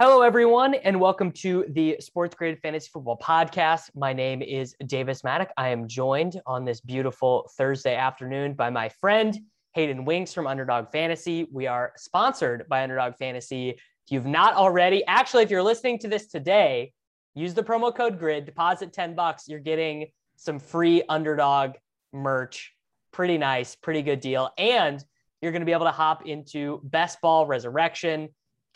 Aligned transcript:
Hello, 0.00 0.22
everyone, 0.22 0.74
and 0.74 1.00
welcome 1.00 1.32
to 1.32 1.64
the 1.70 1.96
Sports 1.98 2.32
Grid 2.36 2.60
Fantasy 2.60 2.88
Football 2.92 3.18
Podcast. 3.18 3.90
My 3.96 4.12
name 4.12 4.42
is 4.42 4.76
Davis 4.86 5.22
Mattek. 5.22 5.48
I 5.56 5.70
am 5.70 5.88
joined 5.88 6.40
on 6.46 6.64
this 6.64 6.80
beautiful 6.80 7.50
Thursday 7.56 7.96
afternoon 7.96 8.54
by 8.54 8.70
my 8.70 8.90
friend 8.90 9.36
Hayden 9.74 10.04
Winks 10.04 10.32
from 10.32 10.46
Underdog 10.46 10.92
Fantasy. 10.92 11.48
We 11.50 11.66
are 11.66 11.94
sponsored 11.96 12.68
by 12.68 12.84
Underdog 12.84 13.16
Fantasy. 13.16 13.70
If 13.70 13.78
you've 14.10 14.24
not 14.24 14.54
already, 14.54 15.04
actually, 15.04 15.42
if 15.42 15.50
you're 15.50 15.64
listening 15.64 15.98
to 15.98 16.08
this 16.08 16.28
today, 16.28 16.92
use 17.34 17.54
the 17.54 17.64
promo 17.64 17.92
code 17.92 18.20
GRID, 18.20 18.44
deposit 18.44 18.92
10 18.92 19.16
bucks. 19.16 19.48
You're 19.48 19.58
getting 19.58 20.06
some 20.36 20.60
free 20.60 21.02
Underdog 21.08 21.72
merch. 22.12 22.72
Pretty 23.10 23.36
nice, 23.36 23.74
pretty 23.74 24.02
good 24.02 24.20
deal. 24.20 24.50
And 24.58 25.04
you're 25.42 25.50
going 25.50 25.62
to 25.62 25.66
be 25.66 25.72
able 25.72 25.86
to 25.86 25.90
hop 25.90 26.24
into 26.24 26.80
Best 26.84 27.20
Ball 27.20 27.46
Resurrection 27.46 28.28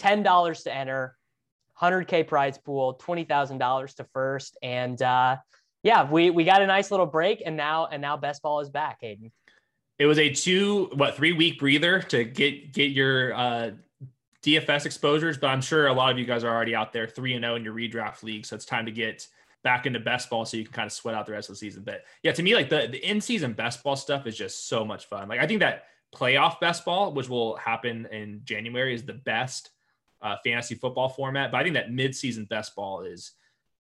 $10 0.03 0.63
to 0.65 0.75
enter, 0.75 1.17
100K 1.81 2.27
prize 2.27 2.59
pool, 2.59 3.01
$20,000 3.03 3.95
to 3.97 4.05
first. 4.13 4.57
And 4.63 5.01
uh, 5.01 5.37
yeah, 5.83 6.11
we, 6.11 6.31
we 6.31 6.45
got 6.45 6.63
a 6.63 6.67
nice 6.67 6.91
little 6.91 7.07
break 7.07 7.43
and 7.45 7.57
now, 7.57 7.87
and 7.87 8.03
now 8.03 8.17
best 8.17 8.43
ball 8.43 8.61
is 8.61 8.71
back, 8.71 8.99
Hayden. 9.01 9.31
It 9.99 10.07
was 10.07 10.19
a 10.19 10.31
two, 10.31 10.91
what, 10.95 11.15
three 11.15 11.33
week 11.33 11.59
breather 11.59 12.01
to 12.03 12.25
get, 12.25 12.73
get 12.73 12.91
your 12.91 13.35
uh, 13.35 13.71
DFS 14.43 14.87
exposures, 14.87 15.39
but 15.39 15.49
I'm 15.49 15.61
sure 15.61 15.87
a 15.87 15.93
lot 15.93 16.11
of 16.11 16.19
you 16.19 16.25
guys 16.25 16.43
are 16.43 16.53
already 16.53 16.75
out 16.75 16.93
there 16.93 17.07
three 17.07 17.35
and 17.35 17.45
zero 17.45 17.55
in 17.55 17.65
your 17.65 17.75
redraft 17.75 18.23
league. 18.23 18.45
So 18.45 18.57
it's 18.57 18.65
time 18.65 18.87
to 18.87 18.93
get 18.93 19.27
back 19.63 19.87
into 19.87 20.01
best 20.01 20.29
ball 20.29 20.45
so 20.45 20.57
you 20.57 20.65
can 20.65 20.73
kind 20.73 20.87
of 20.87 20.93
sweat 20.93 21.15
out 21.15 21.27
the 21.27 21.33
rest 21.33 21.49
of 21.49 21.55
the 21.55 21.59
season. 21.59 21.85
But 21.85 22.05
yeah, 22.23 22.33
to 22.33 22.43
me, 22.43 22.55
like 22.55 22.69
the, 22.69 22.89
the 22.91 22.99
in 23.09 23.21
season 23.21 23.53
best 23.53 23.83
ball 23.85 23.95
stuff 23.95 24.27
is 24.27 24.37
just 24.37 24.69
so 24.69 24.85
much 24.85 25.07
fun. 25.07 25.29
Like 25.29 25.41
I 25.41 25.47
think 25.47 25.61
that 25.61 25.85
playoff 26.15 26.61
best 26.61 26.85
ball, 26.85 27.13
which 27.13 27.29
will 27.29 27.57
happen 27.57 28.07
in 28.11 28.41
January, 28.45 28.95
is 28.95 29.05
the 29.05 29.15
best 29.15 29.71
uh, 30.23 30.37
fantasy 30.45 30.75
football 30.75 31.09
format. 31.09 31.51
But 31.51 31.59
I 31.59 31.63
think 31.65 31.75
that 31.75 31.91
midseason 31.91 32.49
best 32.49 32.75
ball 32.75 33.03
is 33.03 33.33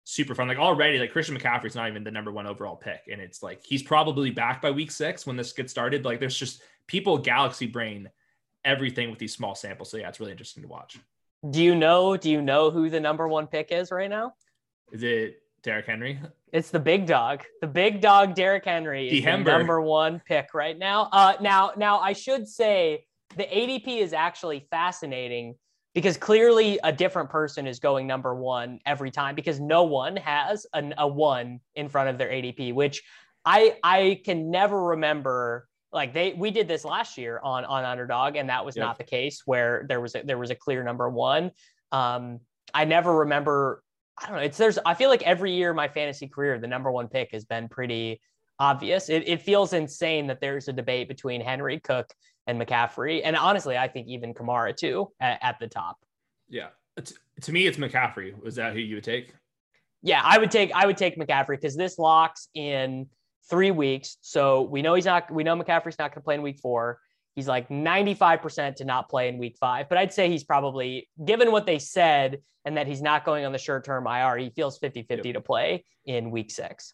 super 0.04 0.34
fun. 0.34 0.48
Like 0.48 0.58
already, 0.58 0.98
like 0.98 1.12
Christian 1.12 1.38
McCaffrey's 1.38 1.74
not 1.74 1.88
even 1.88 2.04
the 2.04 2.10
number 2.10 2.32
one 2.32 2.46
overall 2.46 2.76
pick, 2.76 3.02
and 3.10 3.20
it's 3.20 3.42
like 3.42 3.64
he's 3.64 3.82
probably 3.82 4.30
back 4.30 4.60
by 4.60 4.70
week 4.70 4.90
six 4.90 5.26
when 5.26 5.36
this 5.36 5.52
gets 5.52 5.70
started. 5.70 6.04
Like 6.04 6.20
there's 6.20 6.36
just 6.36 6.62
people 6.86 7.18
galaxy 7.18 7.66
brain 7.66 8.10
everything 8.64 9.10
with 9.10 9.18
these 9.18 9.34
small 9.34 9.54
samples. 9.54 9.90
So 9.90 9.96
yeah, 9.96 10.08
it's 10.08 10.20
really 10.20 10.32
interesting 10.32 10.62
to 10.62 10.68
watch. 10.68 10.98
Do 11.48 11.62
you 11.62 11.74
know? 11.74 12.16
Do 12.16 12.30
you 12.30 12.42
know 12.42 12.70
who 12.70 12.88
the 12.90 13.00
number 13.00 13.26
one 13.26 13.46
pick 13.46 13.72
is 13.72 13.90
right 13.90 14.10
now? 14.10 14.34
Is 14.92 15.02
it 15.02 15.42
Derrick 15.62 15.86
Henry? 15.86 16.20
It's 16.52 16.70
the 16.70 16.78
big 16.78 17.06
dog. 17.06 17.44
The 17.60 17.66
big 17.66 18.00
dog, 18.00 18.34
Derrick 18.34 18.64
Henry, 18.64 19.08
is 19.08 19.24
the 19.24 19.36
number 19.38 19.80
one 19.80 20.20
pick 20.26 20.54
right 20.54 20.78
now. 20.78 21.08
Uh, 21.10 21.34
now, 21.40 21.72
now 21.76 21.98
I 21.98 22.12
should 22.12 22.46
say 22.46 23.06
the 23.36 23.44
ADP 23.44 24.00
is 24.00 24.12
actually 24.12 24.66
fascinating 24.70 25.54
because 25.94 26.16
clearly 26.16 26.78
a 26.82 26.92
different 26.92 27.30
person 27.30 27.66
is 27.66 27.78
going 27.78 28.06
number 28.06 28.34
one 28.34 28.78
every 28.86 29.10
time 29.10 29.34
because 29.34 29.60
no 29.60 29.82
one 29.84 30.16
has 30.16 30.66
an, 30.72 30.94
a 30.98 31.06
one 31.06 31.60
in 31.74 31.88
front 31.88 32.08
of 32.08 32.18
their 32.18 32.28
ADP, 32.28 32.74
which 32.74 33.02
I 33.44 33.76
I 33.82 34.20
can 34.24 34.50
never 34.50 34.82
remember. 34.82 35.68
Like 35.92 36.14
they 36.14 36.32
we 36.32 36.50
did 36.50 36.68
this 36.68 36.84
last 36.84 37.18
year 37.18 37.38
on 37.42 37.64
on 37.66 37.84
underdog, 37.84 38.36
and 38.36 38.48
that 38.48 38.64
was 38.64 38.76
yep. 38.76 38.86
not 38.86 38.98
the 38.98 39.04
case 39.04 39.42
where 39.44 39.84
there 39.88 40.00
was 40.00 40.14
a, 40.14 40.22
there 40.22 40.38
was 40.38 40.50
a 40.50 40.54
clear 40.54 40.82
number 40.82 41.08
one. 41.10 41.50
Um, 41.90 42.40
I 42.72 42.86
never 42.86 43.18
remember. 43.18 43.82
I 44.16 44.26
don't 44.26 44.36
know. 44.36 44.42
It's 44.42 44.56
there's. 44.56 44.78
I 44.86 44.94
feel 44.94 45.10
like 45.10 45.22
every 45.22 45.52
year 45.52 45.74
my 45.74 45.88
fantasy 45.88 46.28
career, 46.28 46.58
the 46.58 46.66
number 46.66 46.90
one 46.90 47.08
pick 47.08 47.32
has 47.32 47.44
been 47.44 47.68
pretty 47.68 48.22
obvious. 48.58 49.10
It, 49.10 49.24
it 49.26 49.42
feels 49.42 49.74
insane 49.74 50.28
that 50.28 50.40
there's 50.40 50.68
a 50.68 50.72
debate 50.72 51.08
between 51.08 51.42
Henry 51.42 51.80
Cook 51.80 52.08
and 52.46 52.60
McCaffrey. 52.60 53.20
And 53.24 53.36
honestly, 53.36 53.76
I 53.76 53.88
think 53.88 54.08
even 54.08 54.34
Kamara 54.34 54.76
too 54.76 55.10
at, 55.20 55.38
at 55.42 55.58
the 55.58 55.68
top. 55.68 55.98
Yeah. 56.48 56.68
It's, 56.96 57.14
to 57.42 57.52
me, 57.52 57.66
it's 57.66 57.78
McCaffrey. 57.78 58.40
Was 58.42 58.56
that 58.56 58.72
who 58.72 58.80
you 58.80 58.96
would 58.96 59.04
take? 59.04 59.34
Yeah, 60.02 60.20
I 60.24 60.38
would 60.38 60.50
take 60.50 60.72
I 60.74 60.86
would 60.86 60.96
take 60.96 61.16
McCaffrey 61.16 61.60
because 61.60 61.76
this 61.76 61.98
locks 61.98 62.48
in 62.54 63.06
three 63.48 63.70
weeks. 63.70 64.16
So 64.20 64.62
we 64.62 64.82
know 64.82 64.94
he's 64.94 65.04
not 65.04 65.30
we 65.30 65.44
know 65.44 65.56
McCaffrey's 65.56 65.98
not 65.98 66.12
gonna 66.12 66.24
play 66.24 66.34
in 66.34 66.42
week 66.42 66.58
four. 66.58 66.98
He's 67.34 67.48
like 67.48 67.70
95% 67.70 68.76
to 68.76 68.84
not 68.84 69.08
play 69.08 69.28
in 69.28 69.38
week 69.38 69.56
five. 69.58 69.88
But 69.88 69.96
I'd 69.96 70.12
say 70.12 70.28
he's 70.28 70.44
probably 70.44 71.08
given 71.24 71.50
what 71.50 71.64
they 71.64 71.78
said 71.78 72.42
and 72.64 72.76
that 72.76 72.86
he's 72.86 73.00
not 73.00 73.24
going 73.24 73.46
on 73.46 73.52
the 73.52 73.58
short 73.58 73.84
term 73.84 74.06
IR, 74.06 74.36
he 74.36 74.50
feels 74.50 74.78
50-50 74.78 75.08
yep. 75.08 75.34
to 75.34 75.40
play 75.40 75.84
in 76.04 76.30
week 76.30 76.50
six 76.50 76.92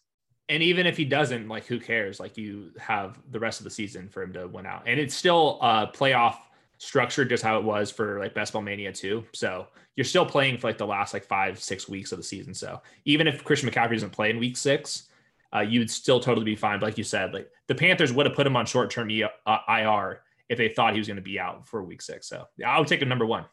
and 0.49 0.63
even 0.63 0.87
if 0.87 0.97
he 0.97 1.05
doesn't, 1.05 1.47
like 1.47 1.65
who 1.65 1.79
cares? 1.79 2.19
Like 2.19 2.35
you 2.35 2.71
have 2.79 3.19
the 3.31 3.39
rest 3.39 3.59
of 3.59 3.63
the 3.63 3.69
season 3.69 4.09
for 4.09 4.23
him 4.23 4.33
to 4.33 4.47
win 4.47 4.65
out, 4.65 4.83
and 4.87 4.99
it's 4.99 5.15
still 5.15 5.59
a 5.61 5.87
playoff 5.87 6.37
structure, 6.79 7.23
just 7.23 7.43
how 7.43 7.57
it 7.59 7.63
was 7.63 7.91
for 7.91 8.19
like 8.19 8.33
Best 8.33 8.53
Ball 8.53 8.63
Mania 8.63 8.91
too. 8.91 9.23
So 9.33 9.67
you're 9.95 10.05
still 10.05 10.25
playing 10.25 10.57
for 10.57 10.67
like 10.67 10.77
the 10.77 10.87
last 10.87 11.13
like 11.13 11.23
five 11.23 11.59
six 11.59 11.87
weeks 11.87 12.11
of 12.11 12.17
the 12.17 12.23
season. 12.23 12.53
So 12.53 12.81
even 13.05 13.27
if 13.27 13.43
Christian 13.43 13.69
McCaffrey 13.69 13.93
doesn't 13.93 14.11
play 14.11 14.31
in 14.31 14.39
Week 14.39 14.57
Six, 14.57 15.09
uh, 15.55 15.59
you'd 15.59 15.91
still 15.91 16.19
totally 16.19 16.45
be 16.45 16.55
fine. 16.55 16.79
But 16.79 16.87
like 16.87 16.97
you 16.97 17.03
said, 17.03 17.33
like 17.33 17.49
the 17.67 17.75
Panthers 17.75 18.11
would 18.11 18.25
have 18.25 18.35
put 18.35 18.47
him 18.47 18.55
on 18.55 18.65
short 18.65 18.89
term 18.89 19.09
uh, 19.45 19.57
IR 19.67 20.21
if 20.49 20.57
they 20.57 20.69
thought 20.69 20.93
he 20.93 20.99
was 20.99 21.07
going 21.07 21.17
to 21.17 21.21
be 21.21 21.39
out 21.39 21.67
for 21.67 21.83
Week 21.83 22.01
Six. 22.01 22.27
So 22.27 22.45
I 22.65 22.79
would 22.79 22.87
take 22.87 23.01
him 23.01 23.09
number 23.09 23.25
one. 23.25 23.45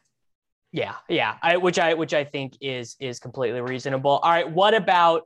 Yeah, 0.73 0.95
yeah, 1.09 1.37
I, 1.43 1.57
which 1.59 1.79
I 1.79 1.95
which 1.95 2.15
I 2.15 2.25
think 2.25 2.57
is 2.61 2.97
is 3.01 3.19
completely 3.19 3.61
reasonable. 3.61 4.19
All 4.23 4.31
right, 4.31 4.51
what 4.51 4.75
about 4.75 5.23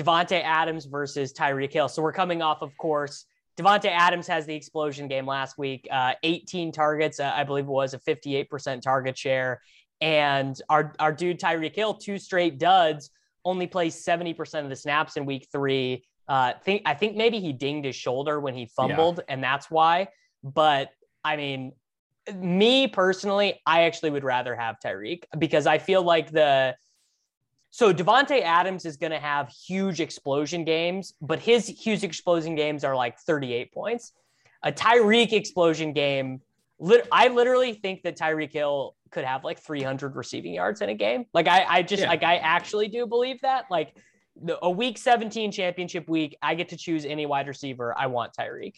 Davante 0.00 0.42
Adams 0.42 0.86
versus 0.86 1.32
Tyreek 1.32 1.72
Hill. 1.72 1.88
So 1.88 2.02
we're 2.02 2.12
coming 2.12 2.40
off, 2.42 2.62
of 2.62 2.76
course, 2.78 3.26
Davante 3.58 3.90
Adams 3.90 4.26
has 4.26 4.46
the 4.46 4.54
explosion 4.54 5.08
game 5.08 5.26
last 5.26 5.58
week, 5.58 5.86
uh, 5.90 6.14
18 6.22 6.72
targets, 6.72 7.20
uh, 7.20 7.32
I 7.34 7.44
believe 7.44 7.64
it 7.64 7.70
was 7.70 7.92
a 7.92 7.98
58% 7.98 8.80
target 8.80 9.18
share. 9.18 9.60
And 10.00 10.60
our, 10.70 10.94
our 10.98 11.12
dude 11.12 11.38
Tyreek 11.38 11.74
Hill, 11.74 11.94
two 11.94 12.18
straight 12.18 12.58
duds, 12.58 13.10
only 13.44 13.66
plays 13.66 13.94
70% 14.02 14.62
of 14.62 14.70
the 14.70 14.76
snaps 14.76 15.16
in 15.16 15.26
week 15.26 15.48
three. 15.52 16.04
Uh, 16.26 16.52
think 16.64 16.82
I 16.86 16.94
think 16.94 17.16
maybe 17.16 17.40
he 17.40 17.52
dinged 17.52 17.84
his 17.84 17.96
shoulder 17.96 18.40
when 18.40 18.54
he 18.54 18.66
fumbled, 18.66 19.18
yeah. 19.18 19.34
and 19.34 19.42
that's 19.42 19.70
why. 19.70 20.08
But 20.44 20.90
I 21.24 21.36
mean, 21.36 21.72
me 22.34 22.86
personally, 22.86 23.60
I 23.66 23.82
actually 23.82 24.10
would 24.10 24.24
rather 24.24 24.54
have 24.54 24.76
Tyreek 24.84 25.24
because 25.38 25.66
I 25.66 25.78
feel 25.78 26.02
like 26.02 26.30
the 26.30 26.76
so 27.70 27.94
Davante 27.94 28.42
Adams 28.42 28.84
is 28.84 28.96
going 28.96 29.12
to 29.12 29.18
have 29.18 29.48
huge 29.48 30.00
explosion 30.00 30.64
games, 30.64 31.14
but 31.22 31.38
his 31.38 31.66
huge 31.66 32.02
explosion 32.02 32.56
games 32.56 32.82
are 32.82 32.96
like 32.96 33.18
38 33.20 33.72
points. 33.72 34.12
A 34.62 34.72
Tyreek 34.72 35.32
explosion 35.32 35.92
game, 35.92 36.40
lit- 36.80 37.06
I 37.12 37.28
literally 37.28 37.74
think 37.74 38.02
that 38.02 38.18
Tyreek 38.18 38.52
Hill 38.52 38.96
could 39.10 39.24
have 39.24 39.44
like 39.44 39.60
300 39.60 40.16
receiving 40.16 40.54
yards 40.54 40.80
in 40.80 40.88
a 40.88 40.94
game. 40.94 41.26
Like 41.32 41.46
I, 41.46 41.64
I 41.64 41.82
just 41.82 42.02
yeah. 42.02 42.08
like 42.08 42.24
I 42.24 42.36
actually 42.36 42.88
do 42.88 43.06
believe 43.06 43.40
that. 43.42 43.66
Like 43.70 43.96
the, 44.42 44.58
a 44.62 44.70
Week 44.70 44.98
17 44.98 45.52
championship 45.52 46.08
week, 46.08 46.36
I 46.42 46.56
get 46.56 46.70
to 46.70 46.76
choose 46.76 47.04
any 47.04 47.24
wide 47.24 47.46
receiver. 47.46 47.96
I 47.96 48.06
want 48.08 48.32
Tyreek. 48.38 48.74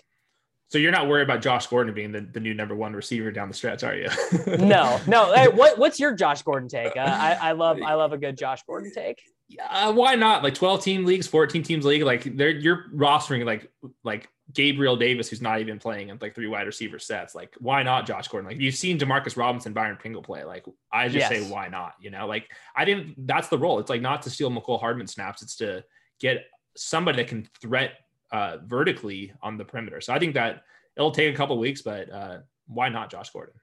So 0.72 0.78
you're 0.78 0.90
not 0.90 1.06
worried 1.06 1.24
about 1.24 1.42
Josh 1.42 1.66
Gordon 1.66 1.92
being 1.92 2.12
the, 2.12 2.22
the 2.22 2.40
new 2.40 2.54
number 2.54 2.74
one 2.74 2.94
receiver 2.94 3.30
down 3.30 3.48
the 3.48 3.52
stretch, 3.52 3.84
are 3.84 3.94
you? 3.94 4.08
no, 4.56 4.98
no. 5.06 5.30
Hey, 5.34 5.48
what, 5.48 5.76
what's 5.76 6.00
your 6.00 6.14
Josh 6.14 6.40
Gordon 6.40 6.66
take? 6.66 6.96
Uh, 6.96 7.00
I, 7.00 7.32
I 7.34 7.52
love 7.52 7.78
I 7.84 7.92
love 7.92 8.14
a 8.14 8.16
good 8.16 8.38
Josh 8.38 8.62
Gordon 8.62 8.90
take. 8.90 9.20
Uh, 9.69 9.92
why 9.92 10.14
not? 10.14 10.42
Like 10.42 10.54
12 10.54 10.82
team 10.82 11.04
leagues, 11.04 11.26
14 11.26 11.62
teams 11.62 11.84
league. 11.84 12.04
Like 12.04 12.38
they're 12.38 12.48
you're 12.48 12.86
rostering 12.94 13.44
like 13.44 13.70
like 14.02 14.30
Gabriel 14.54 14.96
Davis, 14.96 15.28
who's 15.28 15.42
not 15.42 15.60
even 15.60 15.78
playing 15.78 16.08
in 16.08 16.16
like 16.22 16.34
three 16.34 16.46
wide 16.46 16.66
receiver 16.66 16.98
sets. 16.98 17.34
Like 17.34 17.54
why 17.58 17.82
not 17.82 18.06
Josh 18.06 18.28
Gordon? 18.28 18.48
Like 18.48 18.58
you've 18.58 18.74
seen 18.74 18.98
Demarcus 18.98 19.36
Robinson, 19.36 19.74
Byron 19.74 19.98
Pringle 20.00 20.22
play. 20.22 20.42
Like 20.42 20.64
I 20.90 21.08
just 21.08 21.19
yes. 21.19 21.28
say 21.28 21.50
why 21.50 21.69
not? 21.69 21.96
You 22.00 22.10
know, 22.10 22.26
like 22.26 22.48
I 22.74 22.86
didn't. 22.86 23.26
That's 23.26 23.48
the 23.48 23.58
role. 23.58 23.78
It's 23.78 23.90
like 23.90 24.00
not 24.00 24.22
to 24.22 24.30
steal 24.30 24.50
Mecole 24.50 24.80
Hardman 24.80 25.06
snaps. 25.06 25.42
It's 25.42 25.56
to 25.56 25.84
get 26.19 26.46
somebody 26.78 27.19
that 27.19 27.28
can 27.28 27.46
threat 27.60 27.92
uh, 28.32 28.56
vertically 28.64 29.32
on 29.43 29.56
the 29.56 29.64
perimeter. 29.64 30.00
So 30.00 30.12
I 30.12 30.19
think 30.19 30.34
that 30.34 30.62
it'll 30.96 31.11
take 31.12 31.32
a 31.32 31.37
couple 31.37 31.56
weeks, 31.58 31.82
but 31.82 32.11
uh, 32.11 32.38
why 32.67 32.88
not 32.88 33.11
Josh 33.11 33.31
Gordon? 33.31 33.55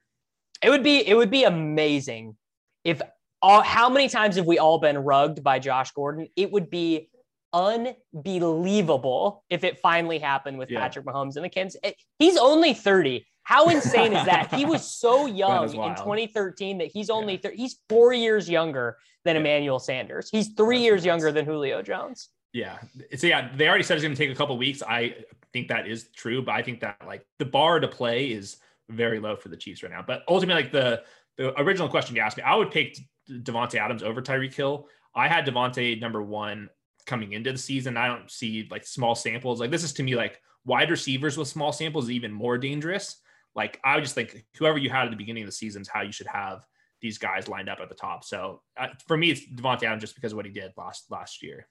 It 0.63 0.69
would 0.69 0.83
be 0.83 1.07
it 1.07 1.16
would 1.16 1.31
be 1.31 1.44
amazing 1.45 2.36
if 2.83 3.01
all 3.42 3.62
how 3.62 3.89
many 3.89 4.10
times 4.10 4.36
have 4.36 4.45
we 4.45 4.60
all 4.60 4.77
been 4.80 4.98
rugged 4.98 5.44
by 5.44 5.60
Josh 5.60 5.92
Gordon? 5.92 6.27
It 6.36 6.51
would 6.51 6.69
be 6.69 7.10
unbelievable 7.54 9.44
if 9.50 9.63
it 9.63 9.80
finally 9.80 10.19
happened 10.19 10.57
with 10.60 10.69
Yeah. 10.69 10.80
Patrick 10.81 11.06
Mahomes 11.06 11.36
and 11.36 11.45
the 11.45 11.50
Kansas. 11.50 11.80
He's 12.19 12.38
only 12.38 12.74
30. 12.74 13.25
How 13.44 13.69
insane 13.69 14.13
is 14.13 14.25
that? 14.25 14.54
He 14.54 14.66
was 14.66 14.86
so 14.89 15.25
young 15.44 15.63
in 15.66 15.95
2013 15.95 16.77
that 16.80 16.88
he's 16.88 17.10
only 17.10 17.38
thir- 17.38 17.54
he's 17.56 17.80
4 17.89 18.13
years 18.13 18.48
younger 18.50 18.98
than 19.25 19.36
Yeah. 19.36 19.39
Emmanuel 19.42 19.80
Sanders. 19.80 20.30
He's 20.30 20.50
3 20.54 20.75
That's 20.77 20.83
years 20.83 20.98
nuts. 21.00 21.06
younger 21.06 21.31
than 21.31 21.45
Julio 21.45 21.81
Jones. 21.81 22.30
Yeah. 22.53 22.77
So 23.15 23.27
yeah, 23.27 23.51
they 23.55 23.67
already 23.67 23.83
said 23.83 23.95
it's 23.95 24.03
going 24.03 24.15
to 24.15 24.17
take 24.17 24.31
a 24.31 24.35
couple 24.35 24.57
weeks. 24.57 24.81
I 24.81 25.15
think 25.53 25.67
that 25.67 25.87
is 25.87 26.09
true, 26.15 26.41
but 26.41 26.55
I 26.55 26.61
think 26.61 26.79
that 26.81 26.97
like 27.05 27.25
the 27.37 27.45
bar 27.45 27.79
to 27.79 27.87
play 27.87 28.31
is 28.31 28.57
very 28.89 29.19
low 29.19 29.35
for 29.35 29.49
the 29.49 29.57
Chiefs 29.57 29.83
right 29.83 29.91
now. 29.91 30.03
But 30.05 30.23
ultimately, 30.27 30.63
like 30.63 30.71
the 30.71 31.03
the 31.37 31.59
original 31.61 31.87
question 31.87 32.15
you 32.15 32.21
asked 32.21 32.37
me, 32.37 32.43
I 32.43 32.55
would 32.55 32.71
pick 32.71 32.97
Davante 33.29 33.75
Adams 33.75 34.03
over 34.03 34.21
Tyreek 34.21 34.53
Hill. 34.53 34.87
I 35.15 35.27
had 35.27 35.45
Davante 35.45 35.99
number 35.99 36.21
one 36.21 36.69
coming 37.05 37.33
into 37.33 37.51
the 37.51 37.57
season. 37.57 37.97
I 37.97 38.07
don't 38.07 38.29
see 38.29 38.67
like 38.69 38.85
small 38.85 39.15
samples. 39.15 39.59
Like 39.59 39.71
this 39.71 39.83
is 39.83 39.93
to 39.93 40.03
me 40.03 40.15
like 40.15 40.41
wide 40.65 40.91
receivers 40.91 41.37
with 41.37 41.47
small 41.47 41.71
samples 41.71 42.05
is 42.05 42.11
even 42.11 42.31
more 42.31 42.57
dangerous. 42.57 43.21
Like 43.55 43.79
I 43.83 43.95
would 43.95 44.03
just 44.03 44.15
think 44.15 44.45
whoever 44.57 44.77
you 44.77 44.89
had 44.89 45.05
at 45.05 45.11
the 45.11 45.17
beginning 45.17 45.43
of 45.43 45.47
the 45.47 45.53
season 45.53 45.81
is 45.81 45.87
how 45.87 46.01
you 46.01 46.11
should 46.11 46.27
have 46.27 46.65
these 47.01 47.17
guys 47.17 47.47
lined 47.47 47.69
up 47.69 47.79
at 47.79 47.89
the 47.89 47.95
top. 47.95 48.23
So 48.23 48.61
uh, 48.77 48.87
for 49.07 49.17
me, 49.17 49.31
it's 49.31 49.41
Davante 49.47 49.83
Adams 49.83 50.01
just 50.01 50.15
because 50.15 50.33
of 50.33 50.35
what 50.35 50.45
he 50.45 50.51
did 50.51 50.71
last 50.77 51.05
last 51.09 51.41
year. 51.41 51.67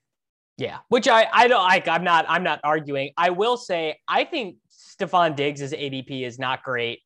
Yeah, 0.58 0.78
which 0.88 1.06
I 1.06 1.28
I 1.32 1.46
don't 1.46 1.62
like. 1.62 1.86
I'm 1.86 2.02
not 2.02 2.26
I'm 2.28 2.42
not 2.42 2.60
arguing. 2.64 3.12
I 3.16 3.30
will 3.30 3.56
say 3.56 4.00
I 4.08 4.24
think 4.24 4.56
Stefon 4.70 5.36
Diggs' 5.36 5.72
ADP 5.72 6.26
is 6.26 6.38
not 6.38 6.64
great 6.64 7.00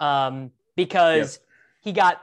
um, 0.00 0.50
because 0.76 1.38
he 1.82 1.92
got 1.92 2.20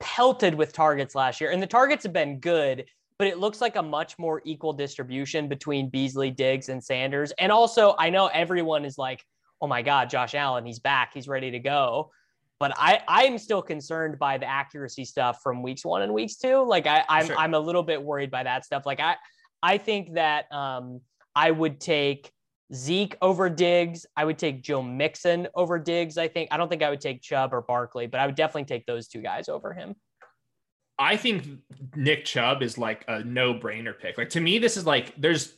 pelted 0.00 0.54
with 0.54 0.72
targets 0.72 1.14
last 1.14 1.40
year, 1.40 1.52
and 1.52 1.62
the 1.62 1.66
targets 1.66 2.02
have 2.02 2.12
been 2.12 2.40
good, 2.40 2.86
but 3.18 3.28
it 3.28 3.38
looks 3.38 3.60
like 3.60 3.76
a 3.76 3.82
much 3.82 4.18
more 4.18 4.42
equal 4.44 4.72
distribution 4.72 5.48
between 5.48 5.88
Beasley, 5.90 6.32
Diggs, 6.32 6.68
and 6.68 6.82
Sanders. 6.82 7.32
And 7.38 7.52
also, 7.52 7.94
I 7.96 8.10
know 8.10 8.26
everyone 8.26 8.84
is 8.84 8.98
like, 8.98 9.24
"Oh 9.60 9.68
my 9.68 9.82
God, 9.82 10.10
Josh 10.10 10.34
Allen, 10.34 10.66
he's 10.66 10.80
back, 10.80 11.12
he's 11.14 11.28
ready 11.28 11.52
to 11.52 11.60
go." 11.60 12.10
But 12.58 12.72
I 12.76 13.00
I'm 13.06 13.38
still 13.38 13.62
concerned 13.62 14.18
by 14.18 14.38
the 14.38 14.46
accuracy 14.46 15.04
stuff 15.04 15.40
from 15.40 15.62
weeks 15.62 15.84
one 15.84 16.02
and 16.02 16.12
weeks 16.12 16.34
two. 16.36 16.66
Like 16.66 16.88
I 16.88 17.04
I'm 17.08 17.26
Sure. 17.26 17.38
I'm 17.38 17.54
a 17.54 17.60
little 17.60 17.84
bit 17.84 18.02
worried 18.02 18.32
by 18.32 18.42
that 18.42 18.64
stuff. 18.64 18.86
Like 18.86 18.98
I 18.98 19.14
I 19.66 19.78
think 19.78 20.14
that 20.14 20.50
um, 20.52 21.00
I 21.34 21.50
would 21.50 21.80
take 21.80 22.30
Zeke 22.72 23.16
over 23.20 23.50
Diggs. 23.50 24.06
I 24.16 24.24
would 24.24 24.38
take 24.38 24.62
Joe 24.62 24.80
Mixon 24.80 25.48
over 25.56 25.76
Diggs. 25.76 26.18
I 26.18 26.28
think 26.28 26.50
I 26.52 26.56
don't 26.56 26.68
think 26.68 26.84
I 26.84 26.90
would 26.90 27.00
take 27.00 27.20
Chubb 27.20 27.52
or 27.52 27.62
Barkley, 27.62 28.06
but 28.06 28.20
I 28.20 28.26
would 28.26 28.36
definitely 28.36 28.66
take 28.66 28.86
those 28.86 29.08
two 29.08 29.20
guys 29.20 29.48
over 29.48 29.74
him. 29.74 29.96
I 31.00 31.16
think 31.16 31.48
Nick 31.96 32.24
Chubb 32.24 32.62
is 32.62 32.78
like 32.78 33.04
a 33.08 33.24
no-brainer 33.24 33.98
pick. 33.98 34.16
Like 34.16 34.30
to 34.30 34.40
me, 34.40 34.60
this 34.60 34.76
is 34.76 34.86
like 34.86 35.12
there's 35.16 35.54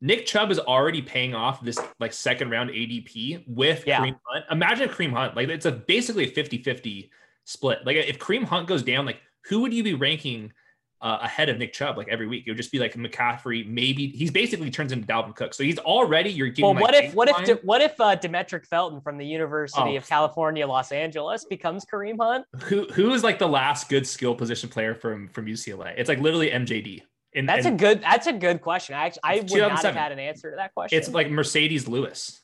Nick 0.00 0.26
Chubb 0.26 0.50
is 0.50 0.58
already 0.58 1.00
paying 1.00 1.36
off 1.36 1.64
this 1.64 1.78
like 2.00 2.12
second 2.12 2.50
round 2.50 2.70
ADP 2.70 3.44
with 3.46 3.86
Yeah. 3.86 4.00
Kareem 4.00 4.18
Hunt. 4.26 4.44
Imagine 4.50 4.88
Kareem 4.88 5.12
Hunt. 5.12 5.36
Like 5.36 5.48
it's 5.48 5.66
a 5.66 5.70
basically 5.70 6.24
a 6.24 6.30
50-50 6.32 7.08
split. 7.44 7.86
Like 7.86 7.98
if 7.98 8.18
Kareem 8.18 8.42
Hunt 8.42 8.66
goes 8.66 8.82
down, 8.82 9.06
like 9.06 9.20
who 9.44 9.60
would 9.60 9.72
you 9.72 9.84
be 9.84 9.94
ranking 9.94 10.52
uh, 11.00 11.18
ahead 11.22 11.48
of 11.48 11.58
Nick 11.58 11.72
Chubb 11.72 11.96
like 11.96 12.08
every 12.08 12.26
week? 12.26 12.44
It 12.46 12.50
would 12.50 12.56
just 12.56 12.72
be 12.72 12.78
like 12.78 12.94
McCaffrey. 12.94 13.66
Maybe 13.68 14.08
he's 14.08 14.30
basically 14.30 14.70
turns 14.70 14.92
into 14.92 15.06
Dalvin 15.06 15.34
Cook. 15.36 15.54
So 15.54 15.62
he's 15.64 15.78
already 15.78 16.30
you're 16.30 16.48
getting. 16.48 16.64
Well, 16.64 16.74
like, 16.74 16.82
what 16.82 16.94
if 16.94 17.14
what 17.14 17.48
if 17.48 17.64
what 17.64 17.80
if 17.82 18.00
uh, 18.00 18.16
Demetric 18.16 18.66
Felton 18.66 19.00
from 19.00 19.18
the 19.18 19.26
University 19.26 19.80
Oh. 19.82 19.96
of 19.96 20.06
California, 20.08 20.66
Los 20.66 20.92
Angeles 20.92 21.44
becomes 21.44 21.84
Kareem 21.84 22.16
Hunt? 22.20 22.46
who 22.64 22.84
who 22.92 23.12
is 23.12 23.22
like 23.22 23.38
the 23.38 23.48
last 23.48 23.88
good 23.88 24.06
skill 24.06 24.34
position 24.34 24.68
player 24.68 24.94
from 24.94 25.28
from 25.28 25.46
UCLA? 25.46 25.94
It's 25.96 26.08
like 26.08 26.20
literally 26.20 26.50
MJD. 26.50 27.02
And, 27.36 27.48
That's 27.48 27.66
and 27.66 27.74
a 27.74 27.78
good 27.78 28.00
that's 28.00 28.28
a 28.28 28.32
good 28.32 28.60
question. 28.60 28.94
I 28.94 29.06
actually 29.06 29.20
I 29.24 29.34
would 29.40 29.72
not 29.72 29.82
have 29.82 29.96
had 29.96 30.12
an 30.12 30.20
answer 30.20 30.50
to 30.52 30.56
that 30.56 30.72
question. 30.72 30.96
it's 30.96 31.08
like 31.08 31.26
Marcedes 31.26 31.88
Lewis. 31.88 32.40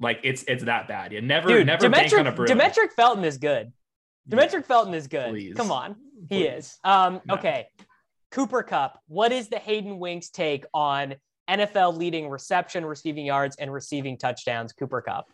Like 0.00 0.20
it's 0.24 0.42
it's 0.48 0.64
that 0.64 0.88
bad. 0.88 1.12
You 1.12 1.20
never 1.20 1.48
Dude, 1.48 1.66
never 1.66 1.88
bank 1.88 2.12
on 2.14 2.26
a 2.26 2.32
Bruin. 2.32 2.50
Demetric 2.50 2.92
Felton 2.96 3.24
is 3.24 3.38
good. 3.38 3.72
Demetric 4.30 4.64
Felton 4.66 4.94
is 4.94 5.06
good. 5.06 5.30
Please. 5.30 5.54
Come 5.54 5.70
on. 5.72 5.96
He 6.28 6.42
please. 6.44 6.46
is. 6.58 6.78
Um, 6.84 7.20
No. 7.26 7.34
okay. 7.34 7.66
Cooper 8.30 8.62
Kupp. 8.62 9.00
What 9.08 9.32
is 9.32 9.48
the 9.48 9.58
Hayden 9.58 9.98
Winks 9.98 10.30
take 10.30 10.64
on 10.72 11.16
NFL 11.48 11.96
leading 11.96 12.28
reception, 12.28 12.84
receiving 12.84 13.26
yards, 13.26 13.56
and 13.56 13.72
receiving 13.72 14.16
touchdowns? 14.16 14.72
Cooper 14.72 15.00
Kupp. 15.02 15.26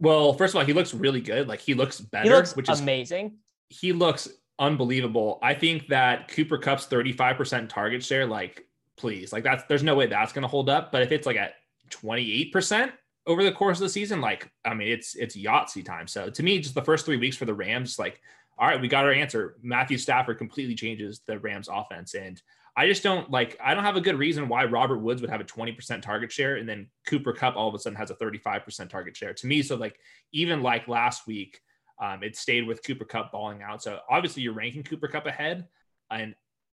Well, 0.00 0.32
first 0.32 0.54
of 0.54 0.58
all, 0.60 0.64
he 0.66 0.72
looks 0.72 0.94
really 0.94 1.20
good. 1.20 1.48
Like 1.48 1.60
he 1.60 1.74
looks 1.74 2.00
better, 2.00 2.24
He 2.24 2.30
looks 2.34 2.56
which 2.56 2.68
is 2.70 2.80
amazing. 2.80 3.36
he 3.68 3.92
looks 3.92 4.28
unbelievable. 4.58 5.38
I 5.42 5.54
think 5.54 5.88
that 5.88 6.28
Cooper 6.28 6.58
Kupp's 6.58 6.86
35% 6.86 7.68
target 7.68 8.02
share, 8.02 8.26
like, 8.26 8.66
please, 8.96 9.32
like 9.32 9.44
that's 9.44 9.64
there's 9.68 9.82
no 9.82 9.94
way 9.94 10.06
that's 10.06 10.32
gonna 10.32 10.48
hold 10.48 10.68
up. 10.68 10.92
But 10.92 11.02
if 11.02 11.12
it's 11.12 11.26
like 11.26 11.36
at 11.36 11.54
28% 11.90 12.90
over 13.26 13.44
the 13.44 13.52
course 13.52 13.78
of 13.78 13.82
the 13.82 13.88
season, 13.88 14.20
like, 14.20 14.50
I 14.64 14.74
mean, 14.74 14.88
it's 14.88 15.14
it's 15.14 15.36
Yahtzee 15.36 15.84
time. 15.84 16.06
So 16.06 16.30
to 16.30 16.42
me, 16.42 16.58
just 16.58 16.74
the 16.74 16.82
first 16.82 17.06
three 17.06 17.16
weeks 17.16 17.36
for 17.36 17.44
the 17.44 17.54
Rams, 17.54 17.98
like, 17.98 18.20
all 18.58 18.68
right, 18.68 18.80
we 18.80 18.88
got 18.88 19.04
our 19.04 19.12
answer. 19.12 19.56
Matthew 19.62 19.98
Stafford 19.98 20.38
completely 20.38 20.74
changes 20.74 21.20
the 21.26 21.38
Rams 21.38 21.68
offense. 21.72 22.14
And 22.14 22.40
I 22.76 22.86
just 22.86 23.02
don't 23.02 23.30
like 23.30 23.56
I 23.62 23.74
don't 23.74 23.84
have 23.84 23.96
a 23.96 24.00
good 24.00 24.18
reason 24.18 24.48
why 24.48 24.64
Robert 24.64 24.98
Woods 24.98 25.20
would 25.20 25.30
have 25.30 25.40
a 25.40 25.44
20% 25.44 26.00
target 26.00 26.32
share 26.32 26.56
and 26.56 26.68
then 26.68 26.88
Cooper 27.06 27.32
Kupp 27.32 27.56
all 27.56 27.68
of 27.68 27.74
a 27.74 27.78
sudden 27.78 27.96
has 27.96 28.10
a 28.10 28.14
35% 28.14 28.88
target 28.88 29.16
share. 29.16 29.34
To 29.34 29.46
me, 29.46 29.62
so 29.62 29.76
like 29.76 29.98
even 30.32 30.62
like 30.62 30.88
last 30.88 31.26
week, 31.26 31.60
um, 32.00 32.22
it 32.22 32.36
stayed 32.36 32.66
with 32.66 32.84
Cooper 32.84 33.04
Kupp 33.04 33.30
balling 33.30 33.62
out. 33.62 33.82
So 33.82 33.98
obviously 34.08 34.42
you're 34.42 34.54
ranking 34.54 34.82
Cooper 34.82 35.08
Kupp 35.08 35.26
ahead, 35.26 35.66
and 36.10 36.34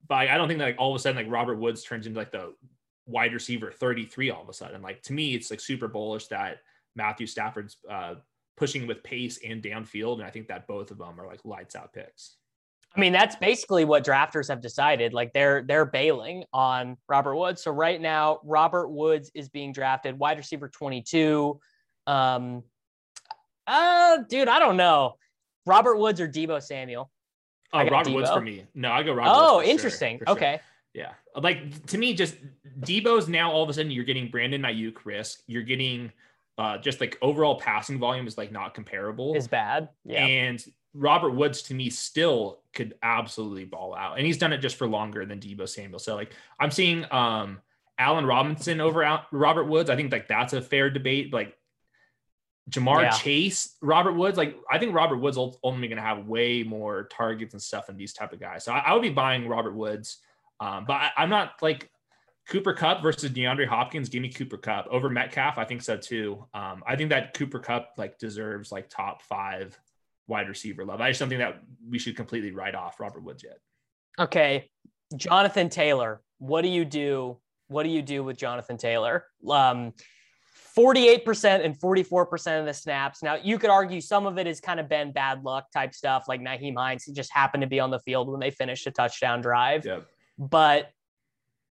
but 0.09 0.29
I 0.29 0.37
don't 0.37 0.49
think 0.49 0.59
that 0.59 0.65
like 0.65 0.79
all 0.79 0.91
of 0.91 0.97
a 0.97 0.99
sudden 0.99 1.23
like 1.23 1.33
Robert 1.33 1.57
Woods 1.57 1.85
turns 1.85 2.07
into 2.07 2.19
like 2.19 2.33
the 2.33 2.55
wide 3.07 3.33
receiver 3.33 3.73
33 3.73 4.31
all 4.31 4.43
of 4.43 4.49
a 4.49 4.53
sudden. 4.53 4.83
Like 4.83 5.03
to 5.03 5.13
me, 5.13 5.35
it's 5.35 5.51
like 5.51 5.61
super 5.61 5.89
bullish 5.89 6.29
that 6.29 6.59
Matthew 6.95 7.27
Stafford's 7.27 7.77
uh, 7.89 8.15
pushing 8.57 8.87
with 8.87 9.03
pace 9.03 9.39
and 9.45 9.63
downfield, 9.63 10.15
and 10.15 10.25
I 10.25 10.31
think 10.31 10.49
that 10.49 10.67
both 10.67 10.91
of 10.91 10.99
them 10.99 11.21
are 11.21 11.27
like 11.27 11.45
lights 11.45 11.75
out 11.75 11.93
picks. 11.93 12.37
I 12.95 13.01
mean, 13.01 13.13
that's 13.13 13.37
basically 13.37 13.85
what 13.85 14.05
drafters 14.05 14.49
have 14.49 14.61
decided. 14.61 15.15
Like 15.15 15.33
they're 15.33 15.63
they're 15.63 15.87
bailing 15.87 16.45
on 16.53 16.99
Robert 17.09 17.37
Woods. 17.37 17.63
So 17.63 17.71
right 17.71 18.01
now, 18.01 18.41
Robert 18.45 18.89
Woods 18.89 19.31
is 19.35 19.49
being 19.49 19.73
drafted 19.73 20.19
wide 20.19 20.37
receiver 20.37 20.69
22. 20.69 21.59
Um 22.07 22.63
uh 23.67 24.19
dude, 24.29 24.49
I 24.49 24.59
don't 24.59 24.77
know. 24.77 25.15
Robert 25.65 25.97
Woods 25.97 26.21
or 26.21 26.29
Deebo 26.29 26.63
Samuel. 26.63 27.11
Oh, 27.73 27.89
Robert 27.89 28.13
Woods 28.13 28.31
for 28.31 28.43
me. 28.43 28.67
No, 28.75 28.93
I 28.93 29.03
go 29.03 29.15
Robert. 29.15 29.33
Oh, 29.35 29.57
Woods 29.57 29.65
for 29.65 29.65
sure, 29.65 29.73
interesting. 29.73 30.19
sure. 30.19 30.37
Okay. 30.37 30.61
Yeah. 30.95 31.13
Like 31.35 31.87
to 31.87 31.99
me, 31.99 32.15
just 32.15 32.37
Deebo's 32.81 33.29
now 33.29 33.51
all 33.51 33.63
of 33.63 33.71
a 33.71 33.73
sudden 33.73 33.91
you're 33.91 34.05
getting 34.05 34.29
Brandon 34.31 34.63
Aiyuk 34.63 35.05
risk. 35.05 35.41
You're 35.47 35.63
getting 35.63 36.13
uh 36.59 36.79
just 36.79 37.01
like 37.01 37.17
overall 37.23 37.59
passing 37.59 37.99
volume 37.99 38.27
is 38.27 38.37
like 38.37 38.53
not 38.53 38.75
comparable. 38.75 39.35
Is 39.35 39.49
bad. 39.49 39.89
Yeah. 40.05 40.25
And 40.25 40.65
Robert 40.95 41.31
Woods 41.31 41.63
to 41.63 41.75
me 41.75 41.89
still 41.89 42.61
could 42.75 42.95
absolutely 43.03 43.65
ball 43.65 43.95
out. 43.95 44.19
And 44.19 44.27
he's 44.27 44.37
done 44.37 44.53
it 44.53 44.59
just 44.59 44.77
for 44.77 44.87
longer 44.87 45.25
than 45.25 45.41
Deebo 45.41 45.69
Samuel. 45.69 45.99
So 45.99 46.15
like 46.15 46.33
I'm 46.61 46.71
seeing 46.71 47.07
um 47.11 47.61
Allen 47.99 48.27
Robinson 48.27 48.81
over 48.81 49.03
out 49.03 49.25
Robert 49.33 49.65
Woods. 49.65 49.89
I 49.89 49.97
think 49.97 50.13
like 50.13 50.29
that's 50.29 50.53
a 50.53 50.61
fair 50.61 50.91
debate. 50.91 51.33
Like 51.33 51.57
Ja'Marr 52.71 53.03
Yeah. 53.03 53.11
Chase, 53.11 53.77
Robert 53.81 54.13
Woods, 54.13 54.37
like 54.37 54.57
I 54.71 54.79
think 54.79 54.95
Robert 54.95 55.17
Woods 55.19 55.39
only 55.63 55.89
going 55.89 55.97
to 55.97 56.03
have 56.03 56.27
way 56.27 56.63
more 56.63 57.05
targets 57.05 57.55
and 57.55 57.63
stuff 57.63 57.87
than 57.87 57.97
these 57.97 58.13
type 58.13 58.33
of 58.33 58.41
guys. 58.41 58.65
So 58.65 58.73
I, 58.73 58.79
I 58.79 58.93
would 58.93 59.03
be 59.03 59.11
buying 59.11 59.49
Robert 59.49 59.75
Woods, 59.75 60.19
um, 60.63 60.85
but 60.87 60.95
I, 60.95 61.11
I'm 61.17 61.29
not 61.29 61.55
like 61.61 61.91
Cooper 62.49 62.73
Kupp 62.73 63.03
versus 63.03 63.31
DeAndre 63.31 63.67
Hopkins. 63.67 64.09
Give 64.09 64.23
me 64.23 64.29
Cooper 64.29 64.57
Kupp 64.57 64.87
over 64.91 65.11
Metcalf. 65.11 65.59
I 65.59 65.65
think 65.65 65.83
so 65.83 65.97
too. 65.97 66.45
Um, 66.55 66.85
I 66.87 66.95
think 66.95 67.11
that 67.11 67.35
Cooper 67.35 67.59
Kupp 67.59 67.95
like 67.97 68.19
deserves 68.19 68.71
like 68.71 68.89
top 68.89 69.23
five 69.23 69.77
wide 70.29 70.49
receiver 70.49 70.85
love. 70.85 71.01
I 71.01 71.11
just 71.11 71.21
don't 71.21 71.29
think 71.29 71.41
that 71.41 71.61
we 71.89 71.99
should 71.99 72.17
completely 72.17 72.53
write 72.53 72.77
off 72.77 73.01
Robert 73.01 73.25
Woods 73.25 73.43
yet. 73.43 73.59
Okay. 74.21 74.71
Jonathan 75.17 75.69
Taylor. 75.69 76.23
What 76.39 76.63
do 76.63 76.69
you 76.69 76.85
do? 76.85 77.39
What 77.67 77.83
do 77.83 77.89
you 77.89 78.03
do 78.03 78.23
with 78.23 78.37
Jonathan 78.37 78.77
Taylor? 78.77 79.25
Um 79.49 79.93
48% 80.77 81.65
and 81.65 81.79
44% 81.79 82.61
of 82.61 82.65
the 82.65 82.73
snaps. 82.73 83.23
Now, 83.23 83.35
you 83.35 83.59
could 83.59 83.69
argue 83.69 84.01
some 84.01 84.27
of 84.27 84.39
it 84.39 84.47
has 84.47 84.59
kind 84.59 84.81
of 84.81 84.89
been 84.89 85.13
bad 85.13 85.45
luck 85.45 85.71
type 85.71 85.95
stuff, 85.95 86.25
like 86.29 86.41
Nyheim 86.41 86.77
Hines. 86.77 87.05
He 87.05 87.13
just 87.13 87.31
happened 87.31 87.61
to 87.61 87.67
be 87.67 87.79
on 87.79 87.91
the 87.91 87.99
field 87.99 88.31
when 88.31 88.41
they 88.41 88.51
finished 88.51 88.87
a 88.87 88.91
touchdown 88.91 89.43
drive. 89.43 89.85
Yep. 89.85 90.07
But, 90.43 90.91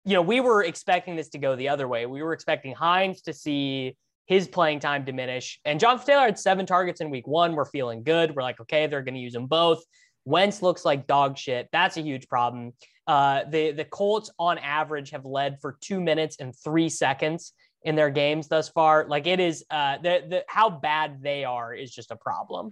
you 0.06 0.14
know, 0.14 0.22
we 0.22 0.40
were 0.40 0.64
expecting 0.64 1.18
this 1.18 1.30
to 1.30 1.38
go 1.38 1.56
the 1.56 1.70
other 1.70 1.88
way. 1.88 2.06
We 2.06 2.24
were 2.24 2.32
expecting 2.32 2.74
Hines 2.74 3.22
to 3.24 3.34
see 3.34 3.98
his 4.26 4.48
playing 4.48 4.80
time 4.80 5.04
diminish. 5.04 5.60
And 5.66 5.82
Jonathan 5.82 6.08
Taylor 6.08 6.26
had 6.26 6.40
seven 6.40 6.66
targets 6.66 7.02
in 7.02 7.10
week 7.10 7.28
one. 7.28 7.56
We're 7.56 7.66
feeling 7.66 8.04
good. 8.04 8.34
We're 8.34 8.42
like, 8.42 8.62
okay, 8.62 8.88
they're 8.88 9.02
going 9.02 9.16
to 9.16 9.20
use 9.20 9.34
them 9.34 9.48
both. 9.48 9.84
Wentz 10.24 10.62
looks 10.62 10.86
like 10.86 11.08
dog 11.08 11.38
shit. 11.38 11.68
That's 11.74 11.98
a 11.98 12.02
huge 12.02 12.30
problem. 12.30 12.72
Uh, 13.06 13.44
the 13.50 13.72
the 13.74 13.84
Colts 13.84 14.32
on 14.40 14.58
average 14.58 15.12
have 15.12 15.26
led 15.26 15.60
for 15.60 15.78
two 15.82 16.00
minutes 16.00 16.38
and 16.40 16.56
three 16.56 16.88
seconds 16.88 17.52
in 17.82 17.96
their 17.96 18.10
games 18.10 18.48
thus 18.48 18.70
far. 18.70 19.06
Like 19.10 19.28
it 19.28 19.42
is, 19.42 19.66
uh, 19.70 19.98
the 19.98 20.24
the 20.30 20.44
how 20.48 20.70
bad 20.70 21.22
they 21.22 21.44
are 21.44 21.74
is 21.74 21.94
just 21.94 22.12
a 22.12 22.16
problem. 22.16 22.72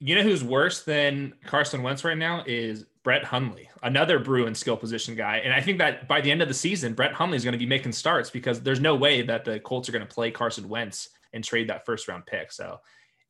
You 0.00 0.16
know 0.16 0.22
who's 0.22 0.44
worse 0.44 0.82
than 0.82 1.34
Carson 1.46 1.82
Wentz 1.82 2.04
right 2.04 2.18
now 2.18 2.42
is 2.46 2.84
Brett 3.04 3.24
Hundley, 3.24 3.68
another 3.82 4.18
Bruin 4.18 4.54
skill 4.54 4.76
position 4.76 5.14
guy. 5.14 5.38
And 5.38 5.52
I 5.52 5.60
think 5.60 5.78
that 5.78 6.08
by 6.08 6.20
the 6.20 6.30
end 6.30 6.42
of 6.42 6.48
the 6.48 6.54
season, 6.54 6.94
Brett 6.94 7.12
Hundley 7.12 7.36
is 7.36 7.44
going 7.44 7.52
to 7.52 7.58
be 7.58 7.66
making 7.66 7.92
starts 7.92 8.30
because 8.30 8.60
there's 8.60 8.80
no 8.80 8.94
way 8.96 9.22
that 9.22 9.44
the 9.44 9.60
Colts 9.60 9.88
are 9.88 9.92
going 9.92 10.06
to 10.06 10.12
play 10.12 10.30
Carson 10.30 10.68
Wentz 10.68 11.10
and 11.32 11.44
trade 11.44 11.68
that 11.68 11.84
first 11.84 12.08
round 12.08 12.24
pick. 12.26 12.50
So 12.50 12.80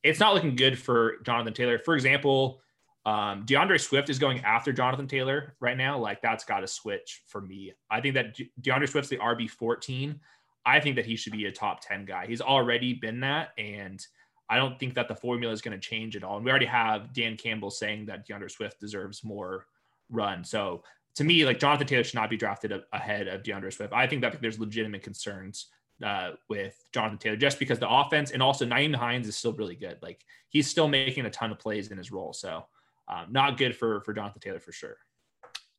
it's 0.04 0.20
not 0.20 0.34
looking 0.34 0.54
good 0.54 0.78
for 0.78 1.16
Jonathan 1.24 1.54
Taylor. 1.54 1.78
For 1.78 1.94
example, 1.94 2.60
um, 3.06 3.44
D'Andre 3.44 3.78
Swift 3.78 4.08
is 4.08 4.18
going 4.18 4.40
after 4.44 4.72
Jonathan 4.72 5.08
Taylor 5.08 5.56
right 5.60 5.76
now. 5.76 5.98
Like 5.98 6.22
that's 6.22 6.44
got 6.44 6.60
to 6.60 6.68
switch 6.68 7.22
for 7.26 7.40
me. 7.40 7.72
I 7.90 8.00
think 8.00 8.14
that 8.14 8.36
D'Andre 8.60 8.86
Swift's 8.86 9.10
the 9.10 9.18
RB 9.18 9.50
14. 9.50 10.20
I 10.64 10.80
think 10.80 10.96
that 10.96 11.04
he 11.04 11.16
should 11.16 11.32
be 11.32 11.46
a 11.46 11.52
top 11.52 11.80
10 11.80 12.04
guy. 12.04 12.26
He's 12.26 12.40
already 12.40 12.94
been 12.94 13.20
that. 13.20 13.50
And 13.58 14.04
I 14.48 14.56
don't 14.56 14.78
think 14.78 14.94
that 14.94 15.08
the 15.08 15.14
formula 15.14 15.52
is 15.52 15.62
going 15.62 15.78
to 15.78 15.80
change 15.80 16.16
at 16.16 16.24
all. 16.24 16.36
And 16.36 16.44
we 16.44 16.50
already 16.50 16.66
have 16.66 17.12
Dan 17.12 17.36
Campbell 17.36 17.70
saying 17.70 18.06
that 18.06 18.26
D'Andre 18.26 18.48
Swift 18.48 18.78
deserves 18.80 19.24
more 19.24 19.66
run. 20.10 20.44
So 20.44 20.82
to 21.16 21.24
me, 21.24 21.44
like 21.44 21.58
Jonathan 21.58 21.86
Taylor 21.86 22.04
should 22.04 22.16
not 22.16 22.30
be 22.30 22.36
drafted 22.36 22.72
ahead 22.92 23.28
of 23.28 23.42
D'Andre 23.42 23.70
Swift. 23.70 23.92
I 23.92 24.06
think 24.06 24.20
that 24.22 24.40
there's 24.42 24.58
legitimate 24.58 25.02
concerns 25.02 25.66
uh, 26.02 26.32
with 26.48 26.76
Jonathan 26.92 27.18
Taylor 27.18 27.36
just 27.36 27.58
because 27.58 27.78
the 27.78 27.88
offense 27.88 28.32
and 28.32 28.42
also 28.42 28.66
Nyheim 28.66 28.94
Hines 28.94 29.28
is 29.28 29.36
still 29.36 29.52
really 29.52 29.76
good. 29.76 29.98
Like 30.02 30.24
he's 30.48 30.68
still 30.68 30.88
making 30.88 31.24
a 31.26 31.30
ton 31.30 31.52
of 31.52 31.58
plays 31.58 31.90
in 31.90 31.98
his 31.98 32.10
role. 32.10 32.32
So 32.32 32.66
um, 33.08 33.26
not 33.30 33.56
good 33.56 33.76
for 33.76 34.00
for 34.02 34.12
Jonathan 34.12 34.40
Taylor 34.40 34.60
for 34.60 34.72
sure. 34.72 34.96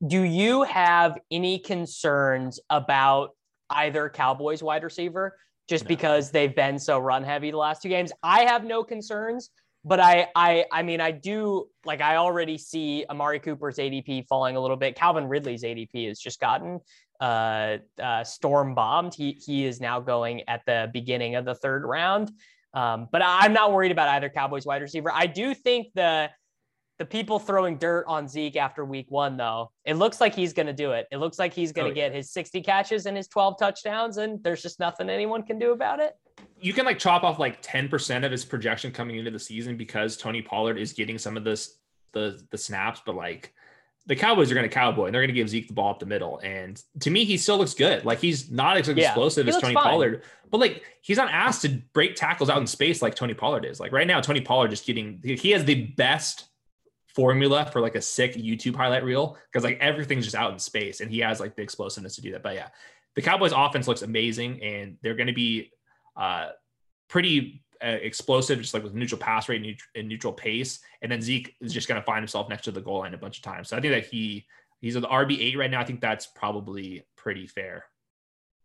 Do 0.06 0.24
you 0.24 0.64
have 0.64 1.18
any 1.32 1.60
concerns 1.60 2.60
about 2.70 3.32
either 3.70 4.10
Cowboys 4.10 4.62
wide 4.62 4.84
receiver 4.84 5.38
just 5.68 5.86
no. 5.86 5.88
because 5.88 6.32
they've 6.32 6.56
been 6.56 6.80
so 6.80 7.00
run 7.00 7.24
heavy 7.24 7.52
the 7.52 7.58
last 7.58 7.82
two 7.82 7.90
games? 7.90 8.12
I 8.24 8.44
have 8.44 8.64
no 8.64 8.84
concerns, 8.84 9.50
but 9.84 10.00
I 10.00 10.28
I 10.36 10.66
I 10.72 10.84
mean 10.84 11.02
I 11.02 11.12
do 11.12 11.68
like 11.86 12.02
I 12.02 12.18
already 12.18 12.58
see 12.58 13.06
Amari 13.10 13.40
Cooper's 13.40 13.78
ADP 13.78 14.28
falling 14.28 14.56
a 14.56 14.60
little 14.60 14.78
bit. 14.78 14.96
Calvin 14.96 15.28
Ridley's 15.28 15.64
ADP 15.64 16.08
has 16.08 16.20
just 16.20 16.40
gotten 16.40 16.80
uh, 17.20 17.78
uh, 18.02 18.24
storm 18.24 18.76
bombed. 18.76 19.14
He 19.14 19.40
he 19.46 19.66
is 19.66 19.80
now 19.80 20.00
going 20.00 20.48
at 20.48 20.62
the 20.66 20.90
beginning 20.94 21.36
of 21.36 21.46
the 21.46 21.56
third 21.56 21.84
round. 21.84 22.32
Um, 22.74 23.08
but 23.12 23.22
I'm 23.24 23.54
not 23.54 23.72
worried 23.72 23.94
about 23.94 24.10
either 24.10 24.30
Cowboys 24.30 24.66
wide 24.66 24.82
receiver. 24.82 25.10
I 25.14 25.28
do 25.28 25.54
think 25.54 25.88
the 25.96 26.30
the 26.98 27.06
people 27.06 27.40
throwing 27.40 27.78
dirt 27.78 28.06
on 28.08 28.28
Zeke 28.28 28.56
after 28.56 28.86
week 28.86 29.08
one, 29.10 29.36
though, 29.36 29.72
it 29.84 29.96
looks 29.96 30.22
like 30.22 30.34
he's 30.34 30.54
going 30.54 30.68
to 30.68 30.74
do 30.74 30.92
it. 30.92 31.08
It 31.12 31.18
looks 31.18 31.38
like 31.38 31.54
he's 31.54 31.72
going 31.72 31.94
to 31.94 32.00
oh, 32.00 32.04
yeah. 32.04 32.10
get 32.10 32.16
his 32.16 32.32
60 32.32 32.62
catches 32.62 33.06
and 33.06 33.18
his 33.18 33.28
12 33.28 33.60
touchdowns, 33.60 34.18
and 34.18 34.42
there's 34.44 34.62
just 34.62 34.80
nothing 34.80 35.10
anyone 35.10 35.44
can 35.44 35.60
do 35.60 35.72
about 35.72 36.00
it. 36.00 36.16
You 36.60 36.74
can 36.74 36.86
like 36.86 37.00
chop 37.00 37.24
off 37.24 37.38
like 37.38 37.62
10% 37.62 38.26
of 38.26 38.32
his 38.32 38.46
projection 38.46 38.92
coming 38.92 39.18
into 39.18 39.32
the 39.32 39.40
season 39.40 39.76
because 39.76 40.16
Tony 40.16 40.42
Pollard 40.42 40.78
is 40.78 40.94
getting 40.94 41.18
some 41.18 41.38
of 41.38 41.44
this 41.44 41.78
the 42.14 42.42
the 42.50 42.58
snaps, 42.58 43.02
but 43.06 43.16
like 43.16 43.54
the 44.08 44.16
Cowboys 44.16 44.52
are 44.52 44.56
going 44.56 44.68
to 44.68 44.74
cowboy 44.74 45.06
and 45.06 45.14
they're 45.14 45.22
going 45.22 45.34
to 45.34 45.34
give 45.34 45.50
Zeke 45.50 45.68
the 45.68 45.74
ball 45.74 45.90
up 45.90 46.00
the 46.00 46.06
middle. 46.06 46.40
And 46.44 46.82
to 47.00 47.10
me, 47.10 47.26
he 47.26 47.38
still 47.38 47.58
looks 47.58 47.74
good. 47.74 48.06
Like 48.06 48.20
he's 48.20 48.52
not 48.52 48.78
as 48.78 48.88
explosive 48.88 49.48
yeah, 49.48 49.56
as 49.56 49.62
Tony 49.62 49.74
fine. 49.74 49.84
Pollard, 49.84 50.24
but 50.52 50.60
like 50.60 50.84
he's 51.02 51.18
not 51.18 51.30
asked 51.32 51.64
to 51.64 51.82
break 51.94 52.16
tackles 52.16 52.50
out 52.50 52.60
in 52.60 52.68
space 52.68 53.02
like 53.02 53.16
Tony 53.16 53.34
Pollard 53.34 53.66
is. 53.66 53.80
Like 53.80 53.92
right 53.92 54.08
now, 54.08 54.22
Tony 54.22 54.42
Pollard 54.42 54.70
just 54.70 54.86
getting 54.86 55.20
he 55.24 55.52
has 55.52 55.66
the 55.66 55.86
best 55.98 56.46
formula 57.16 57.70
for 57.72 57.82
like 57.82 57.96
a 57.96 58.02
sick 58.02 58.36
YouTube 58.36 58.76
highlight 58.76 59.04
reel 59.04 59.38
because 59.52 59.64
like 59.64 59.80
everything's 59.80 60.26
just 60.26 60.36
out 60.36 60.52
in 60.52 60.60
space 60.60 61.00
and 61.00 61.10
he 61.10 61.20
has 61.20 61.40
like 61.40 61.56
the 61.56 61.62
explosiveness 61.62 62.16
to 62.16 62.22
do 62.22 62.32
that. 62.34 62.44
But 62.44 62.56
yeah, 62.56 62.68
the 63.16 63.22
Cowboys 63.22 63.54
offense 63.56 63.88
looks 63.88 64.02
amazing 64.02 64.62
and 64.62 64.98
they're 65.02 65.16
going 65.16 65.28
to 65.28 65.34
be 65.34 65.72
uh, 66.18 66.50
pretty 67.08 67.64
uh, 67.84 67.88
explosive, 68.02 68.60
just 68.60 68.74
like 68.74 68.84
with 68.84 68.94
neutral 68.94 69.20
pass 69.20 69.48
rate 69.48 69.64
and, 69.64 69.78
and 69.96 70.08
neutral 70.08 70.34
pace. 70.34 70.80
And 71.02 71.12
then 71.12 71.22
Zeke 71.22 71.56
is 71.62 71.74
just 71.74 71.88
going 71.88 72.00
to 72.00 72.06
find 72.06 72.20
himself 72.20 72.50
next 72.50 72.64
to 72.66 72.72
the 72.72 72.82
goal 72.82 73.00
line 73.00 73.14
a 73.14 73.18
bunch 73.18 73.38
of 73.38 73.44
times. 73.44 73.70
So 73.70 73.78
I 73.78 73.82
think 73.82 73.94
that 73.94 74.08
he 74.08 74.46
he's 74.82 74.96
the 74.96 75.02
RB 75.02 75.40
eight 75.40 75.58
right 75.58 75.72
now. 75.72 75.80
I 75.80 75.86
think 75.86 76.02
that's 76.02 76.28
probably 76.28 77.04
pretty 77.16 77.48
fair. 77.48 77.86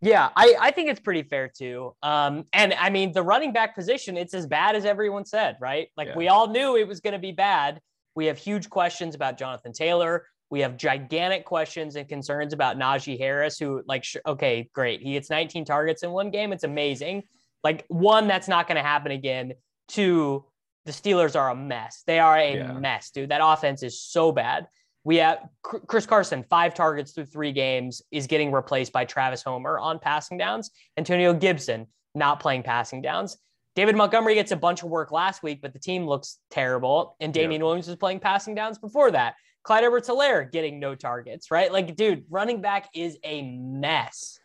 Yeah, 0.03 0.31
I, 0.35 0.57
I 0.59 0.71
think 0.71 0.89
it's 0.89 1.01
pretty 1.01 1.23
fair 1.23 1.49
too. 1.49 1.95
Um, 2.03 2.47
and 2.53 2.73
I 2.75 2.89
mean, 2.89 3.13
the 3.13 3.23
running 3.23 3.53
back 3.53 3.75
position, 3.75 4.17
it's 4.17 4.33
as 4.33 4.47
bad 4.47 4.75
as 4.75 4.87
everyone 4.87 5.27
said, 5.27 5.57
right? 5.61 5.89
Like 5.97 6.09
yeah. 6.09 6.17
we 6.17 6.29
all 6.29 6.49
knew 6.49 6.77
it 6.77 6.89
was 6.89 7.01
going 7.01 7.13
to 7.13 7.19
be 7.19 7.33
bad. 7.33 7.81
We 8.15 8.27
have 8.27 8.39
huge 8.39 8.71
questions 8.71 9.15
about 9.15 9.39
Jonathan 9.39 9.73
Taylor. 9.73 10.27
We 10.51 10.61
have 10.61 10.77
gigantic 10.77 11.45
questions 11.45 11.95
and 11.97 12.09
concerns 12.09 12.53
about 12.53 12.77
Najee 12.77 13.19
Harris, 13.19 13.59
who, 13.59 13.83
like, 13.87 14.05
okay, 14.27 14.69
great. 14.73 15.01
He 15.01 15.13
gets 15.13 15.31
19 15.31 15.65
targets 15.65 16.03
in 16.03 16.11
one 16.11 16.31
game. 16.31 16.53
It's 16.53 16.65
amazing. 16.65 17.23
Like, 17.63 17.85
one, 17.89 18.27
that's 18.27 18.49
not 18.49 18.67
going 18.67 18.77
to 18.77 18.83
happen 18.83 19.13
again. 19.13 19.53
Two, 19.87 20.45
the 20.87 20.93
Steelers 20.93 21.39
are 21.39 21.51
a 21.51 21.55
mess. 21.55 22.03
They 22.07 22.19
are 22.19 22.37
a 22.37 22.57
yeah. 22.57 22.73
mess, 22.73 23.11
dude. 23.11 23.31
That 23.31 23.43
offense 23.45 23.83
is 23.83 24.03
so 24.03 24.33
bad. 24.33 24.67
We 25.05 25.17
have 25.17 25.49
Chris 25.63 26.05
Carson, 26.05 26.45
five 26.51 26.75
targets 26.75 27.13
through 27.13 27.27
three 27.27 27.53
games, 27.53 28.03
is 28.11 28.27
getting 28.27 28.53
replaced 28.53 28.93
by 28.93 29.05
Travis 29.05 29.43
Homer 29.43 29.79
on 29.79 29.99
passing 29.99 30.37
downs. 30.37 30.71
Antonio 30.97 31.33
Gibson 31.33 31.87
not 32.15 32.41
playing 32.41 32.65
passing 32.65 33.03
downs. 33.03 33.39
David 33.77 33.97
Montgomery 33.97 34.35
gets 34.35 34.53
a 34.53 34.57
bunch 34.57 34.83
of 34.83 34.89
work 34.89 35.13
last 35.13 35.43
week, 35.43 35.61
but 35.63 35.73
the 35.73 35.79
team 35.79 36.07
looks 36.07 36.39
terrible. 36.51 37.17
And 37.21 37.33
Damien 37.33 37.63
Williams 37.63 37.87
was 37.87 37.97
playing 37.97 38.21
passing 38.21 38.55
downs 38.55 38.79
before 38.79 39.11
that. 39.13 39.35
Clyde 39.63 39.85
Edwards 39.85 40.09
Helaire 40.09 40.51
getting 40.51 40.81
no 40.81 40.95
targets, 40.95 41.51
right? 41.51 41.71
Like, 41.71 41.95
dude, 41.95 42.25
running 42.31 42.61
back 42.61 42.89
is 42.95 43.19
a 43.25 43.43
mess. 43.43 44.39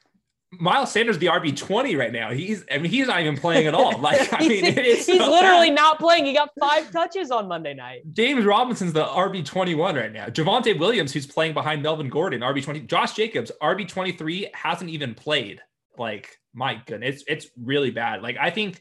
Miles 0.59 0.91
Sanders 0.91 1.17
the 1.17 1.25
RB 1.25 1.55
twenty 1.55 1.95
right 1.95 2.13
now. 2.13 2.31
He's 2.31 2.63
I 2.71 2.77
mean 2.77 2.91
he's 2.91 3.07
not 3.07 3.19
even 3.19 3.35
playing 3.35 3.67
at 3.67 3.73
all. 3.73 3.97
Like 4.05 4.31
I 4.31 4.47
mean 4.47 4.63
he's 4.63 5.05
so 5.05 5.13
literally 5.13 5.69
bad. 5.69 5.75
not 5.75 5.99
playing. 5.99 6.25
He 6.25 6.33
got 6.33 6.49
five 6.59 6.91
touches 6.91 7.31
on 7.31 7.47
Monday 7.47 7.73
night. 7.73 8.01
James 8.13 8.45
Robinson's 8.45 8.93
the 8.93 9.03
RB 9.03 9.43
twenty 9.43 9.75
one 9.75 9.95
right 9.95 10.13
now. 10.13 10.27
Javonte 10.27 10.77
Williams 10.77 11.11
who's 11.11 11.25
playing 11.25 11.53
behind 11.53 11.81
Melvin 11.81 12.09
Gordon 12.09 12.41
RB 12.41 12.63
twenty. 12.63 12.81
Josh 12.81 13.13
Jacobs 13.13 13.51
RB 13.61 13.87
twenty 13.87 14.11
three 14.11 14.49
hasn't 14.53 14.89
even 14.89 15.13
played. 15.15 15.61
Like 15.97 16.37
my 16.53 16.81
goodness, 16.85 17.23
it's, 17.27 17.45
it's 17.45 17.47
really 17.61 17.91
bad. 17.91 18.21
Like 18.21 18.37
I 18.39 18.49
think 18.49 18.79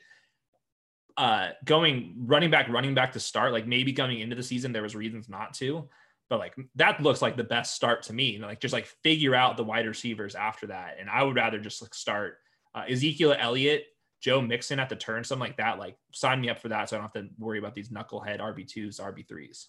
uh 1.17 1.51
going 1.65 2.15
running 2.19 2.51
back 2.51 2.69
running 2.69 2.95
back 2.95 3.13
to 3.13 3.21
start 3.21 3.53
like 3.53 3.67
maybe 3.67 3.93
coming 3.93 4.21
into 4.21 4.35
the 4.35 4.43
season 4.43 4.73
there 4.73 4.83
was 4.83 4.97
reasons 4.97 5.29
not 5.29 5.55
to 5.55 5.89
but 6.31 6.39
like 6.39 6.55
that 6.75 7.01
looks 7.01 7.23
like 7.23 7.37
the 7.37 7.45
best 7.45 7.75
start 7.75 8.03
to 8.05 8.13
me. 8.13 8.39
Like 8.39 8.59
just 8.61 8.73
like 8.73 8.87
figure 9.03 9.35
out 9.35 9.57
the 9.57 9.63
wide 9.63 9.87
receivers 9.87 10.35
after 10.35 10.67
that. 10.69 10.97
And 10.99 11.09
i 11.09 11.23
would 11.23 11.37
rather 11.37 11.59
just 11.59 11.83
like 11.83 11.95
start 11.95 12.39
uh, 12.75 12.85
ezekiel 12.89 13.35
elliott 13.39 13.85
joe 14.21 14.41
mixon 14.41 14.81
at 14.81 14.89
the 14.89 14.97
turn 14.97 15.23
something 15.23 15.47
like 15.47 15.57
that 15.59 15.79
like 15.79 15.97
sign 16.13 16.41
me 16.41 16.49
up 16.49 16.59
for 16.59 16.69
that 16.69 16.89
so 16.89 16.97
i 16.97 16.99
don't 16.99 17.15
have 17.15 17.23
to 17.23 17.29
worry 17.39 17.59
about 17.59 17.75
these 17.75 17.91
knucklehead 17.91 18.41
rb2s 18.41 19.01
rb3s 19.01 19.67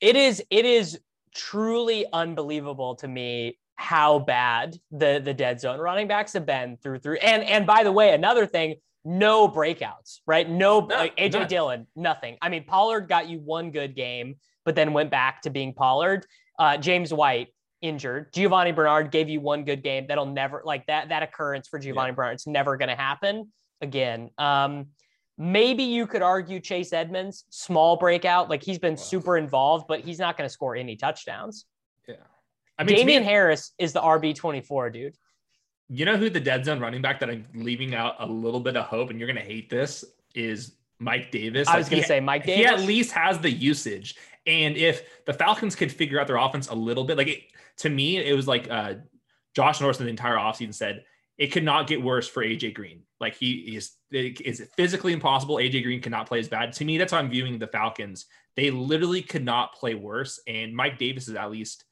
it 0.00 0.16
is 0.16 0.42
it 0.50 0.64
is 0.64 0.98
truly 1.34 2.06
unbelievable 2.12 2.94
to 2.94 3.08
me 3.08 3.58
how 3.74 4.18
bad 4.18 4.78
the 4.92 5.20
the 5.22 5.34
dead 5.34 5.60
zone 5.60 5.78
running 5.78 6.08
backs 6.08 6.32
have 6.32 6.46
been 6.46 6.76
through 6.76 6.98
through 6.98 7.16
and 7.16 7.42
and 7.42 7.66
by 7.66 7.82
the 7.82 7.92
way 7.92 8.14
another 8.14 8.46
thing 8.46 8.76
no 9.08 9.48
breakouts, 9.48 10.20
right? 10.26 10.48
No, 10.48 10.80
no 10.80 10.94
like 10.94 11.16
AJ 11.16 11.32
none. 11.32 11.48
Dillon, 11.48 11.86
nothing. 11.96 12.36
I 12.42 12.50
mean, 12.50 12.64
Pollard 12.64 13.08
got 13.08 13.26
you 13.26 13.38
one 13.38 13.70
good 13.70 13.96
game, 13.96 14.36
but 14.66 14.74
then 14.74 14.92
went 14.92 15.10
back 15.10 15.40
to 15.42 15.50
being 15.50 15.72
Pollard. 15.72 16.26
Uh, 16.58 16.76
James 16.76 17.12
White 17.12 17.48
injured. 17.80 18.32
Giovani 18.34 18.72
Bernard 18.72 19.10
gave 19.10 19.30
you 19.30 19.40
one 19.40 19.64
good 19.64 19.82
game. 19.82 20.06
That'll 20.08 20.26
never 20.26 20.60
like 20.62 20.86
that. 20.88 21.08
That 21.08 21.22
occurrence 21.22 21.68
for 21.68 21.78
Giovani 21.78 22.08
yeah. 22.08 22.12
Bernard, 22.12 22.34
it's 22.34 22.46
never 22.46 22.76
going 22.76 22.90
to 22.90 22.96
happen 22.96 23.50
again. 23.80 24.30
Um, 24.36 24.88
maybe 25.38 25.84
you 25.84 26.06
could 26.06 26.20
argue 26.20 26.60
Chase 26.60 26.92
Edmonds, 26.92 27.46
small 27.48 27.96
breakout. 27.96 28.50
Like 28.50 28.62
he's 28.62 28.78
been 28.78 28.94
wow. 28.94 29.00
super 29.00 29.38
involved, 29.38 29.86
but 29.88 30.00
he's 30.00 30.18
not 30.18 30.36
going 30.36 30.46
to 30.46 30.52
score 30.52 30.76
any 30.76 30.96
touchdowns. 30.96 31.64
Yeah. 32.06 32.16
I 32.78 32.84
mean, 32.84 32.96
Damien 32.96 33.22
me, 33.22 33.28
Harris 33.28 33.72
is 33.78 33.94
the 33.94 34.00
RB 34.00 34.34
24, 34.34 34.90
dude. 34.90 35.16
You 35.88 36.04
know 36.04 36.16
who 36.16 36.28
the 36.28 36.40
dead 36.40 36.64
zone 36.64 36.80
running 36.80 37.00
back 37.00 37.20
that 37.20 37.30
I'm 37.30 37.46
leaving 37.54 37.94
out 37.94 38.16
a 38.18 38.26
little 38.26 38.60
bit 38.60 38.76
of 38.76 38.84
hope, 38.84 39.10
and 39.10 39.18
you're 39.18 39.26
going 39.26 39.42
to 39.42 39.52
hate 39.52 39.70
this 39.70 40.04
is 40.34 40.72
Mike 40.98 41.30
Davis. 41.30 41.68
I 41.68 41.78
was 41.78 41.88
going 41.88 42.02
to 42.02 42.08
say 42.08 42.20
Mike 42.20 42.44
Davis. 42.44 42.60
He 42.60 42.66
at 42.66 42.80
least 42.80 43.12
has 43.12 43.38
the 43.38 43.50
usage, 43.50 44.16
and 44.46 44.76
if 44.76 45.24
the 45.24 45.32
Falcons 45.32 45.74
could 45.74 45.92
figure 45.92 46.20
out 46.20 46.26
their 46.26 46.36
offense 46.36 46.68
a 46.68 46.74
little 46.74 47.04
bit, 47.04 47.16
like 47.16 47.28
it, 47.28 47.42
to 47.78 47.88
me, 47.88 48.18
it 48.18 48.34
was 48.34 48.46
like 48.46 48.68
uh, 48.70 48.94
Josh 49.54 49.80
Norris 49.80 49.98
in 50.00 50.06
the 50.06 50.10
entire 50.10 50.36
offseason 50.36 50.74
said 50.74 51.04
it 51.38 51.48
could 51.48 51.64
not 51.64 51.86
get 51.86 52.02
worse 52.02 52.28
for 52.28 52.44
AJ 52.44 52.74
Green. 52.74 53.02
Like 53.20 53.36
he 53.36 53.76
is, 53.76 53.92
is 54.10 54.60
it 54.60 54.70
physically 54.76 55.12
impossible? 55.12 55.56
AJ 55.56 55.84
Green 55.84 56.00
cannot 56.00 56.26
play 56.26 56.38
as 56.40 56.48
bad. 56.48 56.72
To 56.74 56.84
me, 56.84 56.98
that's 56.98 57.12
how 57.12 57.18
I'm 57.18 57.30
viewing 57.30 57.58
the 57.58 57.66
Falcons. 57.66 58.26
They 58.56 58.70
literally 58.70 59.22
could 59.22 59.44
not 59.44 59.74
play 59.74 59.94
worse, 59.94 60.40
and 60.46 60.74
Mike 60.74 60.98
Davis 60.98 61.28
is 61.28 61.34
at 61.34 61.50
least 61.50 61.84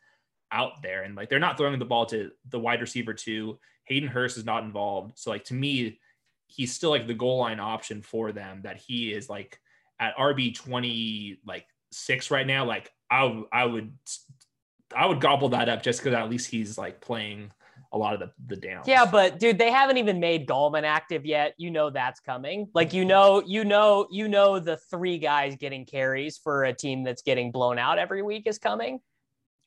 out 0.52 0.82
there, 0.82 1.02
and 1.02 1.14
like 1.14 1.28
they're 1.28 1.38
not 1.38 1.56
throwing 1.56 1.78
the 1.78 1.84
ball 1.84 2.06
to 2.06 2.30
the 2.48 2.58
wide 2.58 2.80
receiver 2.80 3.14
too 3.14 3.58
Hayden 3.86 4.08
Hurst 4.08 4.36
is 4.36 4.44
not 4.44 4.64
involved. 4.64 5.18
So 5.18 5.30
like 5.30 5.44
to 5.44 5.54
me, 5.54 5.98
he's 6.48 6.74
still 6.74 6.90
like 6.90 7.06
the 7.06 7.14
goal 7.14 7.38
line 7.38 7.60
option 7.60 8.02
for 8.02 8.32
them 8.32 8.60
that 8.62 8.76
he 8.76 9.12
is 9.12 9.28
like 9.28 9.58
at 9.98 10.16
RB 10.16 10.54
20 10.54 11.40
like 11.46 11.66
6 11.90 12.30
right 12.30 12.46
now 12.46 12.64
like 12.64 12.90
I 13.10 13.42
I 13.52 13.64
would 13.64 13.92
I 14.94 15.06
would 15.06 15.20
gobble 15.20 15.50
that 15.50 15.68
up 15.68 15.82
just 15.82 16.02
cuz 16.02 16.12
at 16.12 16.30
least 16.30 16.50
he's 16.50 16.78
like 16.78 17.00
playing 17.00 17.50
a 17.92 17.98
lot 17.98 18.14
of 18.14 18.20
the 18.20 18.30
the 18.46 18.56
downs. 18.56 18.86
Yeah, 18.86 19.04
but 19.04 19.38
dude, 19.38 19.58
they 19.58 19.70
haven't 19.70 19.96
even 19.96 20.20
made 20.20 20.46
Gallman 20.46 20.82
active 20.82 21.24
yet. 21.24 21.54
You 21.56 21.70
know 21.70 21.90
that's 21.90 22.20
coming. 22.20 22.68
Like 22.74 22.92
you 22.92 23.04
know, 23.04 23.42
you 23.46 23.64
know, 23.64 24.06
you 24.10 24.28
know 24.28 24.58
the 24.58 24.76
three 24.90 25.18
guys 25.18 25.56
getting 25.56 25.86
carries 25.86 26.36
for 26.36 26.64
a 26.64 26.72
team 26.72 27.04
that's 27.04 27.22
getting 27.22 27.50
blown 27.50 27.78
out 27.78 27.98
every 27.98 28.22
week 28.22 28.46
is 28.46 28.58
coming. 28.58 29.00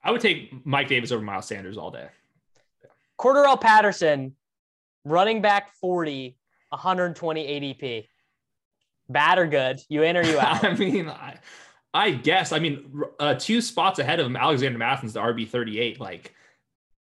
I 0.03 0.11
would 0.11 0.21
take 0.21 0.65
Mike 0.65 0.87
Davis 0.87 1.11
over 1.11 1.23
Miles 1.23 1.47
Sanders 1.47 1.77
all 1.77 1.91
day. 1.91 2.07
Cordarrelle 3.19 3.59
Patterson, 3.59 4.35
running 5.03 5.41
back 5.41 5.73
40, 5.81 6.37
120 6.69 7.47
ADP. 7.47 8.07
Bad 9.09 9.39
or 9.39 9.47
good? 9.47 9.79
You 9.89 10.03
in 10.03 10.15
or 10.17 10.23
you 10.23 10.39
out? 10.39 10.63
I 10.63 10.73
mean, 10.75 11.09
I, 11.09 11.39
I 11.93 12.11
guess. 12.11 12.51
I 12.51 12.59
mean, 12.59 13.03
uh, 13.19 13.35
two 13.35 13.61
spots 13.61 13.99
ahead 13.99 14.19
of 14.19 14.25
him, 14.25 14.35
Alexander 14.35 14.77
Mattison's 14.77 15.13
the 15.13 15.19
RB 15.19 15.47
thirty 15.47 15.79
eight. 15.79 15.99
Like, 15.99 16.35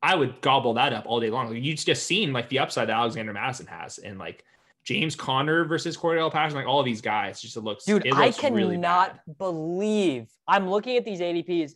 I 0.01 0.15
would 0.15 0.41
gobble 0.41 0.73
that 0.73 0.93
up 0.93 1.05
all 1.07 1.19
day 1.19 1.29
long. 1.29 1.49
Like, 1.49 1.63
you 1.63 1.73
just 1.73 2.05
seen 2.05 2.33
like 2.33 2.49
the 2.49 2.59
upside 2.59 2.89
that 2.89 2.97
Alexander 2.97 3.31
Mattison 3.31 3.67
has, 3.67 3.97
and 3.97 4.19
like 4.19 4.43
James 4.83 5.15
Conner 5.15 5.63
versus 5.63 5.97
Cordarrelle 5.97 6.31
Patterson, 6.31 6.57
like 6.57 6.67
all 6.67 6.79
of 6.79 6.85
these 6.85 7.01
guys, 7.01 7.41
just 7.41 7.55
it 7.55 7.61
looks. 7.61 7.85
Dude, 7.85 8.05
it 8.05 8.13
I 8.13 8.25
looks 8.25 8.37
cannot 8.37 8.55
really 8.55 8.77
believe 9.37 10.27
I'm 10.47 10.69
looking 10.69 10.97
at 10.97 11.05
these 11.05 11.21
ADPs. 11.21 11.71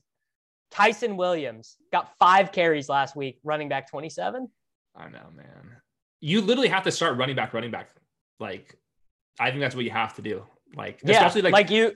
Ty'Son 0.71 1.17
Williams 1.17 1.77
got 1.91 2.11
five 2.19 2.51
carries 2.51 2.89
last 2.89 3.15
week, 3.15 3.39
running 3.43 3.69
back 3.69 3.89
27. 3.89 4.47
I 4.95 5.09
know, 5.09 5.29
man. 5.35 5.77
You 6.21 6.41
literally 6.41 6.67
have 6.67 6.83
to 6.83 6.91
start 6.91 7.17
running 7.17 7.35
back, 7.35 7.53
running 7.53 7.71
back. 7.71 7.89
Like, 8.39 8.75
I 9.39 9.49
think 9.49 9.61
that's 9.61 9.75
what 9.75 9.85
you 9.85 9.91
have 9.91 10.15
to 10.15 10.21
do. 10.21 10.45
Like, 10.75 10.99
Yeah, 11.03 11.17
especially 11.17 11.41
like, 11.43 11.53
like 11.53 11.69
you 11.69 11.95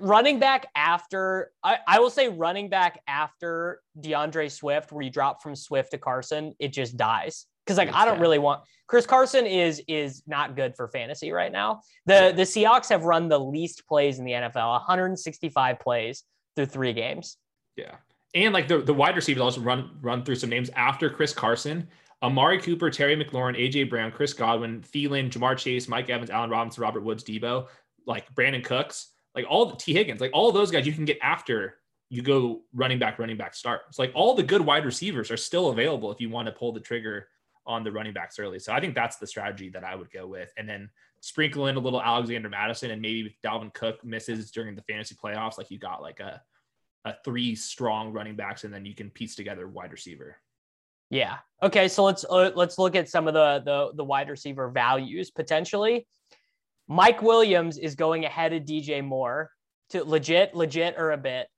running 0.00 0.38
back 0.38 0.66
after 0.76 1.52
I, 1.62 1.78
I 1.86 2.00
will 2.00 2.10
say 2.10 2.28
running 2.28 2.68
back 2.68 3.00
after 3.06 3.80
D'Andre 4.00 4.48
Swift, 4.48 4.92
where 4.92 5.02
you 5.02 5.10
drop 5.10 5.42
from 5.42 5.56
Swift 5.56 5.92
to 5.92 5.98
Carson, 5.98 6.54
it 6.58 6.72
just 6.72 6.96
dies. 6.96 7.46
Because 7.64 7.78
like 7.78 7.94
I 7.94 8.04
don't 8.04 8.18
really 8.18 8.40
want 8.40 8.62
Chris 8.88 9.06
Carson 9.06 9.46
is 9.46 9.80
is 9.86 10.24
not 10.26 10.56
good 10.56 10.74
for 10.76 10.88
fantasy 10.88 11.30
right 11.30 11.52
now. 11.52 11.80
The 12.06 12.14
Yeah. 12.14 12.32
the 12.32 12.42
Seahawks 12.42 12.88
have 12.88 13.04
run 13.04 13.28
the 13.28 13.38
least 13.38 13.86
plays 13.86 14.18
in 14.18 14.24
the 14.24 14.32
NFL, 14.32 14.68
165 14.72 15.78
plays 15.78 16.24
through 16.56 16.66
three 16.66 16.92
games. 16.92 17.36
Yeah. 17.76 17.96
And 18.34 18.54
like 18.54 18.68
the, 18.68 18.78
the 18.78 18.94
wide 18.94 19.16
receivers 19.16 19.42
also 19.42 19.60
run 19.60 19.90
run 20.00 20.24
through 20.24 20.36
some 20.36 20.50
names 20.50 20.70
after 20.70 21.10
Chris 21.10 21.32
Carson. 21.32 21.88
Amari 22.22 22.60
Cooper, 22.60 22.88
Terry 22.88 23.16
McLaurin, 23.16 23.58
AJ 23.58 23.90
Brown, 23.90 24.12
Chris 24.12 24.32
Godwin, 24.32 24.80
Thielen, 24.80 25.28
Ja'Marr 25.28 25.58
Chase, 25.58 25.88
Mike 25.88 26.08
Evans, 26.08 26.30
Allen 26.30 26.50
Robinson, 26.50 26.80
Robert 26.80 27.02
Woods, 27.02 27.24
Deebo, 27.24 27.66
like 28.06 28.32
Brandin 28.32 28.64
Cooks, 28.64 29.08
like 29.34 29.44
all 29.48 29.66
the 29.66 29.76
Tee 29.76 29.92
Higgins, 29.92 30.20
like 30.20 30.30
all 30.32 30.52
those 30.52 30.70
guys 30.70 30.86
you 30.86 30.92
can 30.92 31.04
get 31.04 31.18
after 31.20 31.78
you 32.10 32.22
go 32.22 32.62
running 32.74 32.98
back, 32.98 33.18
running 33.18 33.36
back 33.36 33.54
start. 33.54 33.82
It's 33.88 33.98
like 33.98 34.12
all 34.14 34.34
the 34.34 34.42
good 34.42 34.60
wide 34.60 34.84
receivers 34.84 35.30
are 35.30 35.36
still 35.36 35.70
available 35.70 36.12
if 36.12 36.20
you 36.20 36.30
want 36.30 36.46
to 36.46 36.52
pull 36.52 36.70
the 36.70 36.78
trigger 36.78 37.26
on 37.66 37.82
the 37.82 37.90
running 37.90 38.12
backs 38.12 38.38
early. 38.38 38.58
So 38.58 38.72
I 38.72 38.80
think 38.80 38.94
that's 38.94 39.16
the 39.16 39.26
strategy 39.26 39.70
that 39.70 39.82
I 39.82 39.96
would 39.96 40.10
go 40.12 40.26
with. 40.26 40.52
And 40.56 40.68
then 40.68 40.90
sprinkle 41.20 41.68
in 41.68 41.76
a 41.76 41.80
little 41.80 42.02
Alexander 42.02 42.48
Mattison 42.48 42.90
and 42.90 43.00
maybe 43.00 43.26
if 43.26 43.40
Dalvin 43.42 43.72
Cook 43.72 44.04
misses 44.04 44.50
during 44.50 44.74
the 44.74 44.82
fantasy 44.82 45.14
playoffs, 45.14 45.58
like 45.58 45.70
you 45.70 45.78
got 45.78 46.02
like 46.02 46.20
a 46.20 46.42
a 47.04 47.14
three 47.24 47.54
strong 47.54 48.12
running 48.12 48.36
backs, 48.36 48.64
and 48.64 48.72
then 48.72 48.84
you 48.84 48.94
can 48.94 49.10
piece 49.10 49.34
together 49.34 49.66
wide 49.66 49.92
receiver. 49.92 50.36
Yeah. 51.10 51.38
Okay. 51.62 51.88
So 51.88 52.04
let's 52.04 52.24
uh, 52.24 52.52
let's 52.54 52.78
look 52.78 52.96
at 52.96 53.08
some 53.08 53.28
of 53.28 53.34
the 53.34 53.62
the 53.64 53.96
the 53.96 54.04
wide 54.04 54.28
receiver 54.28 54.70
values 54.70 55.30
potentially. 55.30 56.06
Mike 56.88 57.22
Williams 57.22 57.78
is 57.78 57.94
going 57.94 58.24
ahead 58.24 58.52
of 58.52 58.62
DJ 58.62 59.04
Moore 59.04 59.50
to 59.90 60.04
legit, 60.04 60.54
legit 60.54 60.94
or 60.96 61.12
a 61.12 61.18
bit. 61.18 61.48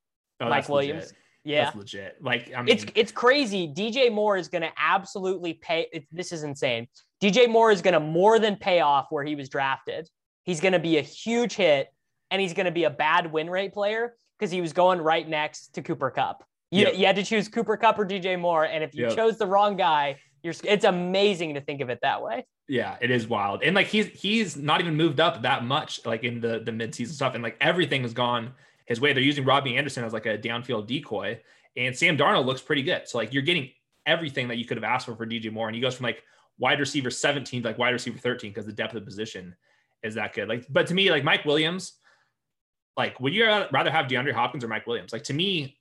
Oh, 0.40 0.48
Mike 0.48 0.68
Williams. 0.68 1.04
legit. 1.04 1.18
Yeah. 1.44 1.64
That's 1.64 1.76
legit. 1.76 2.16
Like 2.20 2.52
I 2.56 2.62
mean, 2.62 2.74
it's 2.74 2.84
it's 2.94 3.12
crazy. 3.12 3.68
DJ 3.68 4.10
Moore 4.12 4.36
is 4.36 4.48
going 4.48 4.62
to 4.62 4.72
absolutely 4.78 5.54
pay. 5.54 5.86
It, 5.92 6.06
this 6.10 6.32
is 6.32 6.42
insane. 6.42 6.88
DJ 7.22 7.48
Moore 7.48 7.70
is 7.70 7.82
going 7.82 7.94
to 7.94 8.00
more 8.00 8.38
than 8.38 8.56
pay 8.56 8.80
off 8.80 9.06
where 9.10 9.24
he 9.24 9.34
was 9.34 9.48
drafted. 9.48 10.08
He's 10.42 10.60
going 10.60 10.72
to 10.72 10.78
be 10.78 10.98
a 10.98 11.02
huge 11.02 11.54
hit, 11.54 11.88
and 12.30 12.40
he's 12.40 12.54
going 12.54 12.66
to 12.66 12.72
be 12.72 12.84
a 12.84 12.90
bad 12.90 13.30
win 13.30 13.48
rate 13.48 13.72
player 13.72 14.14
because 14.38 14.50
he 14.50 14.60
was 14.60 14.72
going 14.72 15.00
right 15.00 15.28
next 15.28 15.74
to 15.74 15.82
Cooper 15.82 16.10
Kupp. 16.10 16.44
You, 16.70 16.82
Yep. 16.86 16.94
you 16.98 17.06
had 17.06 17.16
to 17.16 17.22
choose 17.22 17.48
Cooper 17.48 17.76
Kupp 17.76 17.98
or 17.98 18.04
DJ 18.04 18.38
Moore, 18.38 18.64
and 18.64 18.82
if 18.82 18.94
you 18.94 19.06
Yep. 19.06 19.16
chose 19.16 19.38
the 19.38 19.46
wrong 19.46 19.76
guy, 19.76 20.18
you're. 20.42 20.54
It's 20.64 20.84
amazing 20.84 21.54
to 21.54 21.60
think 21.60 21.80
of 21.80 21.88
it 21.90 22.00
that 22.02 22.22
way. 22.22 22.46
yeah, 22.68 22.96
it 23.00 23.10
is 23.10 23.28
wild. 23.28 23.62
And 23.62 23.74
like 23.76 23.86
he's 23.88 24.06
he's 24.08 24.56
not 24.56 24.80
even 24.80 24.96
moved 24.96 25.20
up 25.20 25.42
that 25.42 25.64
much, 25.64 26.04
like 26.06 26.24
in 26.24 26.40
the 26.40 26.60
the 26.60 26.72
midseason 26.72 27.12
stuff, 27.12 27.34
and 27.34 27.42
like 27.42 27.56
everything 27.60 28.02
has 28.02 28.12
gone 28.14 28.52
his 28.86 29.00
way. 29.00 29.12
They're 29.12 29.22
using 29.22 29.44
Robbie 29.44 29.76
Anderson 29.76 30.04
as 30.04 30.12
like 30.12 30.26
a 30.26 30.36
downfield 30.38 30.86
decoy, 30.86 31.40
and 31.76 31.96
Sam 31.96 32.16
Darnold 32.16 32.46
looks 32.46 32.60
pretty 32.62 32.82
good. 32.82 33.06
So 33.08 33.18
like 33.18 33.32
you're 33.32 33.42
getting 33.42 33.70
everything 34.06 34.48
that 34.48 34.56
you 34.58 34.64
could 34.66 34.76
have 34.76 34.84
asked 34.84 35.06
for 35.06 35.14
for 35.14 35.26
DJ 35.26 35.50
Moore, 35.52 35.68
and 35.68 35.74
he 35.74 35.80
goes 35.80 35.94
from 35.94 36.04
like 36.04 36.22
wide 36.58 36.80
receiver 36.80 37.10
17 37.10 37.62
to 37.62 37.68
like 37.68 37.78
wide 37.78 37.90
receiver 37.90 38.18
13 38.18 38.50
because 38.50 38.66
the 38.66 38.72
depth 38.72 38.94
of 38.94 39.04
position 39.04 39.54
is 40.02 40.14
that 40.14 40.32
good. 40.34 40.48
Like, 40.48 40.66
but 40.70 40.86
to 40.88 40.94
me, 40.94 41.10
like 41.10 41.24
Mike 41.24 41.44
Williams, 41.44 41.94
like 42.96 43.18
would 43.20 43.34
you 43.34 43.44
rather 43.72 43.90
have 43.90 44.06
DeAndre 44.06 44.32
Hopkins 44.32 44.64
or 44.64 44.68
Mike 44.68 44.86
Williams? 44.86 45.12
Like 45.12 45.24
to 45.24 45.34
me, 45.34 45.76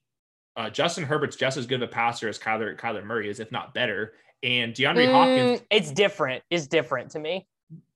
uh, 0.56 0.70
Justin 0.70 1.04
Herbert's 1.04 1.36
just 1.36 1.58
as 1.58 1.66
good 1.66 1.82
of 1.82 1.90
a 1.90 1.92
passer 1.92 2.28
as 2.30 2.38
Kyler 2.40 2.78
Kyler 2.78 3.04
Murray 3.04 3.30
is, 3.30 3.40
if 3.40 3.52
not 3.52 3.74
better. 3.74 4.14
And 4.44 4.74
DeAndre 4.74 5.12
Hopkins, 5.12 5.62
Mm, 5.62 5.66
it's 5.72 5.92
different. 5.92 6.44
It's 6.50 6.68
different 6.68 7.12
to 7.12 7.20
me. 7.20 7.48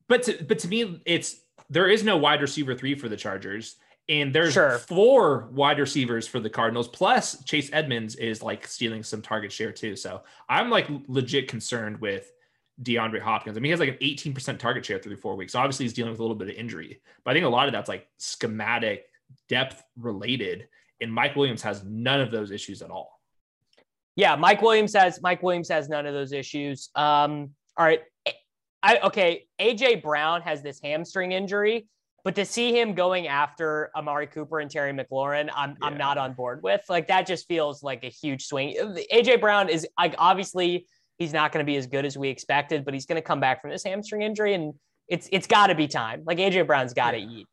but 0.08 0.24
to, 0.24 0.44
but 0.48 0.60
to 0.60 0.68
me, 0.68 1.02
it's 1.06 1.42
there 1.70 1.90
is 1.90 2.04
no 2.04 2.16
wide 2.18 2.42
receiver 2.42 2.74
three 2.76 2.96
for 2.96 3.10
the 3.10 3.18
Chargers, 3.18 3.76
and 4.08 4.34
there's 4.34 4.54
Sure. 4.54 4.78
four 4.78 5.50
wide 5.52 5.80
receivers 5.80 6.26
for 6.28 6.40
the 6.40 6.50
Cardinals. 6.50 6.88
Plus, 6.88 7.44
Chase 7.44 7.70
Edmonds 7.74 8.16
is 8.16 8.42
like 8.42 8.66
stealing 8.66 9.04
some 9.04 9.22
target 9.22 9.52
share 9.52 9.72
too. 9.74 9.96
So 9.98 10.22
I'm 10.48 10.70
like 10.70 10.88
legit 11.08 11.50
concerned 11.50 12.00
with 12.00 12.32
DeAndre 12.84 13.20
Hopkins. 13.20 13.58
I 13.58 13.60
mean, 13.60 13.66
he 13.66 13.72
has 13.72 13.80
like 13.80 13.90
an 13.90 13.98
18% 14.02 14.60
target 14.60 14.86
share 14.86 15.00
through 15.00 15.16
four 15.18 15.36
weeks. 15.36 15.54
So 15.54 15.60
obviously, 15.60 15.86
he's 15.86 15.94
dealing 15.94 16.12
with 16.12 16.20
a 16.20 16.24
little 16.24 16.36
bit 16.36 16.50
of 16.50 16.56
injury, 16.56 17.02
but 17.24 17.32
I 17.32 17.34
think 17.34 17.46
a 17.46 17.50
lot 17.50 17.68
of 17.68 17.74
that's 17.74 17.90
like 17.90 18.08
schematic 18.18 19.06
depth 19.50 19.84
related. 19.98 20.68
And 21.02 21.12
Mike 21.12 21.36
Williams 21.36 21.62
has 21.64 21.84
none 21.84 22.22
of 22.22 22.32
those 22.32 22.52
issues 22.52 22.82
at 22.82 22.90
all. 22.90 23.20
Yeah, 24.16 24.36
Mike 24.36 24.62
Williams 24.62 24.94
has 24.94 25.22
Mike 25.22 25.44
Williams 25.44 25.70
has 25.70 25.90
none 25.90 26.06
of 26.06 26.14
those 26.14 26.32
issues. 26.32 26.90
Um, 26.96 27.52
all 27.78 27.86
right. 27.86 28.02
I 28.84 29.00
okay, 29.00 29.48
AJ 29.60 30.04
Brown 30.04 30.42
has 30.42 30.62
this 30.62 30.80
hamstring 30.82 31.32
injury, 31.32 31.88
but 32.24 32.36
to 32.36 32.46
see 32.46 32.78
him 32.78 32.94
going 32.94 33.28
after 33.28 33.92
Amari 33.96 34.28
Cooper 34.28 34.60
and 34.60 34.70
Terry 34.70 34.94
McLaurin, 34.94 35.50
I'm 35.56 35.78
I'm 35.82 35.98
not 35.98 36.18
on 36.18 36.34
board 36.34 36.62
with. 36.64 36.82
Like 36.90 37.08
that 37.08 37.28
just 37.28 37.48
feels 37.48 37.84
like 37.84 38.04
a 38.04 38.10
huge 38.10 38.46
swing. 38.46 38.76
AJ 39.14 39.40
Brown 39.40 39.70
is 39.70 39.88
like 40.00 40.16
obviously 40.18 40.88
he's 41.18 41.34
not 41.34 41.52
going 41.52 41.66
to 41.66 41.70
be 41.70 41.76
as 41.78 41.88
good 41.88 42.06
as 42.06 42.18
we 42.18 42.30
expected, 42.30 42.86
but 42.86 42.94
he's 42.94 43.06
going 43.06 43.16
to 43.18 43.22
come 43.22 43.40
back 43.40 43.62
from 43.62 43.72
this 43.72 43.84
hamstring 43.84 44.22
injury 44.22 44.54
and 44.54 44.74
it's 45.08 45.30
it's 45.32 45.48
got 45.48 45.68
to 45.68 45.76
be 45.76 45.88
time. 45.88 46.24
Like 46.26 46.38
AJ 46.38 46.68
Brown's 46.68 46.94
got 46.94 47.12
to 47.12 47.18
Yeah. 47.18 47.28
eat. 47.40 47.48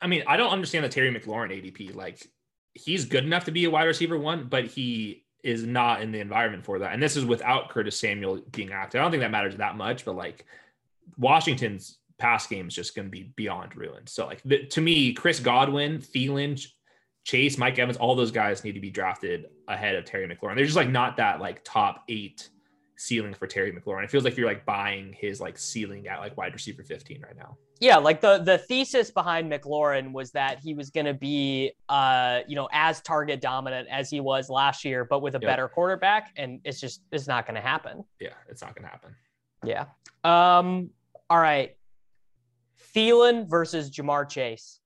I 0.00 0.06
mean, 0.06 0.22
I 0.26 0.36
don't 0.36 0.50
understand 0.50 0.84
the 0.84 0.88
Terry 0.88 1.12
McLaurin 1.12 1.50
ADP. 1.50 1.94
Like, 1.94 2.24
he's 2.74 3.04
good 3.04 3.24
enough 3.24 3.46
to 3.46 3.50
be 3.50 3.64
a 3.64 3.70
wide 3.70 3.84
receiver 3.84 4.16
one, 4.16 4.46
but 4.48 4.66
he 4.66 5.24
is 5.42 5.64
not 5.64 6.02
in 6.02 6.12
the 6.12 6.20
environment 6.20 6.64
for 6.64 6.78
that. 6.78 6.92
And 6.92 7.02
this 7.02 7.16
is 7.16 7.24
without 7.24 7.70
Curtis 7.70 7.98
Samuel 7.98 8.42
being 8.52 8.70
active. 8.72 9.00
I 9.00 9.02
don't 9.02 9.10
think 9.10 9.22
that 9.22 9.30
matters 9.32 9.56
that 9.56 9.76
much, 9.76 10.04
but 10.04 10.14
like 10.14 10.44
Washington's 11.16 11.98
pass 12.18 12.46
game 12.46 12.68
is 12.68 12.74
just 12.74 12.94
going 12.94 13.06
to 13.06 13.10
be 13.10 13.32
beyond 13.36 13.76
ruined. 13.76 14.08
So, 14.08 14.26
like, 14.26 14.42
the, 14.44 14.66
to 14.66 14.80
me, 14.80 15.12
Chris 15.12 15.40
Godwin, 15.40 15.98
Thielen, 15.98 16.64
Chase, 17.24 17.58
Mike 17.58 17.78
Evans, 17.78 17.96
all 17.96 18.14
those 18.14 18.30
guys 18.30 18.64
need 18.64 18.72
to 18.72 18.80
be 18.80 18.90
drafted 18.90 19.46
ahead 19.66 19.96
of 19.96 20.04
Terry 20.04 20.26
McLaurin. 20.28 20.56
They're 20.56 20.64
just 20.64 20.76
like 20.76 20.88
not 20.88 21.16
that 21.16 21.40
like 21.40 21.62
top 21.64 22.04
eight 22.08 22.48
ceiling 22.98 23.32
for 23.32 23.46
Terry 23.46 23.72
McLaurin. 23.72 24.02
It 24.04 24.10
feels 24.10 24.24
like 24.24 24.36
you're 24.36 24.48
like 24.48 24.66
buying 24.66 25.12
his 25.12 25.40
like 25.40 25.56
ceiling 25.56 26.08
at 26.08 26.18
like 26.18 26.36
wide 26.36 26.52
receiver 26.52 26.82
15 26.82 27.22
right 27.22 27.36
now. 27.36 27.56
Yeah, 27.80 27.96
like 27.96 28.20
the 28.20 28.38
the 28.38 28.58
thesis 28.58 29.10
behind 29.12 29.50
McLaurin 29.50 30.12
was 30.12 30.32
that 30.32 30.58
he 30.58 30.74
was 30.74 30.90
going 30.90 31.06
to 31.06 31.14
be, 31.14 31.72
uh, 31.88 32.40
you 32.48 32.56
know, 32.56 32.68
as 32.72 33.00
target 33.00 33.40
dominant 33.40 33.86
as 33.88 34.10
he 34.10 34.18
was 34.18 34.50
last 34.50 34.84
year, 34.84 35.04
but 35.04 35.20
with 35.22 35.36
a 35.36 35.38
Yep. 35.40 35.48
better 35.48 35.68
quarterback, 35.68 36.32
and 36.36 36.60
it's 36.64 36.80
just 36.80 37.00
it's 37.12 37.28
not 37.28 37.46
going 37.46 37.54
to 37.54 37.60
happen. 37.60 38.02
Yeah, 38.20 38.30
it's 38.48 38.62
not 38.62 38.74
going 38.74 38.82
to 38.84 38.90
happen. 38.90 39.14
Yeah. 39.64 39.84
Um. 40.24 40.90
All 41.30 41.38
right. 41.38 41.76
Thielen 42.94 43.48
versus 43.48 43.90
Ja'Marr 43.90 44.28
Chase. 44.28 44.80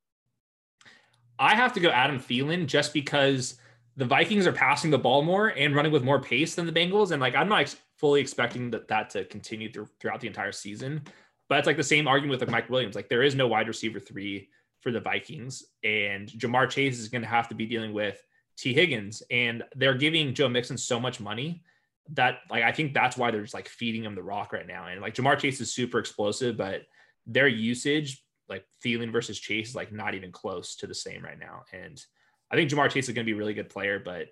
I 1.38 1.54
have 1.54 1.72
to 1.74 1.80
go 1.80 1.88
Adam 1.88 2.18
Thielen 2.18 2.66
just 2.66 2.92
because 2.92 3.54
the 3.96 4.04
Vikings 4.04 4.46
are 4.46 4.52
passing 4.52 4.90
the 4.90 4.98
ball 4.98 5.22
more 5.22 5.48
and 5.48 5.74
running 5.74 5.92
with 5.92 6.02
more 6.04 6.20
pace 6.20 6.54
than 6.54 6.66
the 6.66 6.72
Bengals. 6.72 7.10
And 7.10 7.20
like, 7.20 7.34
I'm 7.34 7.48
not 7.48 7.74
fully 8.02 8.20
expecting 8.20 8.70
that, 8.72 8.88
that 8.88 9.08
to 9.08 9.24
continue 9.24 9.72
through, 9.72 9.88
throughout 10.00 10.20
the 10.20 10.26
entire 10.26 10.52
season. 10.52 11.00
But 11.48 11.58
it's 11.58 11.66
like 11.66 11.78
the 11.78 11.82
same 11.82 12.06
argument 12.06 12.40
with 12.40 12.48
like 12.48 12.52
Mike 12.52 12.68
Williams. 12.68 12.94
Like, 12.94 13.08
there 13.08 13.22
is 13.22 13.34
no 13.34 13.46
wide 13.46 13.68
receiver 13.68 14.00
three 14.00 14.50
for 14.80 14.90
the 14.90 15.00
Vikings. 15.00 15.62
And 15.84 16.28
Ja'Marr 16.28 16.68
Chase 16.68 16.98
is 16.98 17.08
going 17.08 17.22
to 17.22 17.28
have 17.28 17.48
to 17.48 17.54
be 17.54 17.64
dealing 17.64 17.94
with 17.94 18.22
Tee 18.58 18.74
Higgins. 18.74 19.22
And 19.30 19.62
they're 19.76 19.94
giving 19.94 20.34
Joe 20.34 20.48
Mixon 20.48 20.76
so 20.76 21.00
much 21.00 21.20
money 21.20 21.62
that, 22.10 22.40
like, 22.50 22.64
I 22.64 22.72
think 22.72 22.92
that's 22.92 23.16
why 23.16 23.30
they're 23.30 23.42
just 23.42 23.54
like 23.54 23.68
feeding 23.68 24.04
him 24.04 24.14
the 24.14 24.22
rock 24.22 24.52
right 24.52 24.66
now. 24.66 24.88
And 24.88 25.00
like, 25.00 25.14
Ja'Marr 25.14 25.38
Chase 25.38 25.60
is 25.60 25.72
super 25.72 25.98
explosive, 25.98 26.56
but 26.56 26.82
their 27.26 27.48
usage 27.48 28.24
like 28.48 28.64
Thielen 28.84 29.12
versus 29.12 29.38
Chase 29.38 29.70
is 29.70 29.76
like 29.76 29.92
not 29.92 30.14
even 30.14 30.32
close 30.32 30.74
to 30.76 30.88
the 30.88 30.94
same 30.94 31.22
right 31.22 31.38
now. 31.38 31.62
And 31.72 32.04
I 32.50 32.56
think 32.56 32.68
Ja'Marr 32.68 32.90
Chase 32.90 33.08
is 33.08 33.14
going 33.14 33.24
to 33.24 33.30
be 33.30 33.36
a 33.36 33.38
really 33.38 33.54
good 33.54 33.70
player, 33.70 34.00
but 34.04 34.26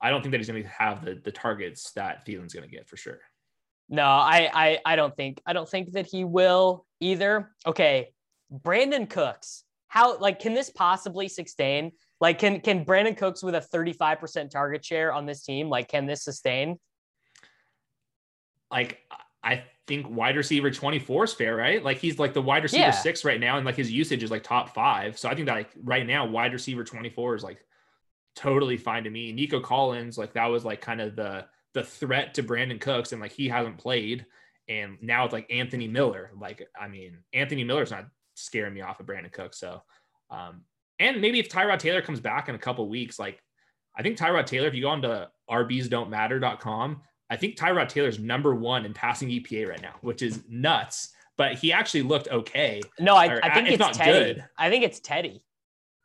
I 0.00 0.10
don't 0.10 0.22
think 0.22 0.32
that 0.32 0.38
he's 0.38 0.48
going 0.48 0.62
to 0.62 0.68
have 0.68 1.04
the 1.04 1.20
the 1.22 1.32
targets 1.32 1.92
that 1.92 2.26
Thielen's 2.26 2.54
going 2.54 2.68
to 2.68 2.74
get 2.74 2.88
for 2.88 2.96
sure. 2.96 3.20
No, 3.88 4.04
I, 4.04 4.50
I 4.54 4.78
I 4.84 4.96
don't 4.96 5.14
think 5.16 5.40
I 5.44 5.52
don't 5.52 5.68
think 5.68 5.92
that 5.92 6.06
he 6.06 6.24
will 6.24 6.86
either. 7.00 7.52
Okay, 7.66 8.12
Brandin 8.52 9.08
Cooks. 9.10 9.64
How 9.88 10.18
like 10.18 10.38
can 10.38 10.54
this 10.54 10.70
possibly 10.70 11.28
sustain? 11.28 11.92
Like 12.20 12.38
can 12.38 12.60
can 12.60 12.84
Brandin 12.84 13.16
Cooks 13.16 13.42
with 13.42 13.54
a 13.56 13.60
35% 13.60 14.50
target 14.50 14.84
share 14.84 15.12
on 15.12 15.26
this 15.26 15.42
team, 15.42 15.68
like 15.68 15.88
can 15.88 16.06
this 16.06 16.22
sustain? 16.22 16.78
Like 18.70 19.00
I 19.42 19.64
think 19.88 20.08
wide 20.08 20.36
receiver 20.36 20.70
24 20.70 21.24
is 21.24 21.32
fair, 21.32 21.56
right? 21.56 21.82
Like 21.82 21.98
he's 21.98 22.18
like 22.20 22.32
the 22.32 22.42
wide 22.42 22.62
receiver 22.62 22.82
Yeah. 22.84 22.90
six 22.92 23.24
right 23.24 23.40
now, 23.40 23.56
and 23.56 23.66
like 23.66 23.74
his 23.74 23.90
usage 23.90 24.22
is 24.22 24.30
like 24.30 24.44
top 24.44 24.72
five. 24.72 25.18
So 25.18 25.28
I 25.28 25.34
think 25.34 25.46
that 25.46 25.56
like 25.56 25.70
right 25.82 26.06
now, 26.06 26.26
wide 26.26 26.52
receiver 26.52 26.84
24 26.84 27.34
is 27.34 27.42
like 27.42 27.64
totally 28.36 28.76
fine 28.76 29.04
to 29.04 29.10
me. 29.10 29.32
Nico 29.32 29.60
Collins, 29.60 30.18
like 30.18 30.34
that 30.34 30.46
was 30.46 30.64
like 30.64 30.80
kind 30.80 31.00
of 31.00 31.16
the 31.16 31.46
the 31.74 31.84
threat 31.84 32.34
to 32.34 32.42
Brandin 32.42 32.80
Cooks, 32.80 33.12
and 33.12 33.20
like 33.20 33.32
he 33.32 33.48
hasn't 33.48 33.78
played. 33.78 34.26
And 34.68 34.98
now 35.02 35.24
it's 35.24 35.32
like 35.32 35.50
Anthony 35.50 35.88
Miller. 35.88 36.30
Like, 36.40 36.68
I 36.80 36.86
mean, 36.86 37.18
Anthony 37.32 37.64
Miller's 37.64 37.90
not 37.90 38.06
scaring 38.34 38.72
me 38.72 38.82
off 38.82 39.00
of 39.00 39.06
Brandin 39.06 39.32
Cooks. 39.32 39.58
So 39.58 39.82
um, 40.30 40.62
and 40.98 41.20
maybe 41.20 41.40
if 41.40 41.48
Tyrod 41.48 41.78
Taylor 41.78 42.02
comes 42.02 42.20
back 42.20 42.48
in 42.48 42.54
a 42.54 42.58
couple 42.58 42.88
weeks, 42.88 43.18
like 43.18 43.42
I 43.96 44.02
think 44.02 44.16
Tyrod 44.16 44.46
Taylor, 44.46 44.68
if 44.68 44.74
you 44.74 44.82
go 44.82 44.88
on 44.90 45.02
to 45.02 45.28
rbsdon'tmatter.com, 45.50 47.00
I 47.30 47.36
think 47.36 47.56
Tyrod 47.56 47.88
Taylor's 47.88 48.18
number 48.18 48.54
one 48.54 48.84
in 48.84 48.94
passing 48.94 49.28
EPA 49.28 49.68
right 49.68 49.82
now, 49.82 49.94
which 50.02 50.22
is 50.22 50.42
nuts. 50.48 51.10
But 51.36 51.54
he 51.54 51.72
actually 51.72 52.02
looked 52.02 52.28
okay. 52.28 52.82
No, 52.98 53.14
I, 53.16 53.28
Or, 53.28 53.44
I 53.44 53.54
think 53.54 53.68
it's 53.68 53.82
it's 53.84 53.96
Teddy. 53.96 54.34
good. 54.34 54.44
I 54.58 54.68
think 54.68 54.84
it's 54.84 55.00
Teddy. 55.00 55.42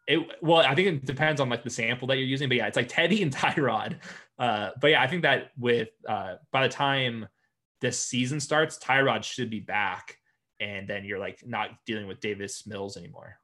It 0.07 0.19
well, 0.41 0.59
I 0.59 0.75
think 0.75 0.87
it 0.87 1.05
depends 1.05 1.41
on 1.41 1.49
like 1.49 1.63
the 1.63 1.69
sample 1.69 2.07
that 2.09 2.17
you're 2.17 2.27
using, 2.27 2.47
but 2.47 2.57
yeah, 2.57 2.67
it's 2.67 2.77
like 2.77 2.89
Teddy 2.89 3.23
and 3.23 3.35
Tyrod. 3.35 3.97
Uh, 4.37 4.71
but 4.79 4.91
yeah, 4.91 5.01
I 5.01 5.07
think 5.07 5.23
that 5.23 5.51
with 5.57 5.89
uh, 6.07 6.35
by 6.51 6.63
the 6.63 6.73
time 6.73 7.27
this 7.81 7.99
season 7.99 8.39
starts, 8.39 8.77
Tyrod 8.77 9.23
should 9.23 9.49
be 9.49 9.59
back, 9.59 10.17
and 10.59 10.87
then 10.87 11.05
you're 11.05 11.19
like 11.19 11.43
not 11.45 11.69
dealing 11.85 12.07
with 12.07 12.19
Davis 12.19 12.67
Mills 12.67 12.97
anymore. 12.97 13.37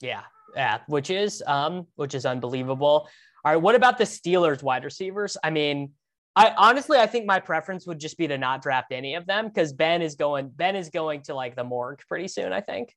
Yeah, 0.00 0.22
yeah, 0.54 0.78
which 0.86 1.10
is 1.10 1.42
um, 1.46 1.86
which 1.96 2.14
is 2.14 2.26
unbelievable. 2.26 3.08
All 3.44 3.52
right, 3.52 3.60
what 3.60 3.74
about 3.74 3.98
the 3.98 4.04
Steelers 4.04 4.62
wide 4.62 4.84
receivers? 4.84 5.36
I 5.42 5.50
mean, 5.50 5.92
I 6.36 6.54
honestly 6.56 6.98
I 6.98 7.06
think 7.06 7.26
my 7.26 7.40
preference 7.40 7.86
would 7.86 7.98
just 7.98 8.18
be 8.18 8.26
to 8.28 8.38
not 8.38 8.62
draft 8.62 8.92
any 8.92 9.14
of 9.14 9.26
them 9.26 9.48
because 9.48 9.72
Ben 9.72 10.02
is 10.02 10.14
going 10.14 10.50
Ben 10.50 10.76
is 10.76 10.90
going 10.90 11.22
to 11.22 11.34
like 11.34 11.56
the 11.56 11.64
morgue 11.64 12.02
pretty 12.08 12.28
soon. 12.28 12.52
I 12.52 12.60
think. 12.60 12.94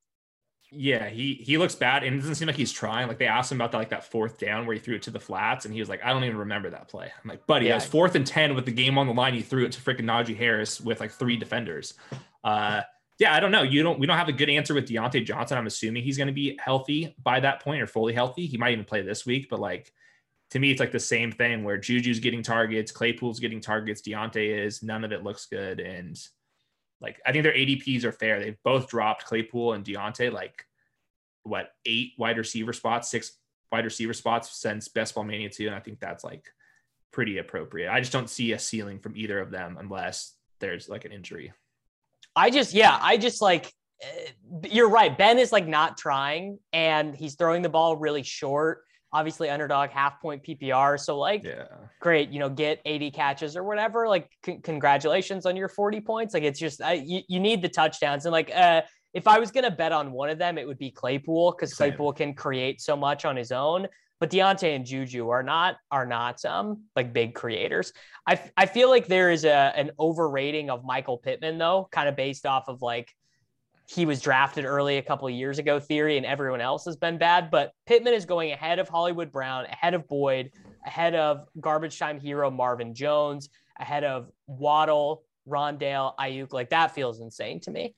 Yeah, 0.75 1.07
he 1.09 1.35
he 1.35 1.57
looks 1.57 1.75
bad, 1.75 2.03
and 2.03 2.15
it 2.15 2.19
doesn't 2.19 2.35
seem 2.35 2.47
like 2.47 2.55
he's 2.55 2.71
trying. 2.71 3.07
Like 3.07 3.17
they 3.17 3.27
asked 3.27 3.51
him 3.51 3.57
about 3.59 3.71
that, 3.71 3.77
like 3.77 3.89
that 3.89 4.11
fourth 4.11 4.37
down 4.39 4.65
where 4.65 4.73
he 4.73 4.79
threw 4.79 4.95
it 4.95 5.01
to 5.03 5.11
the 5.11 5.19
flats, 5.19 5.65
and 5.65 5.73
he 5.73 5.79
was 5.79 5.89
like, 5.89 6.03
"I 6.03 6.11
don't 6.13 6.23
even 6.23 6.37
remember 6.37 6.69
that 6.69 6.87
play." 6.87 7.05
I'm 7.23 7.29
like, 7.29 7.45
"Buddy, 7.47 7.65
Yeah. 7.65 7.71
that 7.73 7.75
was 7.83 7.85
fourth 7.85 8.15
and 8.15 8.25
ten 8.25 8.55
with 8.55 8.65
the 8.65 8.71
game 8.71 8.97
on 8.97 9.07
the 9.07 9.13
line. 9.13 9.35
You 9.35 9.43
threw 9.43 9.65
it 9.65 9.71
to 9.73 9.81
freaking 9.81 10.01
Najee 10.05 10.35
Harris 10.37 10.79
with 10.81 10.99
like 10.99 11.11
three 11.11 11.37
defenders." 11.37 11.93
Uh, 12.43 12.81
yeah, 13.17 13.33
I 13.33 13.39
don't 13.39 13.51
know. 13.51 13.63
You 13.63 13.81
don't. 13.83 13.97
We 13.99 14.05
don't 14.07 14.17
have 14.17 14.27
a 14.27 14.33
good 14.33 14.49
answer 14.49 14.73
with 14.73 14.87
Diontae 14.87 15.25
Johnson. 15.25 15.57
I'm 15.57 15.67
assuming 15.67 16.03
he's 16.03 16.17
going 16.17 16.27
to 16.27 16.33
be 16.33 16.57
healthy 16.63 17.15
by 17.23 17.39
that 17.39 17.61
point 17.61 17.81
or 17.81 17.87
fully 17.87 18.13
healthy. 18.13 18.45
He 18.45 18.57
might 18.57 18.73
even 18.73 18.85
play 18.85 19.01
this 19.01 19.25
week, 19.25 19.47
but 19.49 19.59
like 19.59 19.91
to 20.51 20.59
me, 20.59 20.69
it's 20.71 20.79
like 20.79 20.91
the 20.91 20.99
same 20.99 21.31
thing 21.31 21.63
where 21.63 21.77
Juju's 21.77 22.19
getting 22.19 22.43
targets, 22.43 22.91
Claypool's 22.91 23.39
getting 23.39 23.61
targets, 23.61 24.01
Diontae 24.01 24.63
is. 24.65 24.83
None 24.83 25.03
of 25.03 25.11
it 25.11 25.23
looks 25.23 25.45
good, 25.47 25.79
and 25.79 26.19
like 27.01 27.19
I 27.25 27.31
think 27.31 27.43
their 27.43 27.53
ADPs 27.53 28.03
are 28.03 28.11
fair. 28.11 28.39
They've 28.39 28.61
both 28.63 28.87
dropped 28.87 29.25
Claypool 29.25 29.73
and 29.73 29.83
Diontae 29.83 30.31
like 30.31 30.65
what 31.43 31.71
eight 31.85 32.13
wide 32.17 32.37
receiver 32.37 32.73
spots, 32.73 33.09
six 33.09 33.37
wide 33.71 33.85
receiver 33.85 34.13
spots 34.13 34.57
since 34.57 34.87
Best 34.87 35.15
Ball 35.15 35.23
Mania 35.23 35.49
2. 35.49 35.67
And 35.67 35.75
I 35.75 35.79
think 35.79 35.99
that's 35.99 36.23
like 36.23 36.51
pretty 37.11 37.37
appropriate. 37.37 37.91
I 37.91 37.99
just 37.99 38.11
don't 38.11 38.29
see 38.29 38.53
a 38.53 38.59
ceiling 38.59 38.99
from 38.99 39.15
either 39.15 39.39
of 39.39 39.51
them 39.51 39.77
unless 39.79 40.33
there's 40.59 40.89
like 40.89 41.05
an 41.05 41.11
injury. 41.11 41.51
I 42.35 42.49
just, 42.49 42.73
yeah, 42.73 42.97
I 43.01 43.17
just 43.17 43.41
like, 43.41 43.71
eh, 44.01 44.31
you're 44.63 44.89
right. 44.89 45.15
Ben 45.15 45.39
is 45.39 45.51
like 45.51 45.67
not 45.67 45.97
trying 45.97 46.59
and 46.73 47.15
he's 47.15 47.35
throwing 47.35 47.61
the 47.61 47.69
ball 47.69 47.97
really 47.97 48.23
short. 48.23 48.84
Obviously, 49.13 49.49
underdog 49.49 49.91
half 49.91 50.19
point 50.21 50.43
PPR. 50.43 50.99
So, 50.99 51.17
like, 51.17 51.43
Yeah. 51.43 51.65
great, 52.01 52.29
you 52.29 52.39
know, 52.39 52.49
get 52.49 52.81
80 52.85 53.11
catches 53.11 53.55
or 53.55 53.63
whatever. 53.63 54.07
Like, 54.07 54.29
c- 54.45 54.59
congratulations 54.61 55.45
on 55.45 55.55
your 55.55 55.69
40 55.69 56.01
points. 56.01 56.33
Like, 56.33 56.43
it's 56.43 56.59
just, 56.59 56.81
I, 56.81 56.93
you, 56.93 57.21
you 57.29 57.39
need 57.39 57.61
the 57.61 57.69
touchdowns. 57.69 58.25
And, 58.25 58.33
like, 58.33 58.51
uh, 58.53 58.81
if 59.13 59.27
I 59.27 59.39
was 59.39 59.51
going 59.51 59.63
to 59.63 59.71
bet 59.71 59.93
on 59.93 60.11
one 60.11 60.29
of 60.29 60.37
them, 60.37 60.57
it 60.57 60.67
would 60.67 60.77
be 60.77 60.91
Claypool 60.91 61.51
because 61.53 61.73
Claypool 61.73 62.11
can 62.13 62.33
create 62.33 62.81
so 62.81 62.97
much 62.97 63.23
on 63.23 63.37
his 63.37 63.53
own. 63.53 63.87
But 64.19 64.29
Diontae 64.29 64.75
and 64.75 64.85
Juju 64.85 65.27
are 65.29 65.43
not 65.43 65.75
are 65.91 66.05
not 66.05 66.43
um 66.45 66.83
like 66.95 67.11
big 67.11 67.33
creators. 67.35 67.91
I, 68.25 68.33
f- 68.33 68.51
I 68.55 68.65
feel 68.65 68.89
like 68.89 69.07
there 69.07 69.29
is 69.29 69.43
a 69.43 69.73
an 69.75 69.91
overrating 69.99 70.69
of 70.69 70.85
Michael 70.85 71.17
Pittman 71.17 71.57
though, 71.57 71.89
kind 71.91 72.07
of 72.07 72.15
based 72.15 72.45
off 72.45 72.69
of 72.69 72.81
like 72.81 73.13
he 73.87 74.05
was 74.05 74.21
drafted 74.21 74.65
early 74.65 74.97
a 74.97 75.01
couple 75.01 75.27
of 75.27 75.33
years 75.33 75.59
ago 75.59 75.79
theory, 75.79 76.17
and 76.17 76.25
everyone 76.25 76.61
else 76.61 76.85
has 76.85 76.95
been 76.95 77.17
bad. 77.17 77.51
But 77.51 77.73
Pittman 77.85 78.13
is 78.13 78.25
going 78.25 78.51
ahead 78.51 78.79
of 78.79 78.89
Hollywood 78.89 79.31
Brown, 79.31 79.65
ahead 79.65 79.93
of 79.93 80.07
Boyd, 80.07 80.51
ahead 80.85 81.15
of 81.15 81.47
garbage 81.59 81.99
time 81.99 82.19
hero 82.19 82.49
Marvin 82.49 82.93
Jones, 82.93 83.49
ahead 83.79 84.03
of 84.03 84.31
Waddle, 84.47 85.23
Rondale, 85.47 86.15
Aiyuk. 86.17 86.51
Like 86.51 86.69
that 86.71 86.95
feels 86.95 87.19
insane 87.19 87.59
to 87.61 87.71
me. 87.71 87.93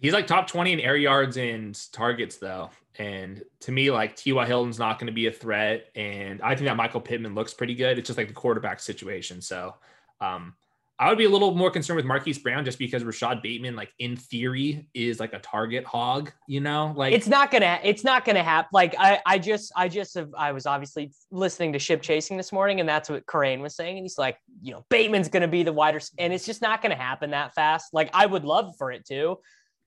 He's 0.00 0.12
like 0.12 0.26
top 0.26 0.46
20 0.46 0.72
in 0.72 0.80
air 0.80 0.96
yards 0.96 1.36
and 1.36 1.78
targets, 1.92 2.36
though. 2.36 2.70
And 2.98 3.42
to 3.60 3.72
me, 3.72 3.90
like 3.90 4.16
T.Y. 4.16 4.46
Hilton's 4.46 4.78
not 4.78 4.98
going 4.98 5.06
to 5.06 5.12
be 5.12 5.26
a 5.26 5.32
threat. 5.32 5.88
And 5.94 6.40
I 6.42 6.54
think 6.54 6.66
that 6.66 6.76
Michael 6.76 7.00
Pittman 7.00 7.34
looks 7.34 7.54
pretty 7.54 7.74
good. 7.74 7.98
It's 7.98 8.06
just 8.06 8.16
like 8.16 8.28
the 8.28 8.34
quarterback 8.34 8.80
situation. 8.80 9.40
So 9.42 9.74
um, 10.20 10.54
I 11.00 11.08
would 11.08 11.16
be 11.16 11.24
a 11.24 11.30
little 11.30 11.54
more 11.54 11.70
concerned 11.70 11.96
with 11.96 12.04
Marquise 12.04 12.38
Brown 12.38 12.62
just 12.62 12.78
because 12.78 13.04
Rashod 13.04 13.40
Bateman, 13.40 13.74
like 13.74 13.90
in 13.98 14.16
theory, 14.16 14.86
is 14.92 15.18
like 15.18 15.32
a 15.32 15.38
target 15.38 15.86
hog, 15.86 16.30
you 16.46 16.60
know? 16.60 16.92
Like 16.94 17.14
it's 17.14 17.26
not 17.26 17.50
gonna 17.50 17.80
it's 17.82 18.04
not 18.04 18.26
gonna 18.26 18.42
happen 18.42 18.68
like 18.74 18.94
i 18.98 19.18
i 19.24 19.38
just 19.38 19.72
i 19.74 19.88
just 19.88 20.14
have 20.14 20.28
i 20.36 20.52
was 20.52 20.66
obviously 20.66 21.12
listening 21.30 21.72
to 21.72 21.78
ship 21.78 22.02
chasing 22.02 22.36
this 22.36 22.52
morning 22.52 22.80
and 22.80 22.88
that's 22.88 23.08
what 23.08 23.24
Corain 23.24 23.62
was 23.62 23.74
saying 23.74 23.96
and 23.96 24.04
he's 24.04 24.18
like 24.18 24.36
you 24.60 24.72
know 24.72 24.84
bateman's 24.90 25.28
gonna 25.28 25.48
be 25.48 25.62
the 25.62 25.72
wider 25.72 26.00
and 26.18 26.32
it's 26.32 26.44
just 26.44 26.60
not 26.60 26.82
gonna 26.82 26.94
happen 26.94 27.30
that 27.30 27.54
fast. 27.54 27.94
Like 27.94 28.10
i 28.12 28.26
would 28.26 28.44
love 28.44 28.74
for 28.76 28.92
it 28.92 29.06
to 29.06 29.38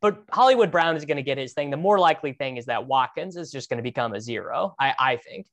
but 0.02 0.24
hollywood 0.32 0.72
brown 0.72 0.96
is 0.96 1.06
gonna 1.06 1.22
get 1.22 1.38
his 1.38 1.54
thing. 1.54 1.70
The 1.70 1.78
more 1.78 2.00
likely 2.00 2.34
thing 2.34 2.58
is 2.58 2.66
that 2.66 2.88
watkins 2.88 3.36
is 3.36 3.52
just 3.52 3.70
gonna 3.70 3.84
become 3.84 4.14
a 4.14 4.22
zero 4.22 4.74
i 4.80 4.94
i 4.98 5.16
think 5.18 5.46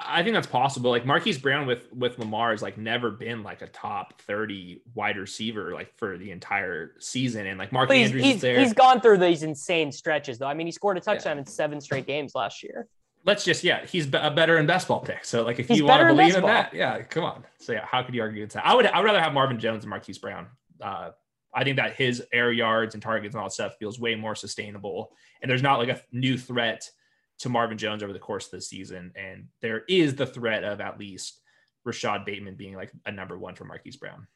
I 0.00 0.22
think 0.22 0.34
that's 0.34 0.46
possible. 0.46 0.90
Like 0.90 1.04
Marquise 1.04 1.38
Brown 1.38 1.66
with 1.66 1.92
with 1.92 2.18
Lamar 2.18 2.52
has 2.52 2.62
like 2.62 2.78
never 2.78 3.10
been 3.10 3.42
like 3.42 3.62
a 3.62 3.66
top 3.66 4.20
30 4.22 4.82
wide 4.94 5.16
receiver 5.16 5.72
like 5.74 5.96
for 5.96 6.16
the 6.16 6.30
entire 6.30 6.92
season. 6.98 7.46
And 7.46 7.58
like 7.58 7.72
Mark 7.72 7.90
Andrews 7.90 8.24
he's, 8.24 8.34
is 8.36 8.40
there. 8.40 8.60
he's 8.60 8.74
gone 8.74 9.00
through 9.00 9.18
these 9.18 9.42
insane 9.42 9.90
stretches 9.92 10.38
though 10.38 10.46
i 10.46 10.54
mean 10.54 10.66
he 10.66 10.72
scored 10.72 10.96
a 10.96 11.00
touchdown 11.00 11.38
in 11.38 11.46
seven 11.46 11.80
straight 11.80 12.06
games 12.06 12.34
last 12.34 12.62
year 12.62 12.88
let's 13.24 13.44
just 13.44 13.62
yeah, 13.62 13.84
he's 13.84 14.06
a 14.14 14.30
better 14.30 14.58
in 14.58 14.66
best 14.66 14.88
ball 14.88 15.00
pick. 15.00 15.24
So 15.24 15.44
like 15.44 15.58
if 15.58 15.68
He's 15.68 15.78
you 15.78 15.84
want 15.84 16.00
to 16.00 16.04
better 16.04 16.10
in 16.10 16.16
believe 16.16 16.36
in 16.36 16.44
that, 16.44 16.74
yeah, 16.74 17.02
come 17.02 17.24
on. 17.24 17.44
So 17.58 17.72
yeah, 17.72 17.84
how 17.84 18.02
could 18.02 18.14
you 18.14 18.22
argue 18.22 18.42
against 18.42 18.54
that? 18.54 18.66
I 18.66 18.74
would 18.74 18.86
I 18.86 18.98
would 18.98 19.04
rather 19.04 19.20
have 19.20 19.32
Marvin 19.32 19.58
Jones 19.58 19.84
and 19.84 19.90
Marquise 19.90 20.18
Brown. 20.18 20.46
Uh, 20.80 21.10
I 21.54 21.64
think 21.64 21.76
that 21.76 21.94
his 21.94 22.22
air 22.32 22.52
yards 22.52 22.94
and 22.94 23.02
targets 23.02 23.34
and 23.34 23.40
all 23.40 23.48
that 23.48 23.52
stuff 23.52 23.74
feels 23.78 23.98
way 23.98 24.14
more 24.14 24.34
sustainable, 24.34 25.12
and 25.42 25.50
there's 25.50 25.62
not 25.62 25.78
like 25.78 25.88
a 25.88 26.00
new 26.12 26.38
threat 26.38 26.90
to 27.40 27.48
Marvin 27.48 27.78
Jones 27.78 28.02
over 28.02 28.12
the 28.12 28.18
course 28.18 28.46
of 28.46 28.52
the 28.52 28.60
season, 28.60 29.12
and 29.16 29.46
there 29.62 29.82
is 29.88 30.14
the 30.14 30.26
threat 30.26 30.64
of 30.64 30.80
at 30.80 30.98
least 30.98 31.40
Rashod 31.84 32.24
Bateman 32.24 32.56
being 32.56 32.74
like 32.74 32.92
a 33.06 33.12
number 33.12 33.38
one 33.38 33.54
for 33.54 33.64
Marquise 33.64 33.96
Brown. 33.96 34.26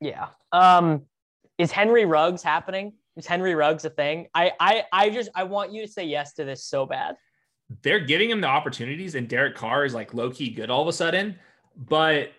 Yeah. 0.00 0.28
Um, 0.52 1.02
is 1.58 1.70
Henry 1.70 2.04
Ruggs 2.04 2.42
happening? 2.42 2.94
Is 3.16 3.26
Henry 3.26 3.54
Ruggs 3.54 3.84
a 3.84 3.90
thing? 3.90 4.28
I, 4.34 4.52
I, 4.58 4.84
I 4.92 5.10
just, 5.10 5.28
I 5.34 5.44
want 5.44 5.72
you 5.72 5.84
to 5.86 5.92
say 5.92 6.04
yes 6.04 6.32
to 6.34 6.44
this 6.44 6.64
so 6.64 6.86
bad. 6.86 7.16
they're 7.82 8.00
giving 8.00 8.30
him 8.30 8.40
the 8.40 8.46
opportunities, 8.46 9.14
and 9.14 9.28
Derek 9.28 9.54
Carr 9.54 9.84
is 9.84 9.94
like 9.94 10.14
low 10.14 10.30
key 10.30 10.50
good 10.50 10.70
all 10.70 10.82
of 10.82 10.88
a 10.88 10.92
sudden. 10.92 11.36
But 11.76 12.30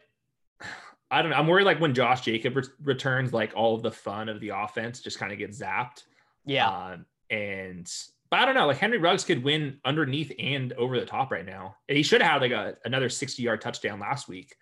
I 1.09 1.21
don't 1.21 1.31
know. 1.31 1.37
I'm 1.37 1.47
worried 1.47 1.65
like 1.65 1.79
when 1.79 1.93
Josh 1.93 2.21
Jacob 2.21 2.55
re- 2.55 2.63
returns, 2.83 3.33
like 3.33 3.53
all 3.55 3.75
of 3.75 3.83
the 3.83 3.91
fun 3.91 4.29
of 4.29 4.39
the 4.39 4.49
offense 4.49 4.99
just 4.99 5.19
kind 5.19 5.31
of 5.31 5.37
gets 5.37 5.59
zapped. 5.61 6.03
Yeah. 6.45 6.69
Um, 6.69 7.05
and 7.29 7.91
but 8.33 8.39
I 8.39 8.45
don't 8.45 8.55
know. 8.55 8.65
Like 8.65 8.79
Henry 8.79 8.97
Ruggs 8.97 9.23
could 9.23 9.43
win 9.43 9.77
underneath 9.85 10.31
and 10.39 10.73
over 10.73 10.99
the 10.99 11.05
top 11.05 11.31
right 11.31 11.45
now. 11.45 11.75
And 11.87 11.95
he 11.95 12.01
should 12.01 12.19
have 12.19 12.31
had 12.31 12.41
like 12.41 12.51
a, 12.51 12.75
another 12.83 13.07
60 13.07 13.43
yard 13.43 13.61
touchdown 13.61 13.99
last 13.99 14.27
week. 14.27 14.55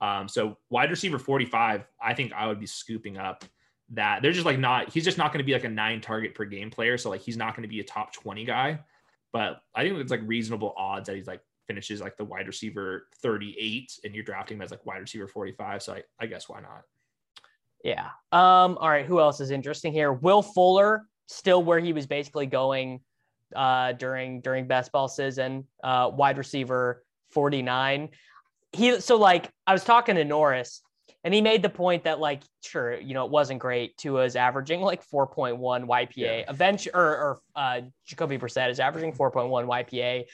Um, 0.00 0.30
so 0.30 0.56
wide 0.70 0.88
receiver 0.88 1.18
45, 1.18 1.84
I 2.02 2.14
think 2.14 2.32
I 2.32 2.46
would 2.46 2.58
be 2.58 2.64
scooping 2.64 3.18
up 3.18 3.44
that. 3.90 4.22
They're 4.22 4.32
just 4.32 4.46
like 4.46 4.58
not. 4.58 4.90
He's 4.90 5.04
just 5.04 5.18
not 5.18 5.30
going 5.30 5.40
to 5.40 5.44
be 5.44 5.52
like 5.52 5.64
a 5.64 5.68
nine 5.68 6.00
target 6.00 6.34
per 6.34 6.46
game 6.46 6.70
player. 6.70 6.96
So 6.96 7.10
like 7.10 7.20
he's 7.20 7.36
not 7.36 7.54
going 7.54 7.64
to 7.64 7.68
be 7.68 7.80
a 7.80 7.84
top 7.84 8.14
20 8.14 8.46
guy. 8.46 8.80
But 9.30 9.60
I 9.74 9.82
think 9.82 9.98
it's 9.98 10.10
like 10.10 10.22
reasonable 10.24 10.72
odds 10.78 11.08
that 11.08 11.16
he's 11.16 11.26
like 11.26 11.42
finishes 11.66 12.00
like 12.00 12.16
the 12.16 12.24
wide 12.24 12.46
receiver 12.46 13.08
38 13.20 13.92
and 14.04 14.14
you're 14.14 14.24
drafting 14.24 14.56
him 14.56 14.62
as 14.62 14.70
like 14.70 14.86
wide 14.86 15.02
receiver 15.02 15.28
45. 15.28 15.82
So 15.82 15.92
I, 15.92 16.02
I 16.18 16.24
guess 16.24 16.48
why 16.48 16.62
not? 16.62 16.84
yeah. 17.84 18.06
Um, 18.32 18.78
all 18.78 18.88
right. 18.88 19.04
Who 19.04 19.20
else 19.20 19.38
is 19.40 19.50
interesting 19.50 19.92
here? 19.92 20.14
Will 20.14 20.40
Fuller 20.40 21.04
still 21.26 21.62
where 21.62 21.78
he 21.78 21.92
was 21.92 22.06
basically 22.06 22.46
going 22.46 23.02
uh, 23.54 23.92
during, 23.92 24.40
during 24.40 24.66
best 24.66 24.92
ball 24.92 25.08
season, 25.08 25.64
uh, 25.82 26.10
wide 26.12 26.38
receiver 26.38 27.04
49. 27.30 28.08
he 28.72 29.00
so 29.00 29.16
like 29.16 29.50
I 29.66 29.72
was 29.72 29.84
talking 29.84 30.14
to 30.16 30.24
Norris 30.24 30.82
and 31.24 31.34
he 31.34 31.40
made 31.42 31.62
the 31.62 31.68
point 31.68 32.04
that 32.04 32.20
like 32.20 32.42
sure 32.62 32.98
you 32.98 33.12
know 33.14 33.24
it 33.24 33.30
wasn't 33.30 33.60
great. 33.60 33.96
Tua 33.98 34.24
is 34.24 34.36
averaging 34.36 34.80
like 34.80 35.02
4.1 35.06 35.58
YPA 35.86 36.10
Yeah. 36.16 36.44
eventually 36.48 36.92
or, 36.94 37.02
or 37.04 37.40
uh, 37.56 37.80
Jacoby 38.06 38.38
Brissett 38.38 38.70
is 38.70 38.80
averaging 38.80 39.12
4.1 39.12 39.50
YPA 39.66 40.24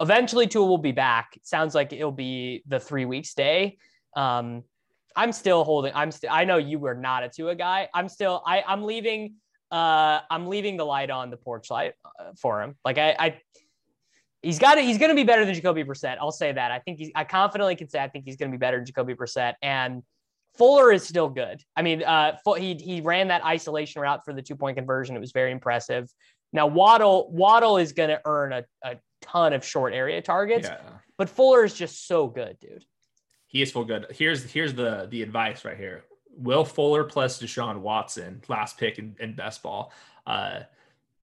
eventually 0.00 0.46
Tua 0.46 0.66
will 0.66 0.78
be 0.78 0.92
back. 0.92 1.36
It 1.36 1.46
sounds 1.46 1.74
like 1.74 1.92
it'll 1.92 2.12
be 2.12 2.62
the 2.66 2.80
three 2.80 3.04
week 3.04 3.26
stay 3.26 3.78
um 4.16 4.62
I'm 5.16 5.32
still 5.32 5.64
holding 5.64 5.92
I'm 5.94 6.10
still 6.12 6.30
I 6.32 6.44
know 6.44 6.56
you 6.56 6.78
were 6.78 6.94
not 6.94 7.22
a 7.24 7.28
Tua 7.28 7.54
guy. 7.54 7.88
I'm 7.94 8.08
still 8.08 8.42
I 8.46 8.62
I'm 8.66 8.82
leaving 8.84 9.34
uh 9.70 10.20
I'm 10.30 10.46
leaving 10.48 10.76
the 10.76 10.84
light 10.84 11.10
on 11.10 11.30
the 11.30 11.36
porch 11.36 11.70
light 11.70 11.94
uh, 12.18 12.32
for 12.40 12.62
him 12.62 12.76
like 12.84 12.98
I 12.98 13.16
I 13.18 13.40
He's 14.40 14.60
got 14.60 14.78
it. 14.78 14.84
He's 14.84 14.98
going 14.98 15.08
to 15.08 15.16
be 15.16 15.24
better 15.24 15.44
than 15.44 15.52
Jacoby 15.52 15.82
Brissett. 15.82 16.16
I'll 16.20 16.30
say 16.30 16.52
that. 16.52 16.70
I 16.70 16.78
think 16.78 16.98
he's. 16.98 17.10
I 17.14 17.24
confidently 17.24 17.74
can 17.74 17.88
say 17.88 18.00
I 18.00 18.08
think 18.08 18.24
he's 18.24 18.36
going 18.36 18.52
to 18.52 18.56
be 18.56 18.60
better 18.60 18.76
than 18.76 18.86
Jacoby 18.86 19.14
Brissett. 19.14 19.54
And 19.62 20.04
Fuller 20.56 20.92
is 20.92 21.02
still 21.02 21.28
good. 21.28 21.60
I 21.76 21.82
mean, 21.82 22.04
uh, 22.04 22.36
he 22.56 22.74
he 22.74 23.00
ran 23.00 23.28
that 23.28 23.44
isolation 23.44 24.00
route 24.00 24.24
for 24.24 24.32
the 24.32 24.40
two 24.40 24.54
point 24.54 24.76
conversion. 24.76 25.16
It 25.16 25.20
was 25.20 25.32
very 25.32 25.50
impressive. 25.50 26.08
Now 26.52 26.68
Waddle 26.68 27.28
Waddle 27.32 27.78
is 27.78 27.92
going 27.92 28.10
to 28.10 28.20
earn 28.24 28.52
a, 28.52 28.64
a 28.84 28.96
ton 29.22 29.52
of 29.54 29.64
short 29.64 29.92
area 29.92 30.22
targets, 30.22 30.68
Yeah. 30.68 30.78
but 31.16 31.28
Fuller 31.28 31.64
is 31.64 31.74
just 31.74 32.06
so 32.06 32.28
good, 32.28 32.58
dude. 32.60 32.84
He 33.48 33.60
is 33.60 33.72
full 33.72 33.84
good. 33.84 34.06
Here's 34.10 34.44
here's 34.44 34.72
the 34.72 35.08
the 35.10 35.22
advice 35.22 35.64
right 35.64 35.76
here. 35.76 36.04
Will 36.38 36.64
Fuller 36.64 37.04
plus 37.04 37.40
Deshaun 37.40 37.78
Watson, 37.80 38.40
last 38.48 38.78
pick 38.78 38.98
in, 38.98 39.16
in 39.20 39.34
best 39.34 39.62
ball. 39.62 39.92
Uh, 40.26 40.60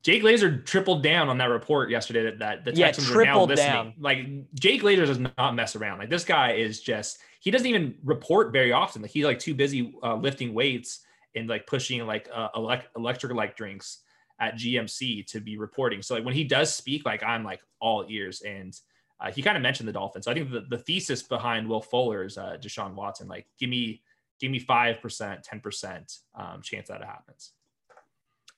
Jay 0.03 0.19
Glazer 0.19 0.63
tripled 0.63 1.01
down 1.01 1.29
on 1.29 1.39
that 1.39 1.49
report 1.49 1.89
yesterday 1.89 2.23
that, 2.25 2.39
that 2.39 2.65
the 2.65 2.75
Yeah, 2.75 2.87
Texans 2.87 3.09
are 3.11 3.25
now 3.25 3.43
listening. 3.43 3.71
down. 3.71 3.93
Like 3.99 4.27
Jay 4.53 4.77
Glazer 4.77 5.07
does 5.07 5.19
not 5.19 5.55
mess 5.55 5.75
around. 5.75 5.97
Like 5.97 6.09
this 6.09 6.23
guy 6.25 6.51
is 6.53 6.79
just 6.81 7.19
he 7.39 7.49
doesn't 7.49 7.65
even 7.65 7.95
report 8.03 8.51
very 8.53 8.71
often. 8.71 9.01
Like 9.01 9.11
he's 9.11 9.25
like 9.25 9.39
too 9.39 9.55
busy 9.55 9.95
uh, 10.03 10.15
lifting 10.15 10.53
weights 10.53 10.99
and 11.35 11.49
like 11.49 11.65
pushing 11.65 12.05
like 12.05 12.29
uh, 12.33 12.49
elect- 12.55 12.89
electric 12.95 13.33
like 13.33 13.57
drinks 13.57 14.01
at 14.39 14.55
GMC 14.55 15.25
to 15.27 15.39
be 15.39 15.57
reporting. 15.57 16.01
So 16.03 16.13
like 16.13 16.25
when 16.25 16.35
he 16.35 16.43
does 16.43 16.73
speak, 16.73 17.05
like 17.05 17.23
I'm 17.23 17.43
like 17.43 17.61
all 17.79 18.05
ears 18.07 18.41
and. 18.41 18.79
Uh, 19.17 19.31
he 19.31 19.41
kind 19.41 19.55
of 19.55 19.63
mentioned 19.63 19.87
the 19.87 19.93
Dolphins. 19.93 20.25
So 20.25 20.31
I 20.31 20.33
think 20.33 20.51
the, 20.51 20.65
the 20.69 20.77
thesis 20.77 21.23
behind 21.23 21.69
Will 21.69 21.81
Fuller 21.81 22.25
is 22.25 22.37
uh, 22.37 22.57
Deshaun 22.61 22.95
Watson. 22.95 23.29
Like, 23.29 23.47
give 23.57 23.69
me, 23.69 24.01
give 24.39 24.51
me 24.51 24.59
five 24.59 25.01
percent, 25.01 25.43
ten 25.43 25.59
percent 25.59 26.13
um, 26.37 26.61
chance 26.61 26.89
that 26.89 27.01
it 27.01 27.07
happens. 27.07 27.51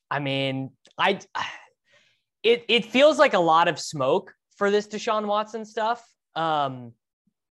I 0.09 0.19
mean, 0.19 0.71
I 0.97 1.19
it 2.43 2.65
it 2.67 2.85
feels 2.85 3.17
like 3.19 3.33
a 3.33 3.39
lot 3.39 3.67
of 3.67 3.79
smoke 3.79 4.33
for 4.57 4.71
this 4.71 4.87
Deshaun 4.87 5.25
Watson 5.27 5.65
stuff. 5.65 6.03
Um, 6.35 6.93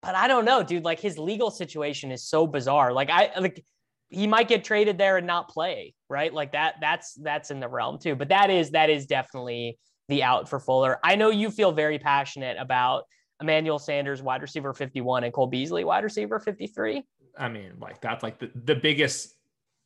but 0.03 0.15
I 0.15 0.29
don't 0.29 0.45
know, 0.45 0.63
dude. 0.63 0.85
Like 0.85 1.01
his 1.01 1.19
legal 1.19 1.51
situation 1.51 2.13
is 2.13 2.27
so 2.27 2.47
bizarre. 2.47 2.93
Like 2.93 3.11
I 3.11 3.31
like 3.39 3.65
he 4.09 4.27
might 4.27 4.49
get 4.49 4.65
traded 4.65 4.99
there 4.99 5.17
and 5.17 5.27
not 5.27 5.49
play, 5.49 5.95
right? 6.09 6.33
Like 6.33 6.53
that 6.53 6.77
that's 6.81 7.15
that's 7.15 7.51
in 7.51 7.61
the 7.61 7.69
realm 7.69 7.99
too. 7.99 8.15
But 8.15 8.29
that 8.29 8.51
is 8.51 8.71
that 8.71 8.91
is 8.91 9.07
definitely 9.07 9.79
the 10.09 10.23
out 10.23 10.49
for 10.49 10.61
Fuller. 10.61 10.99
I 11.03 11.17
know 11.17 11.31
you 11.31 11.51
feel 11.51 11.73
very 11.73 11.99
passionate 11.99 12.57
about 12.59 13.05
Emmanuel 13.41 13.79
Sanders, 13.79 14.23
wide 14.23 14.43
receiver 14.43 14.73
51, 14.73 15.25
and 15.25 15.33
Cole 15.33 15.49
Beasley, 15.49 15.85
wide 15.85 16.05
receiver 16.05 16.39
53. 16.39 17.03
I 17.39 17.49
mean, 17.49 17.73
like 17.81 18.01
that's 18.01 18.23
like 18.23 18.39
the, 18.39 18.51
the 18.65 18.75
biggest 18.75 19.35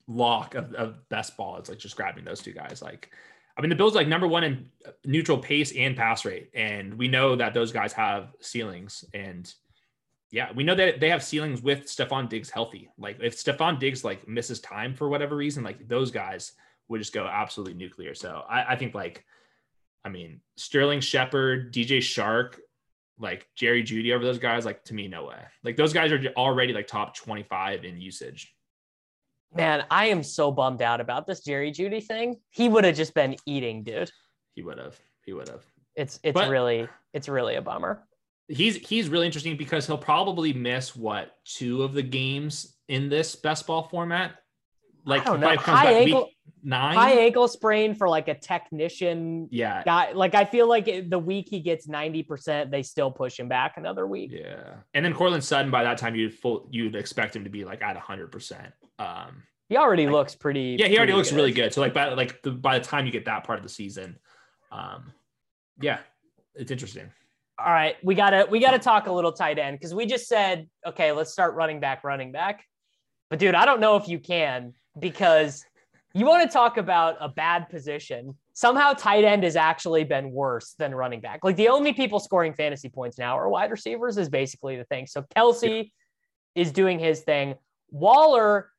lock 0.07 0.55
of, 0.55 0.75
of 0.75 1.09
best 1.09 1.37
ball 1.37 1.59
is 1.59 1.69
like 1.69 1.79
just 1.79 1.97
grabbing 1.97 2.25
those 2.25 2.41
two 2.41 2.53
guys. 2.53 2.83
Like, 2.83 3.11
I 3.57 3.61
mean, 3.61 3.71
the 3.71 3.77
Bills 3.77 3.95
like 3.95 4.09
number 4.09 4.27
one 4.27 4.45
in 4.45 4.69
uh, 4.87 4.91
neutral 5.05 5.39
pace 5.39 5.73
and 5.77 5.97
pass 5.97 6.25
rate, 6.25 6.51
and 6.55 6.95
we 6.95 7.09
know 7.09 7.37
that 7.37 7.55
those 7.55 7.73
guys 7.73 7.93
have 7.93 8.35
ceilings. 8.41 9.05
And 9.15 9.53
yeah, 10.31 10.51
we 10.55 10.65
know 10.65 10.75
that 10.75 11.01
they 11.01 11.11
have 11.11 11.23
ceilings 11.23 11.63
with 11.63 11.87
Stefon 11.87 12.29
Diggs 12.29 12.51
healthy. 12.51 12.89
Like, 12.99 13.19
if 13.21 13.37
Stefon 13.37 13.79
Diggs 13.79 14.05
like 14.05 14.29
misses 14.29 14.61
time 14.61 14.95
for 14.95 15.09
whatever 15.09 15.37
reason, 15.37 15.65
like 15.65 15.89
those 15.89 16.11
guys 16.11 16.53
would 16.89 16.99
just 16.99 17.13
go 17.13 17.27
absolutely 17.27 17.75
nuclear. 17.75 18.15
So 18.15 18.43
I, 18.49 18.73
I 18.73 18.77
think 18.77 18.95
like, 18.95 19.25
I 20.05 20.09
mean, 20.09 20.41
Sterling 20.57 21.01
Shepard, 21.01 21.73
DJ 21.73 21.99
Chark, 21.99 22.57
like 23.21 23.47
Jerry 23.55 23.83
Jeudy 23.83 24.13
over 24.15 24.25
those 24.25 24.39
guys, 24.39 24.65
like 24.65 24.83
to 24.85 24.95
me, 24.95 25.07
no 25.09 25.27
way. 25.27 25.37
Like 25.63 25.77
those 25.77 25.93
guys 25.93 26.11
are 26.13 26.21
already 26.37 26.73
like 26.73 26.87
top 26.87 27.15
25 27.17 27.85
in 27.85 28.01
usage. 28.01 28.53
Man, 29.55 29.85
I 29.91 30.07
am 30.07 30.23
so 30.23 30.51
bummed 30.53 30.81
out 30.81 31.01
about 31.01 31.27
this 31.27 31.41
Jerry 31.41 31.73
Jeudy 31.73 32.05
thing. 32.05 32.37
He 32.51 32.69
would 32.69 32.85
have 32.85 32.97
just 32.97 33.15
been 33.15 33.37
eating, 33.47 33.83
dude. 33.83 34.11
He 34.55 34.63
would 34.63 34.79
have. 34.79 34.99
He 35.25 35.33
would 35.33 35.49
have. 35.49 35.65
It's 35.97 36.19
it's 36.23 36.35
But- 36.35 36.51
really 36.51 36.89
it's 37.13 37.29
really 37.29 37.57
a 37.57 37.63
bummer. 37.63 38.07
He's 38.49 38.77
he's 38.77 39.09
really 39.09 39.27
interesting 39.27 39.57
because 39.57 39.87
he'll 39.87 39.99
probably 39.99 40.53
miss 40.53 40.97
what 40.97 41.37
two 41.45 41.83
of 41.85 41.93
the 41.93 42.03
games 42.03 42.77
in 42.89 43.09
this 43.09 43.37
best 43.37 43.67
ball 43.67 43.85
format. 43.85 44.35
Like 45.05 45.23
I 45.23 45.25
don't 45.25 45.41
know. 45.41 45.57
High 45.57 45.85
back 45.85 45.95
ankle- 45.95 46.31
nine. 46.63 46.95
High 46.95 47.13
ankle 47.13 47.49
sprain 47.49 47.95
for 47.95 48.09
like 48.09 48.29
a 48.29 48.35
technician 48.35 49.49
yeah. 49.51 49.83
guy. 49.85 50.13
Like 50.13 50.35
I 50.35 50.45
feel 50.45 50.69
like 50.69 51.09
the 51.09 51.19
week 51.19 51.49
he 51.49 51.61
gets 51.61 51.89
ninety 51.89 52.23
percent, 52.23 52.71
they 52.71 52.83
still 52.83 53.11
push 53.11 53.39
him 53.39 53.49
back 53.49 53.77
another 53.77 54.07
week. 54.07 54.31
Yeah. 54.33 54.75
And 54.95 55.05
then 55.05 55.15
Courtland 55.15 55.45
Sutton, 55.45 55.71
by 55.71 55.83
that 55.85 55.99
time 55.99 56.15
you'd 56.15 56.35
full 56.35 56.69
you'd 56.71 56.97
expect 56.97 57.35
him 57.35 57.45
to 57.45 57.51
be 57.51 57.65
like 57.65 57.83
at 57.83 57.97
hundred 57.97 58.31
percent. 58.33 58.73
Um 58.99 59.43
He 59.69 59.77
already 59.77 60.07
Like- 60.07 60.13
looks 60.13 60.35
pretty. 60.35 60.77
yeah, 60.79 60.87
he 60.87 60.97
already 60.99 61.13
looks 61.15 61.33
really 61.33 61.53
good. 61.53 61.73
So 61.73 61.81
like 61.81 61.95
by 61.95 62.13
like 62.15 62.43
the 62.43 62.51
by 62.51 62.79
the 62.79 62.85
time 62.85 63.07
you 63.07 63.13
get 63.13 63.25
that 63.25 63.45
part 63.45 63.59
of 63.59 63.63
the 63.63 63.71
season, 63.71 64.19
um 64.71 65.13
yeah, 65.81 66.01
it's 66.55 66.71
interesting. 66.71 67.11
All 67.59 67.73
right, 67.73 67.97
we 68.03 68.15
gotta 68.15 68.47
we 68.51 68.59
gotta 68.61 68.79
talk 68.79 69.07
a 69.07 69.13
little 69.13 69.33
tight 69.33 69.59
end 69.59 69.79
because 69.79 69.95
we 69.95 70.07
just 70.07 70.27
said 70.29 70.69
okay, 70.87 71.13
let's 71.13 71.31
start 71.33 71.55
running 71.55 71.81
back, 71.81 72.05
running 72.05 72.33
back. 72.33 72.65
But 73.31 73.39
dude, 73.39 73.55
I 73.55 73.65
don't 73.65 73.81
know 73.81 73.97
if 73.97 74.09
you 74.09 74.19
can 74.19 74.75
because 74.99 75.65
you 76.13 76.27
want 76.27 76.49
to 76.49 76.53
talk 76.53 76.77
about 76.77 77.17
a 77.21 77.29
bad 77.29 77.69
position. 77.69 78.35
Somehow 78.53 78.93
tight 78.93 79.25
end 79.25 79.45
has 79.45 79.55
actually 79.55 80.03
been 80.03 80.33
worse 80.33 80.75
than 80.79 80.95
running 80.95 81.21
back. 81.21 81.45
Like 81.45 81.57
the 81.57 81.69
only 81.69 81.93
people 81.93 82.19
scoring 82.19 82.53
fantasy 82.53 82.89
points 82.89 83.19
now 83.19 83.39
are 83.39 83.49
wide 83.49 83.71
receivers 83.71 84.19
is 84.19 84.29
basically 84.29 84.77
the 84.77 84.85
thing. 84.85 85.07
So 85.07 85.25
Kelsey 85.35 85.93
is 86.57 86.73
doing 86.73 86.99
his 86.99 87.21
thing. 87.21 87.55
Waller 87.91 88.71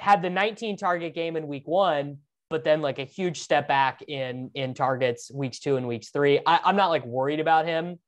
had 0.00 0.22
the 0.22 0.30
19 0.30 0.76
target 0.76 1.14
game 1.14 1.36
in 1.36 1.46
week 1.46 1.68
one, 1.68 2.18
but 2.50 2.64
then 2.64 2.82
like 2.82 2.98
a 2.98 3.04
huge 3.04 3.40
step 3.40 3.68
back 3.68 4.02
in 4.02 4.50
in 4.54 4.74
targets 4.74 5.30
weeks 5.32 5.60
two 5.60 5.76
and 5.76 5.86
weeks 5.86 6.10
three. 6.10 6.40
I, 6.44 6.58
I'm 6.64 6.76
not 6.76 6.88
like 6.88 7.06
worried 7.06 7.40
about 7.40 7.66
him. 7.66 8.00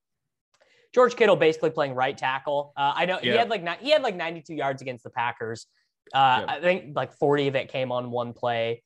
George 0.93 1.15
Kittle 1.15 1.37
basically 1.37 1.71
playing 1.71 1.95
right 1.95 2.17
tackle. 2.17 2.73
Uh, 2.77 2.93
I 2.97 3.07
know 3.07 3.19
he 3.19 3.29
had 3.29 3.51
like 3.51 3.81
he 3.81 3.91
had 3.91 4.03
like 4.03 4.17
92 4.17 4.55
yards 4.55 4.83
against 4.83 5.05
the 5.05 5.11
Packers. 5.11 5.67
Uh, 6.15 6.45
Yeah. 6.47 6.55
I 6.55 6.61
think 6.61 6.97
like 6.97 7.13
40 7.15 7.49
of 7.49 7.57
it 7.57 7.69
came 7.69 7.93
on 7.93 8.11
one 8.11 8.33
play. 8.33 8.83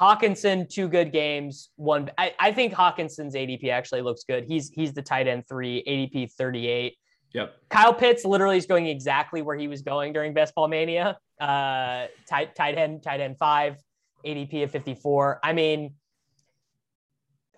Hockenson, 0.00 0.68
two 0.68 0.88
good 0.88 1.12
games. 1.12 1.70
One, 1.76 2.10
I, 2.18 2.34
I 2.38 2.52
think 2.52 2.72
Hockenson's 2.72 3.34
ADP 3.34 3.70
actually 3.70 4.02
looks 4.02 4.24
good. 4.24 4.44
He's 4.44 4.70
he's 4.70 4.92
the 4.92 5.02
tight 5.02 5.28
end 5.28 5.46
three, 5.48 5.84
ADP 5.86 6.32
38. 6.32 6.96
Yep. 7.32 7.54
Kyle 7.68 7.94
Pitts 7.94 8.24
literally 8.24 8.56
is 8.56 8.66
going 8.66 8.86
exactly 8.86 9.42
where 9.42 9.56
he 9.56 9.68
was 9.68 9.82
going 9.82 10.12
during 10.12 10.34
Best 10.34 10.54
Ball 10.54 10.68
Mania. 10.68 11.16
Uh, 11.40 12.06
tight 12.28 12.54
tight 12.54 12.76
end 12.76 13.02
tight 13.02 13.20
end 13.20 13.38
five, 13.38 13.76
ADP 14.24 14.64
of 14.64 14.70
54. 14.70 15.40
I 15.42 15.52
mean, 15.52 15.94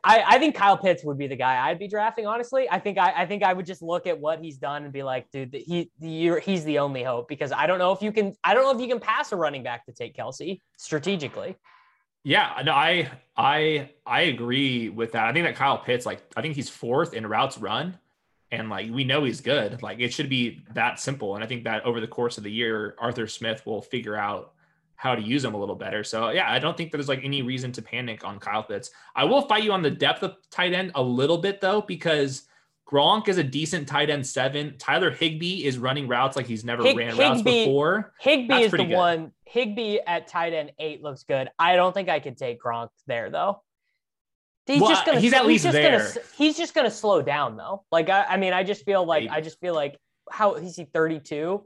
I, 0.07 0.23
I 0.37 0.39
think 0.39 0.55
Kyle 0.55 0.79
Pitts 0.79 1.03
would 1.03 1.19
be 1.19 1.27
the 1.27 1.35
guy 1.35 1.69
I'd 1.69 1.81
be 1.81 1.89
drafting. 1.89 2.27
Honestly, 2.27 2.71
I 2.71 2.79
think 2.79 2.97
I, 2.97 3.13
I 3.23 3.27
think 3.27 3.43
I 3.43 3.53
would 3.53 3.67
just 3.67 3.83
look 3.83 4.07
at 4.07 4.19
what 4.19 4.39
he's 4.41 4.57
done 4.57 4.85
and 4.85 4.93
be 4.93 5.03
like, 5.03 5.29
dude, 5.33 5.53
he 5.53 5.91
he's 6.01 6.65
the 6.65 6.79
only 6.79 7.03
hope 7.03 7.29
because 7.29 7.51
I 7.51 7.67
don't 7.67 7.81
know 7.81 7.91
if 7.91 8.01
you 8.01 8.13
can 8.13 8.33
I 8.45 8.55
don't 8.55 8.63
know 8.63 8.71
if 8.71 8.81
you 8.81 8.87
can 8.87 9.01
pass 9.01 9.33
a 9.33 9.37
running 9.37 9.65
back 9.65 9.85
to 9.87 9.93
take 9.93 10.15
Kelsey 10.15 10.63
strategically. 10.77 11.57
Yeah, 12.23 12.63
no, 12.65 12.73
I 12.73 13.11
I 13.37 13.91
I 14.07 14.23
agree 14.23 14.91
with 14.91 15.13
that. 15.13 15.27
I 15.27 15.33
think 15.33 15.45
that 15.45 15.57
Kyle 15.57 15.79
Pitts, 15.79 16.07
like, 16.07 16.23
I 16.37 16.43
think 16.43 16.55
he's 16.55 16.69
fourth 16.69 17.13
in 17.13 17.27
routes 17.27 17.59
run, 17.59 17.99
and 18.53 18.71
like 18.71 18.91
we 18.93 19.03
know 19.03 19.25
he's 19.25 19.41
good. 19.41 19.83
Like 19.83 19.99
it 19.99 20.13
should 20.13 20.29
be 20.29 20.65
that 20.75 21.01
simple. 21.01 21.35
And 21.35 21.43
I 21.43 21.49
think 21.49 21.65
that 21.65 21.85
over 21.85 22.01
the 22.01 22.07
course 22.07 22.39
of 22.39 22.45
the 22.45 22.53
year, 22.53 22.95
Arthur 23.01 23.27
Smith 23.27 23.67
will 23.67 23.83
figure 23.83 24.15
out 24.15 24.53
how 24.97 25.15
to 25.15 25.23
use 25.23 25.45
him 25.45 25.55
a 25.55 25.59
little 25.59 25.75
better. 25.75 26.03
So 26.05 26.31
yeah, 26.31 26.51
I 26.51 26.59
don't 26.59 26.77
think 26.77 26.91
there's 26.93 27.09
like 27.09 27.21
any 27.23 27.43
reason 27.43 27.73
to 27.73 27.83
panic 27.83 28.25
on 28.25 28.39
Kyle 28.39 28.63
Pitts. 28.63 28.91
I 29.15 29.25
will 29.25 29.43
fight 29.43 29.63
you 29.65 29.73
on 29.73 29.83
the 29.83 29.91
depth 29.91 30.23
of 30.23 30.37
tight 30.51 30.73
end 30.73 30.93
a 30.95 31.03
little 31.03 31.39
bit 31.39 31.61
though, 31.61 31.83
because 31.83 32.45
Gronk 32.91 33.29
is 33.29 33.37
a 33.39 33.43
decent 33.45 33.89
tight 33.89 34.11
end 34.11 34.27
seven. 34.27 34.77
Tyler 34.79 35.11
Higbee 35.11 35.65
is 35.65 35.77
running 35.79 36.07
routes 36.09 36.37
like 36.37 36.47
he's 36.47 36.65
never 36.65 36.83
Hig- 36.83 36.97
ran 36.97 37.17
routes 37.17 37.39
Higbee- 37.41 37.65
before. 37.65 38.13
Higbee 38.21 38.47
That's 38.49 38.65
is 38.67 38.71
the 38.73 38.77
good. 38.79 38.91
one. 38.97 39.33
Higbee 39.45 39.99
at 40.07 40.29
tight 40.29 40.53
end 40.53 40.73
eight 40.79 41.03
looks 41.03 41.25
good. 41.25 41.49
I 41.59 41.77
don't 41.77 41.93
think 41.93 42.09
I 42.09 42.21
could 42.21 42.37
take 42.37 42.61
Gronk 42.61 42.89
there 43.07 43.31
though. 43.31 43.63
He's 44.67 44.81
Well, 44.81 44.91
just 44.91 45.05
gonna. 45.07 45.19
Uh, 45.19 45.21
he's 45.21 45.33
at 45.33 45.47
least 45.47 45.65
just 45.65 45.73
there. 45.75 45.99
Gonna, 45.99 46.21
he's 46.37 46.57
just 46.57 46.75
gonna 46.75 46.91
slow 46.91 47.23
down 47.23 47.57
though. 47.57 47.85
Like 47.93 48.09
I, 48.11 48.25
I 48.25 48.37
mean, 48.37 48.53
I 48.53 48.65
just 48.65 48.85
feel 48.85 49.05
like 49.05 49.29
I 49.31 49.41
just 49.41 49.61
feel 49.61 49.75
like 49.75 49.97
how 50.31 50.55
is 50.55 50.75
he 50.75 50.85
thirty 50.85 51.21
two? 51.21 51.65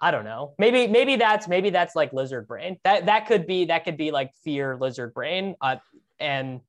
I 0.00 0.10
don't 0.10 0.24
know. 0.24 0.54
Maybe 0.58 0.86
maybe 0.86 1.16
that's 1.16 1.48
maybe 1.48 1.70
that's 1.70 1.96
like 1.96 2.12
lizard 2.12 2.46
brain. 2.46 2.78
That 2.84 3.06
that 3.06 3.26
could 3.26 3.46
be 3.46 3.66
that 3.66 3.84
could 3.84 3.96
be 3.96 4.10
like 4.10 4.32
fear 4.44 4.76
lizard 4.76 5.12
brain. 5.12 5.56
Uh, 5.60 5.76
and 6.20 6.60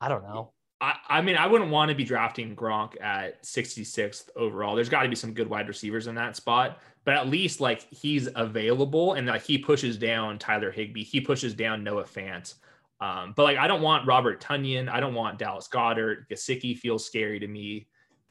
I 0.00 0.08
don't 0.08 0.22
know. 0.22 0.52
I, 0.80 0.94
I 1.08 1.20
mean, 1.20 1.36
I 1.36 1.46
wouldn't 1.46 1.70
want 1.70 1.90
to 1.90 1.94
be 1.94 2.04
drafting 2.04 2.56
Gronk 2.56 3.00
at 3.02 3.42
66th 3.42 4.30
overall. 4.34 4.74
There's 4.74 4.88
got 4.88 5.02
to 5.02 5.10
be 5.10 5.16
some 5.16 5.34
good 5.34 5.50
wide 5.50 5.68
receivers 5.68 6.06
in 6.06 6.14
that 6.14 6.36
spot, 6.36 6.78
but 7.04 7.14
at 7.14 7.28
least 7.28 7.60
like 7.60 7.86
he's 7.90 8.28
available 8.34 9.12
and 9.12 9.26
like 9.26 9.42
he 9.42 9.58
pushes 9.58 9.98
down 9.98 10.38
Tyler 10.38 10.70
Higbee, 10.70 11.04
he 11.04 11.20
pushes 11.20 11.52
down 11.52 11.84
Noah 11.84 12.04
Fant. 12.04 12.54
Um, 13.00 13.34
but 13.36 13.44
like 13.44 13.58
I 13.58 13.66
don't 13.66 13.82
want 13.82 14.06
Robert 14.06 14.40
Tonyan, 14.40 14.88
I 14.88 15.00
don't 15.00 15.14
want 15.14 15.38
Dallas 15.38 15.68
Goedert. 15.68 16.28
Gesicki 16.30 16.76
feels 16.76 17.04
scary 17.04 17.38
to 17.40 17.46
me. 17.46 17.86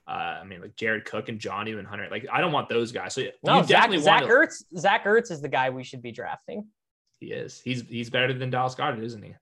Uh, 0.09 0.39
I 0.41 0.43
mean, 0.43 0.59
like 0.61 0.75
Jared 0.75 1.05
Cook 1.05 1.29
and 1.29 1.39
Jonnu 1.39 1.77
and 1.77 1.87
Hunter. 1.87 2.07
Like 2.09 2.25
I 2.33 2.41
don't 2.41 2.51
want 2.51 2.67
those 2.67 2.91
guys. 2.91 3.13
So 3.13 3.25
No, 3.45 3.61
Zach, 3.61 3.91
Zach 3.99 4.23
to- 4.23 4.27
Ertz. 4.27 4.63
Zach 4.75 5.03
Ertz 5.05 5.29
is 5.29 5.39
the 5.41 5.49
guy 5.49 5.69
we 5.69 5.83
should 5.83 6.01
be 6.01 6.11
drafting. 6.11 6.65
He 7.19 7.27
is. 7.27 7.61
He's 7.61 7.83
he's 7.87 8.09
better 8.09 8.33
than 8.33 8.49
Dallas 8.49 8.73
Goedert, 8.75 9.03
isn't 9.03 9.21
he? 9.21 9.35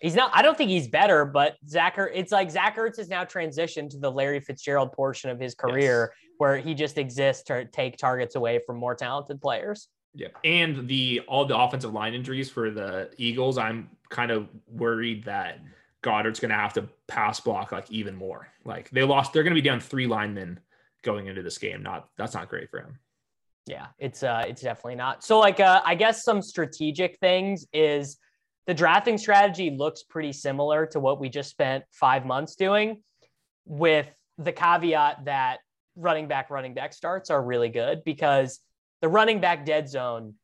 He's 0.00 0.14
not. 0.14 0.30
I 0.34 0.42
don't 0.42 0.58
think 0.58 0.68
he's 0.70 0.88
better, 0.88 1.24
but 1.24 1.56
Zach. 1.66 1.96
Er- 1.96 2.10
It's 2.12 2.30
like 2.32 2.50
Zach 2.50 2.76
Ertz 2.76 2.98
has 2.98 3.08
now 3.08 3.24
transitioned 3.24 3.88
to 3.90 3.98
the 3.98 4.10
Larry 4.10 4.40
Fitzgerald 4.40 4.92
portion 4.92 5.30
of 5.30 5.40
his 5.40 5.54
career, 5.54 6.12
where 6.38 6.58
he 6.58 6.74
just 6.74 6.98
exists 6.98 7.44
to 7.44 7.64
take 7.66 7.96
targets 7.96 8.34
away 8.34 8.60
from 8.66 8.76
more 8.76 8.94
talented 8.94 9.40
players. 9.40 9.88
Yeah. 10.14 10.28
And 10.44 10.86
the 10.88 11.20
all 11.28 11.46
the 11.46 11.56
offensive 11.56 11.94
line 11.94 12.12
injuries 12.12 12.50
for 12.50 12.70
the 12.70 13.10
Eagles, 13.16 13.56
I'm 13.56 13.88
kind 14.10 14.30
of 14.30 14.48
worried 14.68 15.24
that 15.24 15.60
Goedert's 16.02 16.40
gonna 16.40 16.54
have 16.54 16.72
to 16.74 16.88
pass 17.06 17.40
block 17.40 17.72
like 17.72 17.90
even 17.90 18.14
more. 18.16 18.48
Like 18.64 18.90
they 18.90 19.02
lost, 19.02 19.32
they're 19.32 19.42
gonna 19.42 19.54
be 19.54 19.60
down 19.60 19.80
three 19.80 20.06
linemen 20.06 20.60
going 21.02 21.26
into 21.26 21.42
this 21.42 21.58
game. 21.58 21.82
Not 21.82 22.08
that's 22.16 22.34
not 22.34 22.48
great 22.48 22.70
for 22.70 22.80
him. 22.80 22.98
Yeah, 23.66 23.86
it's 23.98 24.22
uh, 24.22 24.44
it's 24.46 24.62
definitely 24.62 24.96
not. 24.96 25.22
So 25.22 25.38
like, 25.38 25.60
uh, 25.60 25.80
I 25.84 25.94
guess 25.94 26.24
some 26.24 26.42
strategic 26.42 27.18
things 27.18 27.66
is 27.72 28.18
the 28.66 28.74
drafting 28.74 29.18
strategy 29.18 29.70
looks 29.70 30.02
pretty 30.02 30.32
similar 30.32 30.86
to 30.86 31.00
what 31.00 31.20
we 31.20 31.28
just 31.28 31.50
spent 31.50 31.84
five 31.90 32.26
months 32.26 32.56
doing, 32.56 33.02
with 33.64 34.08
the 34.38 34.52
caveat 34.52 35.24
that 35.26 35.58
running 35.94 36.26
back 36.26 36.50
running 36.50 36.74
back 36.74 36.92
starts 36.92 37.30
are 37.30 37.42
really 37.42 37.68
good 37.68 38.02
because 38.04 38.60
the 39.00 39.08
running 39.08 39.40
back 39.40 39.64
dead 39.64 39.88
zone 39.88 40.34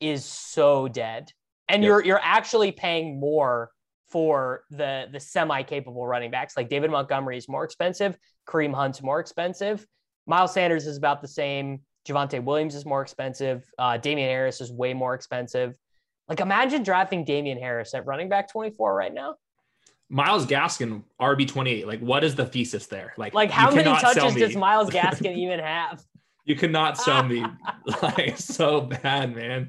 is 0.00 0.24
so 0.24 0.88
dead, 0.88 1.30
and 1.68 1.82
Yep. 1.82 1.88
you're 1.88 2.04
you're 2.04 2.20
actually 2.22 2.72
paying 2.72 3.20
more 3.20 3.70
for 4.12 4.64
the 4.70 5.08
the 5.10 5.18
semi 5.18 5.62
capable 5.62 6.06
running 6.06 6.30
backs. 6.30 6.56
Like 6.56 6.68
David 6.68 6.90
Montgomery 6.90 7.38
is 7.38 7.48
more 7.48 7.64
expensive, 7.64 8.16
Kareem 8.46 8.74
Hunt's 8.74 9.02
more 9.02 9.18
expensive, 9.18 9.86
Miles 10.26 10.52
Sanders 10.52 10.86
is 10.86 10.96
about 10.96 11.20
the 11.20 11.28
same. 11.28 11.80
Javonte 12.06 12.42
Williams 12.42 12.74
is 12.74 12.84
more 12.84 13.02
expensive. 13.02 13.64
Uh, 13.78 13.96
Damien 13.96 14.28
Harris 14.28 14.60
is 14.60 14.72
way 14.72 14.92
more 14.92 15.14
expensive. 15.14 15.76
Like, 16.28 16.40
imagine 16.40 16.82
drafting 16.82 17.24
Damien 17.24 17.58
Harris 17.58 17.94
at 17.94 18.06
running 18.06 18.28
back 18.28 18.50
24 18.50 18.94
right 18.94 19.12
now. 19.12 19.36
Myles 20.08 20.46
Gaskin, 20.46 21.02
RB 21.20 21.46
28. 21.48 21.86
Like, 21.86 22.00
what 22.00 22.22
is 22.24 22.34
the 22.34 22.44
thesis 22.44 22.86
there? 22.86 23.14
Like, 23.16 23.34
Like, 23.34 23.50
how 23.50 23.70
many 23.74 23.90
touches 23.90 24.34
does 24.34 24.56
Myles 24.56 24.90
Gaskin 24.90 25.36
even 25.36 25.60
have? 25.60 26.02
You 26.44 26.56
cannot 26.56 26.98
sell 26.98 27.22
me 27.22 27.44
like 28.02 28.36
so 28.36 28.80
bad, 28.80 29.34
man. 29.34 29.68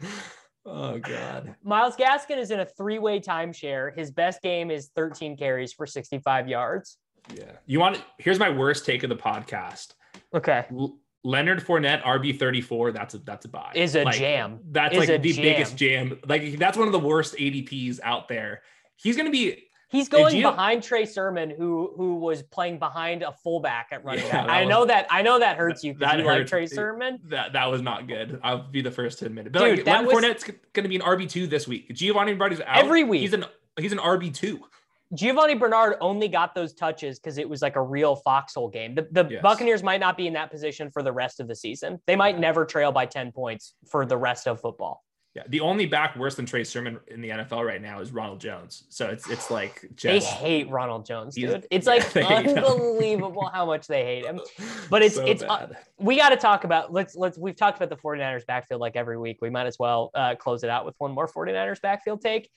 Oh 0.65 0.97
god. 0.97 1.55
Myles 1.63 1.95
Gaskin 1.95 2.37
is 2.37 2.51
in 2.51 2.59
a 2.61 2.65
three 2.65 2.99
way 2.99 3.19
timeshare. 3.19 3.95
His 3.97 4.11
best 4.11 4.41
game 4.41 4.71
is 4.71 4.89
13 4.95 5.35
carries 5.37 5.73
for 5.73 5.85
65 5.85 6.47
yards. 6.47 6.97
Yeah. 7.35 7.51
You 7.65 7.79
want 7.79 8.01
here's 8.17 8.39
my 8.39 8.49
worst 8.49 8.85
take 8.85 9.03
of 9.03 9.09
the 9.09 9.15
podcast. 9.15 9.93
Okay. 10.33 10.65
L- 10.71 10.97
Leonard 11.25 11.65
Fournette 11.65 12.01
RB 12.03 12.37
34. 12.37 12.91
That's 12.91 13.13
a 13.13 13.17
that's 13.19 13.45
a 13.45 13.49
buy. 13.49 13.71
Is 13.75 13.95
a 13.95 14.03
Like, 14.03 14.15
jam. 14.17 14.59
That's 14.71 14.93
Is 14.93 15.07
like 15.09 15.21
the 15.21 15.33
jam. 15.33 15.41
biggest 15.43 15.77
jam. 15.77 16.19
Like 16.27 16.57
that's 16.57 16.77
one 16.77 16.87
of 16.87 16.91
the 16.93 16.99
worst 16.99 17.35
ADPs 17.35 17.99
out 18.03 18.27
there. 18.27 18.61
He's 18.97 19.15
gonna 19.17 19.31
be 19.31 19.63
He's 19.93 20.09
going 20.09 20.35
you- 20.35 20.41
behind 20.43 20.83
Trey 20.83 21.05
Sermon, 21.05 21.49
who 21.49 21.93
who 21.95 22.15
was 22.15 22.41
playing 22.43 22.79
behind 22.79 23.23
a 23.23 23.31
fullback 23.31 23.89
at 23.93 24.03
running 24.03 24.25
Yeah, 24.25 24.41
back. 24.41 24.49
I 24.49 24.61
was- 24.63 24.69
know 24.69 24.85
that 24.85 25.07
I 25.09 25.21
know 25.21 25.39
that 25.39 25.55
hurts 25.55 25.83
you 25.83 25.93
because 25.93 26.17
you 26.17 26.23
like. 26.25 26.47
Trey 26.47 26.65
Sermon. 26.65 27.19
that 27.25 27.53
that 27.53 27.67
was 27.71 27.81
not 27.81 28.07
good. 28.07 28.39
I'll 28.43 28.63
be 28.69 28.81
the 28.81 28.91
first 28.91 29.19
to 29.19 29.27
admit 29.27 29.47
it. 29.47 29.53
But 29.53 29.59
Dude, 29.59 29.75
like, 29.77 29.85
that 29.85 30.03
was- 30.05 30.15
Fournette's 30.15 30.51
gonna 30.73 30.89
be 30.89 30.95
an 30.97 31.01
RB 31.03 31.27
two 31.29 31.47
this 31.47 31.67
week. 31.67 31.87
Giovani 31.93 32.33
Bernard's 32.33 32.59
out 32.61 32.77
Every 32.83 33.03
week. 33.03 33.21
He's 33.21 33.33
an 33.33 33.45
he's 33.79 33.93
an 33.93 33.99
RB 33.99 34.29
two. 34.33 34.65
Giovani 35.13 35.53
Bernard 35.53 35.97
only 36.01 36.27
got 36.27 36.55
those 36.55 36.73
touches 36.73 37.19
because 37.19 37.37
it 37.37 37.47
was 37.47 37.61
like 37.61 37.75
a 37.75 37.81
real 37.81 38.15
foxhole 38.15 38.67
game. 38.69 38.95
The, 38.95 39.07
the 39.11 39.27
Yes. 39.29 39.43
Buccaneers 39.43 39.83
might 39.83 39.99
not 39.99 40.17
be 40.17 40.25
in 40.25 40.33
that 40.33 40.49
position 40.49 40.89
for 40.89 41.03
the 41.03 41.11
rest 41.11 41.39
of 41.39 41.47
the 41.47 41.53
season. 41.55 42.01
They 42.07 42.15
might 42.15 42.39
never 42.39 42.65
trail 42.65 42.91
by 42.91 43.05
10 43.05 43.31
points 43.31 43.75
for 43.87 44.07
the 44.07 44.17
rest 44.17 44.47
of 44.47 44.59
football. 44.59 45.03
Yeah, 45.35 45.41
the 45.47 45.61
only 45.61 45.87
back 45.87 46.15
worse 46.15 46.35
than 46.35 46.45
Trey 46.45 46.63
Sermon 46.63 46.99
in 47.07 47.19
the 47.19 47.29
NFL 47.29 47.65
right 47.65 47.81
now 47.81 48.01
is 48.01 48.11
Ronald 48.11 48.39
Jones. 48.39 48.83
So 48.89 49.07
it's 49.07 49.27
it's 49.29 49.49
like 49.49 49.83
They 50.01 50.19
hate 50.19 50.69
Ronald 50.69 51.05
Jones, 51.07 51.33
dude. 51.33 51.65
It's 51.71 51.87
yeah, 51.87 51.93
like 51.93 52.11
they 52.13 52.23
hate 52.23 52.45
him. 52.45 52.63
unbelievable 52.63 53.49
how 53.51 53.65
much 53.65 53.87
they 53.87 54.03
hate 54.03 54.25
him. 54.25 54.39
But 54.89 55.01
it's 55.01 55.15
so 55.15 55.25
it's 55.25 55.41
uh, 55.41 55.69
we 55.97 56.17
got 56.17 56.29
to 56.29 56.35
talk 56.35 56.65
about 56.65 56.93
let's 56.93 57.15
let's 57.15 57.37
we've 57.37 57.55
talked 57.55 57.77
about 57.81 57.89
the 57.89 57.95
49ers 57.95 58.45
backfield 58.45 58.79
like 58.79 58.95
every 58.95 59.17
week. 59.17 59.39
We 59.41 59.49
might 59.49 59.65
as 59.65 59.79
well 59.79 60.11
uh, 60.13 60.35
close 60.35 60.63
it 60.63 60.69
out 60.69 60.85
with 60.85 60.93
one 60.99 61.11
more 61.11 61.27
49ers 61.27 61.81
backfield 61.81 62.21
take. 62.21 62.49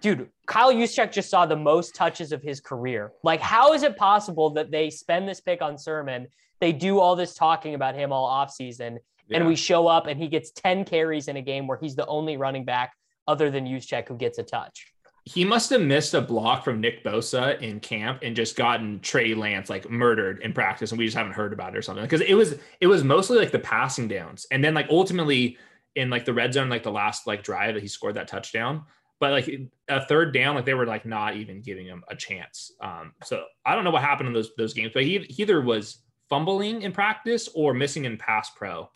Dude, 0.00 0.30
Kyle 0.46 0.72
Juszczyk 0.72 1.12
just 1.12 1.28
saw 1.28 1.44
the 1.44 1.56
most 1.56 1.94
touches 1.94 2.32
of 2.32 2.40
his 2.42 2.60
career. 2.60 3.12
Like, 3.22 3.40
how 3.40 3.74
is 3.74 3.82
it 3.82 3.96
possible 3.96 4.50
that 4.50 4.70
they 4.70 4.90
spend 4.90 5.28
this 5.28 5.40
pick 5.40 5.60
on 5.60 5.76
Sermon? 5.76 6.28
They 6.60 6.72
do 6.72 7.00
all 7.00 7.16
this 7.16 7.34
talking 7.34 7.74
about 7.74 7.94
him 7.94 8.12
all 8.12 8.28
offseason, 8.28 8.98
Yeah. 9.30 9.38
and 9.38 9.46
we 9.46 9.56
show 9.56 9.86
up 9.86 10.06
and 10.06 10.20
he 10.20 10.28
gets 10.28 10.50
10 10.50 10.84
carries 10.84 11.28
in 11.28 11.36
a 11.36 11.42
game 11.42 11.66
where 11.66 11.78
he's 11.78 11.96
the 11.96 12.06
only 12.06 12.36
running 12.36 12.64
back 12.64 12.92
other 13.28 13.50
than 13.50 13.64
Juszczyk 13.64 14.08
who 14.08 14.16
gets 14.16 14.38
a 14.38 14.42
touch. 14.42 14.92
he 15.24 15.44
must 15.44 15.70
have 15.70 15.82
missed 15.82 16.14
a 16.14 16.20
block 16.20 16.64
from 16.64 16.80
Nick 16.80 17.04
Bosa 17.04 17.60
in 17.60 17.78
camp 17.78 18.20
and 18.22 18.34
just 18.34 18.56
gotten 18.56 18.98
Trey 19.00 19.34
Lance 19.34 19.70
like 19.70 19.88
murdered 19.88 20.40
in 20.42 20.52
practice, 20.52 20.90
and 20.90 20.98
we 20.98 21.04
just 21.04 21.16
haven't 21.16 21.34
heard 21.34 21.52
about 21.52 21.74
it 21.74 21.78
or 21.78 21.82
something. 21.82 22.02
Because 22.04 22.22
it 22.22 22.34
was 22.34 22.56
it 22.80 22.86
was 22.86 23.04
mostly 23.04 23.38
like 23.38 23.52
the 23.52 23.58
passing 23.58 24.08
downs, 24.08 24.46
and 24.50 24.64
then 24.64 24.74
like 24.74 24.88
ultimately 24.90 25.58
in 25.94 26.08
like 26.10 26.24
the 26.24 26.32
red 26.32 26.52
zone, 26.54 26.68
like 26.68 26.82
the 26.82 26.90
last 26.90 27.26
like 27.26 27.42
drive 27.42 27.74
that 27.74 27.82
he 27.82 27.88
scored 27.88 28.14
that 28.14 28.28
touchdown. 28.28 28.84
But 29.20 29.32
like 29.32 29.70
a 29.88 30.04
third 30.06 30.32
down, 30.32 30.54
like 30.54 30.64
they 30.64 30.74
were 30.74 30.86
like 30.86 31.04
not 31.04 31.36
even 31.36 31.60
giving 31.60 31.86
him 31.86 32.02
a 32.08 32.16
chance. 32.16 32.72
Um, 32.80 33.12
so 33.22 33.44
I 33.66 33.74
don't 33.74 33.84
know 33.84 33.90
what 33.90 34.02
happened 34.02 34.28
in 34.28 34.32
those 34.32 34.50
those 34.56 34.72
games, 34.72 34.92
but 34.94 35.04
he, 35.04 35.18
he 35.28 35.42
either 35.42 35.60
was 35.60 35.98
fumbling 36.30 36.80
in 36.82 36.92
practice 36.92 37.48
or 37.54 37.74
missing 37.74 38.06
in 38.06 38.16
pass 38.16 38.50
pro. 38.56 38.88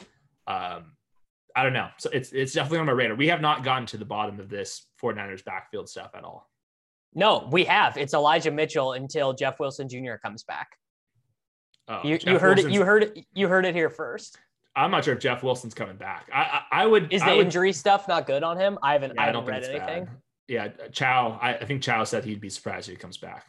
Um, 0.47 0.93
I 1.57 1.63
don't 1.63 1.73
know. 1.73 1.89
So 1.99 2.11
it's 2.13 2.33
it's 2.33 2.53
definitely 2.53 2.79
on 2.81 2.87
my 2.87 2.93
radar. 2.93 3.17
We 3.17 3.29
have 3.29 3.41
not 3.41 3.63
gotten 3.65 3.87
to 3.87 3.97
the 3.97 4.05
bottom 4.05 4.41
of 4.41 4.49
this 4.49 4.87
49ers 5.03 5.45
backfield 5.45 5.89
stuff 5.89 6.11
at 6.15 6.25
all. 6.25 6.49
No, 7.15 7.49
we 7.53 7.65
have. 7.65 7.97
It's 7.97 8.13
Elijah 8.13 8.51
Mitchell 8.51 8.93
until 8.95 9.33
Jeff 9.33 9.61
Wilson 9.61 9.89
Jr. 9.89 10.15
comes 10.23 10.43
back. 10.43 10.69
Oh, 11.87 12.01
You, 12.03 12.19
you 12.27 12.39
heard 12.39 12.57
Wilson's- 12.59 12.65
it. 12.67 12.73
You 12.73 12.85
heard 12.85 13.03
it. 13.05 13.27
You 13.35 13.49
heard 13.49 13.65
it 13.67 13.75
here 13.75 13.91
first. 13.91 14.39
I'm 14.77 14.91
not 14.91 15.05
sure 15.05 15.15
if 15.15 15.21
Jeff 15.21 15.45
Wilson's 15.45 15.75
coming 15.75 15.97
back. 15.97 16.29
I 16.35 16.43
I, 16.73 16.83
I 16.83 16.87
would. 16.87 17.13
Is 17.13 17.23
I 17.23 17.31
the 17.31 17.37
would, 17.37 17.47
injury 17.47 17.73
stuff 17.73 18.09
not 18.09 18.27
good 18.27 18.43
on 18.43 18.57
him? 18.59 18.77
I 18.83 18.95
haven't. 18.95 19.13
yeah, 19.15 19.21
I 19.21 19.23
I 19.23 19.27
haven't 19.29 19.45
don't 19.45 19.55
read 19.55 19.65
anything. 19.65 20.05
bad. 20.07 20.17
Yeah, 20.49 20.69
Chow. 20.91 21.39
I, 21.41 21.55
I 21.55 21.65
think 21.65 21.83
Chow 21.83 22.03
said 22.05 22.25
he'd 22.25 22.41
be 22.41 22.51
surprised 22.51 22.89
if 22.89 22.95
he 22.97 22.99
comes 23.01 23.17
back. 23.17 23.47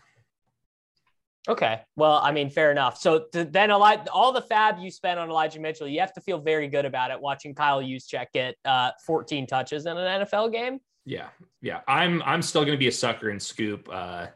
Okay. 1.48 1.82
Well, 1.96 2.20
I 2.24 2.32
mean, 2.32 2.50
fair 2.50 2.72
enough. 2.72 3.00
So 3.00 3.26
th- 3.32 3.50
then 3.52 3.70
Eli- 3.70 4.06
all 4.12 4.32
the 4.32 4.42
fab 4.42 4.80
you 4.80 4.90
spent 4.90 5.20
on 5.20 5.30
Elijah 5.30 5.60
Mitchell, 5.60 5.88
you 5.88 6.00
have 6.00 6.14
to 6.14 6.22
feel 6.22 6.40
very 6.40 6.68
good 6.68 6.86
about 6.86 7.12
it 7.12 7.22
watching 7.22 7.54
Kyle 7.54 7.82
Juszczyk 7.82 8.28
get 8.34 8.56
uh, 8.66 8.92
14 9.06 9.46
touches 9.46 9.86
in 9.86 9.96
an 9.96 10.26
NFL 10.26 10.52
game. 10.52 10.80
Yeah, 11.06 11.28
yeah. 11.62 11.82
I'm 11.88 12.24
I'm 12.24 12.42
still 12.42 12.62
going 12.64 12.74
to 12.74 12.80
be 12.80 12.88
a 12.88 12.92
sucker 12.92 13.30
and 13.30 13.40
scoop 13.40 13.88
uh, 13.92 14.28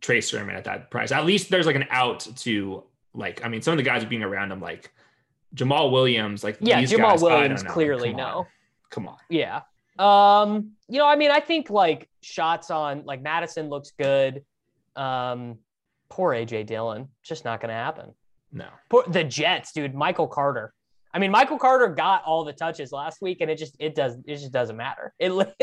Trey 0.00 0.20
Sermon 0.20 0.54
at 0.54 0.64
that 0.64 0.92
price. 0.92 1.10
At 1.10 1.26
least 1.26 1.50
there's 1.50 1.66
like 1.66 1.74
an 1.76 1.86
out 1.90 2.20
to 2.20 2.84
like. 3.14 3.44
I 3.44 3.48
mean, 3.48 3.62
some 3.62 3.72
of 3.72 3.78
the 3.78 3.82
guys 3.82 4.04
being 4.04 4.22
around 4.22 4.52
him, 4.52 4.60
like 4.60 4.92
Jamaal 5.56 5.90
Williams, 5.90 6.44
like 6.44 6.58
Yeah, 6.60 6.80
Jamaal 6.82 7.12
guys, 7.12 7.22
Williams 7.22 7.62
clearly 7.64 8.10
Come 8.10 8.20
on. 8.20 8.34
no. 8.34 8.46
Come 8.90 9.08
on. 9.08 9.16
Yeah. 9.28 9.62
Um, 9.98 10.72
you 10.88 10.98
know, 10.98 11.06
I 11.06 11.16
mean, 11.16 11.32
I 11.32 11.40
think 11.40 11.68
like 11.68 12.08
shots 12.22 12.70
on 12.70 13.04
like 13.04 13.20
Mattison 13.20 13.68
looks 13.68 13.90
good. 13.98 14.44
Um, 14.94 15.58
poor 16.12 16.34
AJ 16.34 16.66
Dillon, 16.66 17.08
just 17.24 17.44
not 17.44 17.60
going 17.60 17.70
to 17.70 17.74
happen. 17.74 18.12
No. 18.52 18.66
Poor, 18.90 19.04
the 19.08 19.24
Jets, 19.24 19.72
dude. 19.72 19.94
Michael 19.94 20.28
Carter. 20.28 20.74
I 21.14 21.18
mean, 21.18 21.30
Michael 21.30 21.58
Carter 21.58 21.88
got 21.88 22.22
all 22.24 22.44
the 22.44 22.52
touches 22.52 22.92
last 22.92 23.20
week, 23.22 23.40
and 23.40 23.50
it 23.50 23.56
just 23.56 23.76
it 23.78 23.94
does 23.94 24.16
it 24.26 24.36
just 24.36 24.52
doesn't 24.52 24.76
matter. 24.76 25.14
It, 25.18 25.30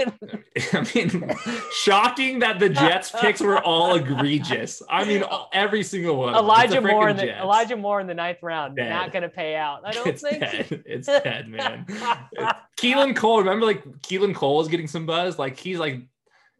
I 0.74 0.88
mean, 0.96 1.36
shocking 1.72 2.40
that 2.40 2.60
the 2.60 2.70
Jets 2.70 3.12
picks 3.20 3.42
were 3.42 3.60
all 3.64 3.96
egregious. 3.96 4.82
I 4.90 5.06
mean, 5.06 5.24
every 5.54 5.84
single 5.84 6.18
one. 6.18 6.34
of 6.34 6.46
them. 6.46 6.46
It's 6.46 6.74
Elijah 6.74 6.82
Moore 6.82 7.10
in 7.10 7.18
the 7.18 7.26
Jets. 7.26 7.44
Elijah 7.44 7.78
Moore 7.78 8.02
in 8.02 8.08
the 8.08 8.14
ninth 8.16 8.40
round, 8.42 8.76
Dead. 8.76 8.90
not 8.90 9.12
going 9.12 9.24
to 9.24 9.30
pay 9.30 9.56
out. 9.56 9.82
I 9.86 9.92
don't 9.92 10.08
it's 10.08 10.22
think. 10.22 10.40
dead. 10.40 10.84
It's 10.86 11.08
dead, 11.08 11.48
man. 11.48 11.86
Keelan 12.80 13.16
Cole, 13.16 13.40
remember 13.40 13.66
like 13.68 13.84
Keelan 14.02 14.34
Cole 14.34 14.62
is 14.62 14.68
getting 14.68 14.88
some 14.88 15.06
buzz. 15.06 15.38
Like 15.38 15.60
he's 15.60 15.78
like, 15.78 16.02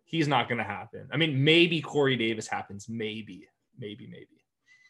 he's 0.06 0.28
not 0.28 0.50
gonna 0.50 0.64
happen. 0.64 1.08
I 1.12 1.18
mean, 1.18 1.44
maybe 1.44 1.82
Corey 1.82 2.16
Davis 2.16 2.48
happens. 2.48 2.88
Maybe, 2.90 3.48
maybe, 3.80 4.08
maybe. 4.08 4.28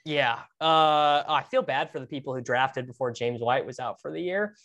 Yeah. 0.05 0.39
Uh, 0.59 1.23
I 1.27 1.45
feel 1.49 1.61
bad 1.61 1.91
for 1.91 1.99
the 1.99 2.07
people 2.07 2.33
who 2.33 2.41
drafted 2.41 2.87
before 2.87 3.11
James 3.11 3.41
White 3.41 3.65
was 3.65 3.79
out 3.79 4.01
for 4.01 4.11
the 4.11 4.21
year. 4.21 4.55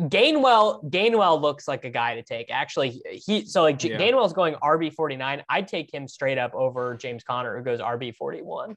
Gainwell 0.00 0.88
Gainwell 0.90 1.40
looks 1.40 1.68
like 1.68 1.84
a 1.84 1.90
guy 1.90 2.14
to 2.14 2.22
take. 2.22 2.50
Actually, 2.50 3.02
he 3.10 3.44
so 3.44 3.62
like 3.62 3.82
Yeah. 3.84 3.98
Gainwell's 3.98 4.32
going 4.32 4.54
RB 4.54 4.92
forty 4.94 5.16
nine. 5.16 5.42
I'd 5.50 5.68
take 5.68 5.92
him 5.92 6.08
straight 6.08 6.38
up 6.38 6.54
over 6.54 6.96
James 6.96 7.24
Conner, 7.24 7.56
who 7.56 7.62
goes 7.62 7.80
RB 7.80 8.14
forty 8.14 8.40
one. 8.40 8.74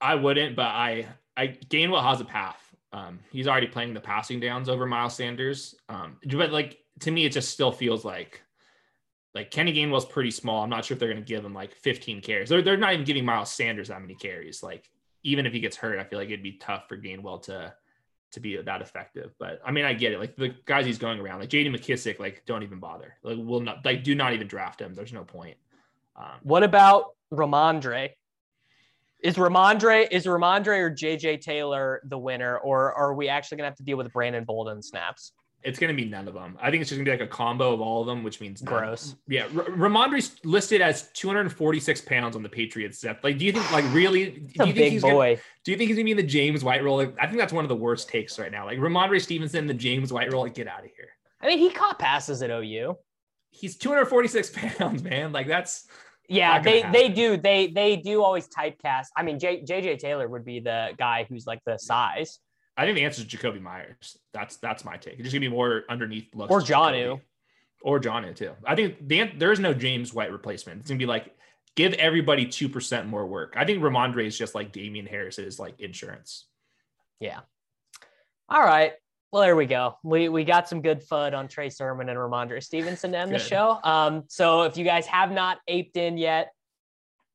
I 0.00 0.14
wouldn't, 0.16 0.56
but 0.56 0.66
I 0.66 1.06
I 1.36 1.48
Gainwell 1.48 2.02
has 2.02 2.20
a 2.20 2.24
path. 2.26 2.60
Um, 2.92 3.20
he's 3.30 3.48
already 3.48 3.66
playing 3.66 3.94
the 3.94 4.00
passing 4.00 4.40
downs 4.40 4.68
over 4.68 4.84
Miles 4.84 5.16
Sanders. 5.16 5.74
Um, 5.88 6.18
but 6.30 6.50
like 6.52 6.78
to 7.00 7.10
me, 7.10 7.24
it 7.24 7.32
just 7.32 7.50
still 7.50 7.72
feels 7.72 8.04
like 8.04 8.42
like 9.34 9.50
Kenny 9.50 9.72
Gainwell's 9.72 10.04
pretty 10.04 10.30
small. 10.30 10.62
I'm 10.62 10.70
not 10.70 10.84
sure 10.84 10.94
if 10.94 10.98
they're 10.98 11.10
going 11.12 11.22
to 11.22 11.26
give 11.26 11.44
him 11.44 11.54
like 11.54 11.74
15 11.74 12.20
carries. 12.20 12.48
They're 12.48 12.62
they're 12.62 12.76
not 12.76 12.92
even 12.92 13.04
giving 13.04 13.24
Miles 13.24 13.50
Sanders 13.50 13.88
that 13.88 14.00
many 14.00 14.14
carries. 14.14 14.62
Like 14.62 14.90
even 15.22 15.46
if 15.46 15.52
he 15.52 15.60
gets 15.60 15.76
hurt, 15.76 15.98
I 15.98 16.04
feel 16.04 16.18
like 16.18 16.28
it'd 16.28 16.42
be 16.42 16.52
tough 16.52 16.88
for 16.88 16.96
Gainwell 16.96 17.42
to 17.44 17.74
to 18.32 18.40
be 18.40 18.56
that 18.56 18.82
effective. 18.82 19.32
But 19.38 19.60
I 19.64 19.70
mean, 19.70 19.84
I 19.84 19.94
get 19.94 20.12
it. 20.12 20.18
Like 20.18 20.36
the 20.36 20.54
guys 20.64 20.86
he's 20.86 20.98
going 20.98 21.20
around, 21.20 21.40
like 21.40 21.48
J.D. 21.48 21.70
McKissic, 21.70 22.18
like 22.18 22.44
don't 22.46 22.62
even 22.62 22.78
bother. 22.78 23.14
Like 23.22 23.38
will 23.38 23.60
not 23.60 23.84
like 23.84 24.04
do 24.04 24.14
not 24.14 24.32
even 24.32 24.48
draft 24.48 24.80
him. 24.80 24.94
There's 24.94 25.12
no 25.12 25.24
point. 25.24 25.56
Um, 26.16 26.38
What 26.42 26.62
about 26.62 27.14
Rhamondre? 27.32 28.10
Is 29.22 29.36
Rhamondre 29.36 30.08
is 30.10 30.26
Rhamondre 30.26 30.78
or 30.80 30.90
JJ 30.90 31.40
Taylor 31.40 32.02
the 32.04 32.18
winner, 32.18 32.58
or 32.58 32.92
are 32.92 33.14
we 33.14 33.28
actually 33.28 33.58
gonna 33.58 33.68
have 33.68 33.76
to 33.76 33.84
deal 33.84 33.96
with 33.96 34.12
Brandon 34.12 34.44
Bolden 34.44 34.82
snaps? 34.82 35.32
It's 35.64 35.78
going 35.78 35.94
to 35.94 36.02
be 36.02 36.08
none 36.08 36.26
of 36.28 36.34
them. 36.34 36.58
I 36.60 36.70
think 36.70 36.80
it's 36.80 36.90
just 36.90 36.98
going 36.98 37.04
to 37.06 37.10
be 37.12 37.16
like 37.18 37.26
a 37.26 37.30
combo 37.32 37.72
of 37.72 37.80
all 37.80 38.00
of 38.00 38.06
them, 38.06 38.22
which 38.24 38.40
means 38.40 38.62
none. 38.62 38.74
Gross. 38.74 39.14
Yeah, 39.28 39.44
R- 39.44 39.64
Rhamondre's 39.70 40.36
listed 40.44 40.80
as 40.80 41.10
246 41.12 42.00
pounds 42.02 42.34
on 42.36 42.42
the 42.42 42.48
Patriots 42.48 43.00
depth. 43.00 43.22
Like, 43.22 43.38
do 43.38 43.44
you 43.44 43.52
think 43.52 43.70
like 43.72 43.84
really? 43.94 44.30
Do 44.30 44.62
a 44.62 44.66
you 44.66 44.72
think 44.72 44.74
big 44.74 44.92
he's 44.92 45.02
boy. 45.02 45.34
Gonna, 45.36 45.42
do 45.64 45.70
you 45.72 45.78
think 45.78 45.88
he's 45.88 45.96
going 45.96 46.04
to 46.06 46.14
be 46.14 46.20
in 46.20 46.26
the 46.26 46.30
James 46.30 46.64
White 46.64 46.82
role? 46.82 46.96
Like, 46.96 47.14
I 47.20 47.26
think 47.26 47.38
that's 47.38 47.52
one 47.52 47.64
of 47.64 47.68
the 47.68 47.76
worst 47.76 48.08
takes 48.08 48.38
right 48.38 48.50
now. 48.50 48.64
Like 48.66 48.78
Rhamondre 48.78 49.20
Stevenson, 49.20 49.66
the 49.66 49.74
James 49.74 50.12
White 50.12 50.32
role. 50.32 50.42
Like, 50.42 50.54
get 50.54 50.66
out 50.68 50.80
of 50.84 50.90
here. 50.96 51.08
I 51.40 51.46
mean, 51.46 51.58
he 51.58 51.70
caught 51.70 51.98
passes 51.98 52.42
at 52.42 52.50
OU. 52.50 52.96
He's 53.50 53.76
246 53.76 54.50
pounds, 54.78 55.02
man. 55.02 55.32
Like 55.32 55.46
that's 55.46 55.86
Yeah, 56.28 56.60
they 56.60 56.80
happen. 56.80 56.92
they 56.92 57.08
do 57.08 57.36
they 57.36 57.66
they 57.68 57.96
do 57.96 58.22
always 58.22 58.48
typecast. 58.48 59.06
I 59.16 59.22
mean, 59.22 59.38
J, 59.38 59.62
JJ 59.62 59.98
Taylor 59.98 60.26
would 60.28 60.44
be 60.44 60.60
the 60.60 60.90
guy 60.98 61.26
who's 61.28 61.46
like 61.46 61.60
the 61.66 61.76
size, 61.78 62.38
I 62.76 62.84
think 62.84 62.96
the 62.96 63.04
answer 63.04 63.22
is 63.22 63.28
Jakobi 63.28 63.60
Meyers. 63.60 64.18
That's 64.32 64.56
that's 64.56 64.84
my 64.84 64.96
take. 64.96 65.14
It's 65.14 65.24
just 65.24 65.32
gonna 65.34 65.40
be 65.40 65.48
more 65.48 65.84
underneath 65.88 66.34
looks. 66.34 66.50
or. 66.50 66.60
Jonnu. 66.60 67.20
or 67.82 68.00
Jonnu 68.00 68.34
too. 68.34 68.52
I 68.64 68.74
think 68.74 69.06
the, 69.06 69.30
there 69.36 69.52
is 69.52 69.60
no 69.60 69.74
James 69.74 70.14
White 70.14 70.32
replacement. 70.32 70.80
It's 70.80 70.90
gonna 70.90 70.98
be 70.98 71.06
like 71.06 71.34
give 71.76 71.92
everybody 71.94 72.46
two 72.46 72.68
percent 72.68 73.06
more 73.08 73.26
work. 73.26 73.54
I 73.56 73.64
think 73.64 73.82
Rhamondre 73.82 74.26
is 74.26 74.38
just 74.38 74.54
like 74.54 74.72
Damian 74.72 75.06
Harris 75.06 75.38
is 75.38 75.58
like 75.58 75.80
insurance. 75.80 76.46
Yeah. 77.20 77.40
All 78.48 78.62
right. 78.62 78.92
Well, 79.32 79.42
there 79.42 79.56
we 79.56 79.66
go. 79.66 79.96
We 80.04 80.28
we 80.28 80.44
got 80.44 80.68
some 80.68 80.82
good 80.82 81.02
fud 81.02 81.34
on 81.34 81.48
Trey 81.48 81.70
Sermon 81.70 82.08
and 82.08 82.18
Rhamondre 82.18 82.62
Stevenson 82.62 83.12
to 83.12 83.18
end 83.18 83.32
the 83.32 83.38
show. 83.38 83.78
Um, 83.82 84.24
so 84.28 84.62
if 84.62 84.76
you 84.76 84.84
guys 84.84 85.06
have 85.06 85.30
not 85.30 85.58
aped 85.68 85.96
in 85.96 86.18
yet, 86.18 86.52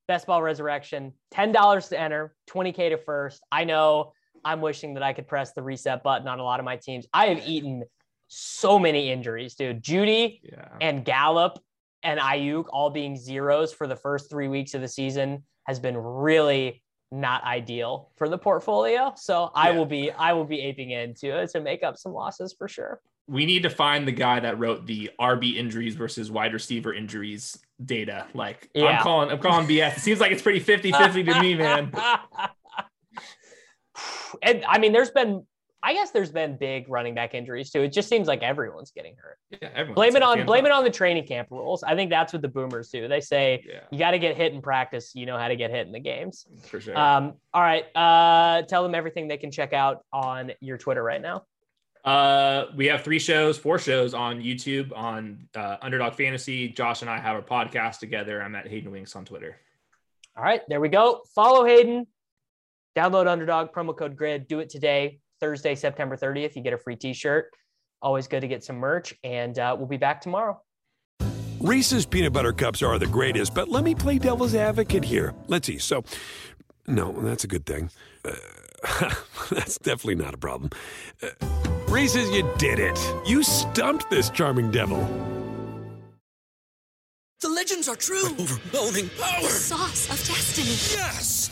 Best 0.07 0.27
Ball 0.27 0.41
Resurrection, 0.41 1.13
ten 1.31 1.51
dollars 1.51 1.89
to 1.89 1.99
enter, 1.99 2.35
twenty 2.45 2.71
k 2.71 2.89
to 2.89 2.97
first. 2.97 3.41
I 3.51 3.63
know 3.63 4.13
I'm 4.45 4.61
wishing 4.61 4.93
that 4.95 5.03
I 5.03 5.13
could 5.13 5.27
press 5.27 5.53
the 5.53 5.61
reset 5.61 6.03
button 6.03 6.27
on 6.27 6.39
a 6.39 6.43
lot 6.43 6.59
of 6.59 6.65
my 6.65 6.75
teams. 6.77 7.05
I 7.13 7.27
have 7.27 7.47
eaten 7.47 7.83
so 8.27 8.77
many 8.77 9.11
injuries, 9.11 9.55
dude. 9.55 9.81
Jeudy 9.83 10.39
Yeah. 10.43 10.67
and 10.81 11.03
Gallup 11.05 11.59
and 12.03 12.19
Aiyuk 12.19 12.65
all 12.69 12.89
being 12.89 13.15
zeros 13.17 13.73
for 13.73 13.87
the 13.87 13.95
first 13.95 14.29
three 14.29 14.47
weeks 14.47 14.73
of 14.73 14.81
the 14.81 14.87
season 14.87 15.43
has 15.65 15.79
been 15.79 15.97
really 15.97 16.83
not 17.11 17.43
ideal 17.45 18.11
for 18.17 18.27
the 18.27 18.37
portfolio. 18.37 19.13
So 19.15 19.49
I 19.55 19.71
will 19.71 19.85
be 19.85 20.11
I 20.11 20.33
will 20.33 20.43
be 20.45 20.59
aping 20.61 20.91
into 20.91 21.37
it 21.37 21.49
to 21.51 21.61
make 21.61 21.83
up 21.83 21.97
some 21.97 22.11
losses 22.13 22.53
for 22.57 22.67
sure. 22.67 22.99
We 23.29 23.45
need 23.45 23.63
to 23.63 23.69
find 23.69 24.07
the 24.07 24.11
guy 24.13 24.39
that 24.41 24.57
wrote 24.59 24.85
the 24.85 25.09
RB 25.19 25.55
injuries 25.57 25.95
versus 25.95 26.31
wide 26.31 26.53
receiver 26.53 26.93
injuries 26.93 27.57
data. 27.83 28.27
Like 28.33 28.69
Yeah. 28.73 28.85
I'm 28.85 29.03
calling 29.03 29.29
I'm 29.31 29.39
calling 29.39 29.67
BS. 29.67 29.97
It 29.97 29.99
seems 30.01 30.19
like 30.19 30.31
it's 30.33 30.41
pretty 30.41 30.59
50-50 30.61 31.33
to 31.33 31.41
me, 31.41 31.55
man. 31.55 31.91
and 34.41 34.63
I 34.65 34.79
mean, 34.79 34.91
there's 34.91 35.11
been 35.11 35.45
I 35.83 35.93
guess 35.93 36.11
there's 36.11 36.31
been 36.31 36.57
big 36.57 36.89
running 36.89 37.13
back 37.13 37.35
injuries 37.35 37.69
too. 37.69 37.81
It 37.81 37.93
just 37.93 38.09
seems 38.09 38.27
like 38.27 38.41
everyone's 38.41 38.91
getting 38.91 39.15
hurt. 39.15 39.37
Yeah, 39.61 39.69
everyone. 39.73 39.95
Blame 39.95 40.15
it 40.15 40.23
on 40.23 40.45
blame 40.45 40.65
it 40.65 40.71
on 40.71 40.83
the 40.83 40.89
training 40.89 41.25
camp 41.27 41.49
rules. 41.51 41.83
I 41.83 41.95
think 41.95 42.09
that's 42.09 42.33
what 42.33 42.41
the 42.41 42.47
boomers 42.47 42.89
do. 42.89 43.07
They 43.07 43.21
say 43.21 43.63
Yeah, 43.65 43.81
you 43.91 43.99
got 43.99 44.11
to 44.11 44.19
get 44.19 44.35
hit 44.35 44.53
in 44.53 44.61
practice. 44.61 45.13
You 45.13 45.25
know 45.27 45.37
how 45.37 45.47
to 45.47 45.55
get 45.55 45.69
hit 45.69 45.85
in 45.85 45.93
the 45.93 45.99
games. 45.99 46.45
for 46.65 46.81
sure. 46.81 46.97
Um, 46.97 47.35
all 47.53 47.61
right. 47.61 47.85
Uh, 47.95 48.63
tell 48.63 48.83
them 48.83 48.95
everything 48.95 49.27
they 49.27 49.37
can 49.37 49.51
check 49.51 49.71
out 49.71 50.03
on 50.11 50.51
your 50.61 50.77
Twitter 50.77 51.03
right 51.03 51.21
now. 51.21 51.45
Uh, 52.03 52.67
we 52.75 52.87
have 52.87 53.03
three 53.03 53.19
shows, 53.19 53.57
four 53.57 53.77
shows 53.77 54.13
on 54.13 54.41
YouTube 54.41 54.91
on 54.95 55.47
uh, 55.55 55.77
Underdog 55.81 56.15
Fantasy. 56.15 56.69
Josh 56.69 57.01
and 57.01 57.09
I 57.09 57.19
have 57.19 57.37
a 57.37 57.41
podcast 57.41 57.99
together. 57.99 58.41
I'm 58.41 58.55
at 58.55 58.67
Hayden 58.67 58.91
Winks 58.91 59.15
on 59.15 59.25
Twitter. 59.25 59.57
All 60.35 60.43
right, 60.43 60.61
there 60.69 60.79
we 60.79 60.89
go. 60.89 61.21
Follow 61.35 61.65
Hayden. 61.65 62.07
Download 62.97 63.27
Underdog 63.27 63.71
promo 63.71 63.95
code 63.95 64.15
Grid. 64.15 64.47
Do 64.47 64.59
it 64.59 64.69
today, 64.69 65.19
Thursday, 65.39 65.75
September 65.75 66.17
30th. 66.17 66.55
You 66.55 66.63
get 66.63 66.73
a 66.73 66.79
free 66.79 66.95
T-shirt. 66.95 67.51
Always 68.01 68.27
good 68.27 68.41
to 68.41 68.47
get 68.47 68.63
some 68.63 68.77
merch, 68.77 69.13
and 69.23 69.57
uh, 69.59 69.75
we'll 69.77 69.87
be 69.87 69.97
back 69.97 70.19
tomorrow. 70.19 70.59
Reese's 71.59 72.07
peanut 72.07 72.33
butter 72.33 72.53
cups 72.53 72.81
are 72.81 72.97
the 72.97 73.05
greatest, 73.05 73.53
but 73.53 73.69
let 73.69 73.83
me 73.83 73.93
play 73.93 74.17
devil's 74.17 74.55
advocate 74.55 75.03
here. 75.03 75.35
Let's 75.47 75.67
see. 75.67 75.77
So, 75.77 76.03
no, 76.87 77.11
that's 77.11 77.43
a 77.43 77.47
good 77.47 77.67
thing. 77.67 77.91
Uh, 78.25 78.33
that's 79.51 79.77
definitely 79.77 80.15
not 80.15 80.33
a 80.33 80.37
problem. 80.37 80.71
Uh, 81.21 81.29
Reese's, 81.89 82.29
you 82.31 82.49
did 82.57 82.79
it. 82.79 82.99
You 83.27 83.43
stumped 83.43 84.09
this 84.09 84.31
charming 84.31 84.71
devil. 84.71 85.01
The 87.41 87.49
legends 87.49 87.87
are 87.87 87.95
true. 87.95 88.25
overwhelming 88.39 89.09
power! 89.19 89.41
The 89.43 89.49
Sauce 89.49 90.09
of 90.09 90.17
destiny. 90.27 90.99
Yes! 90.99 91.51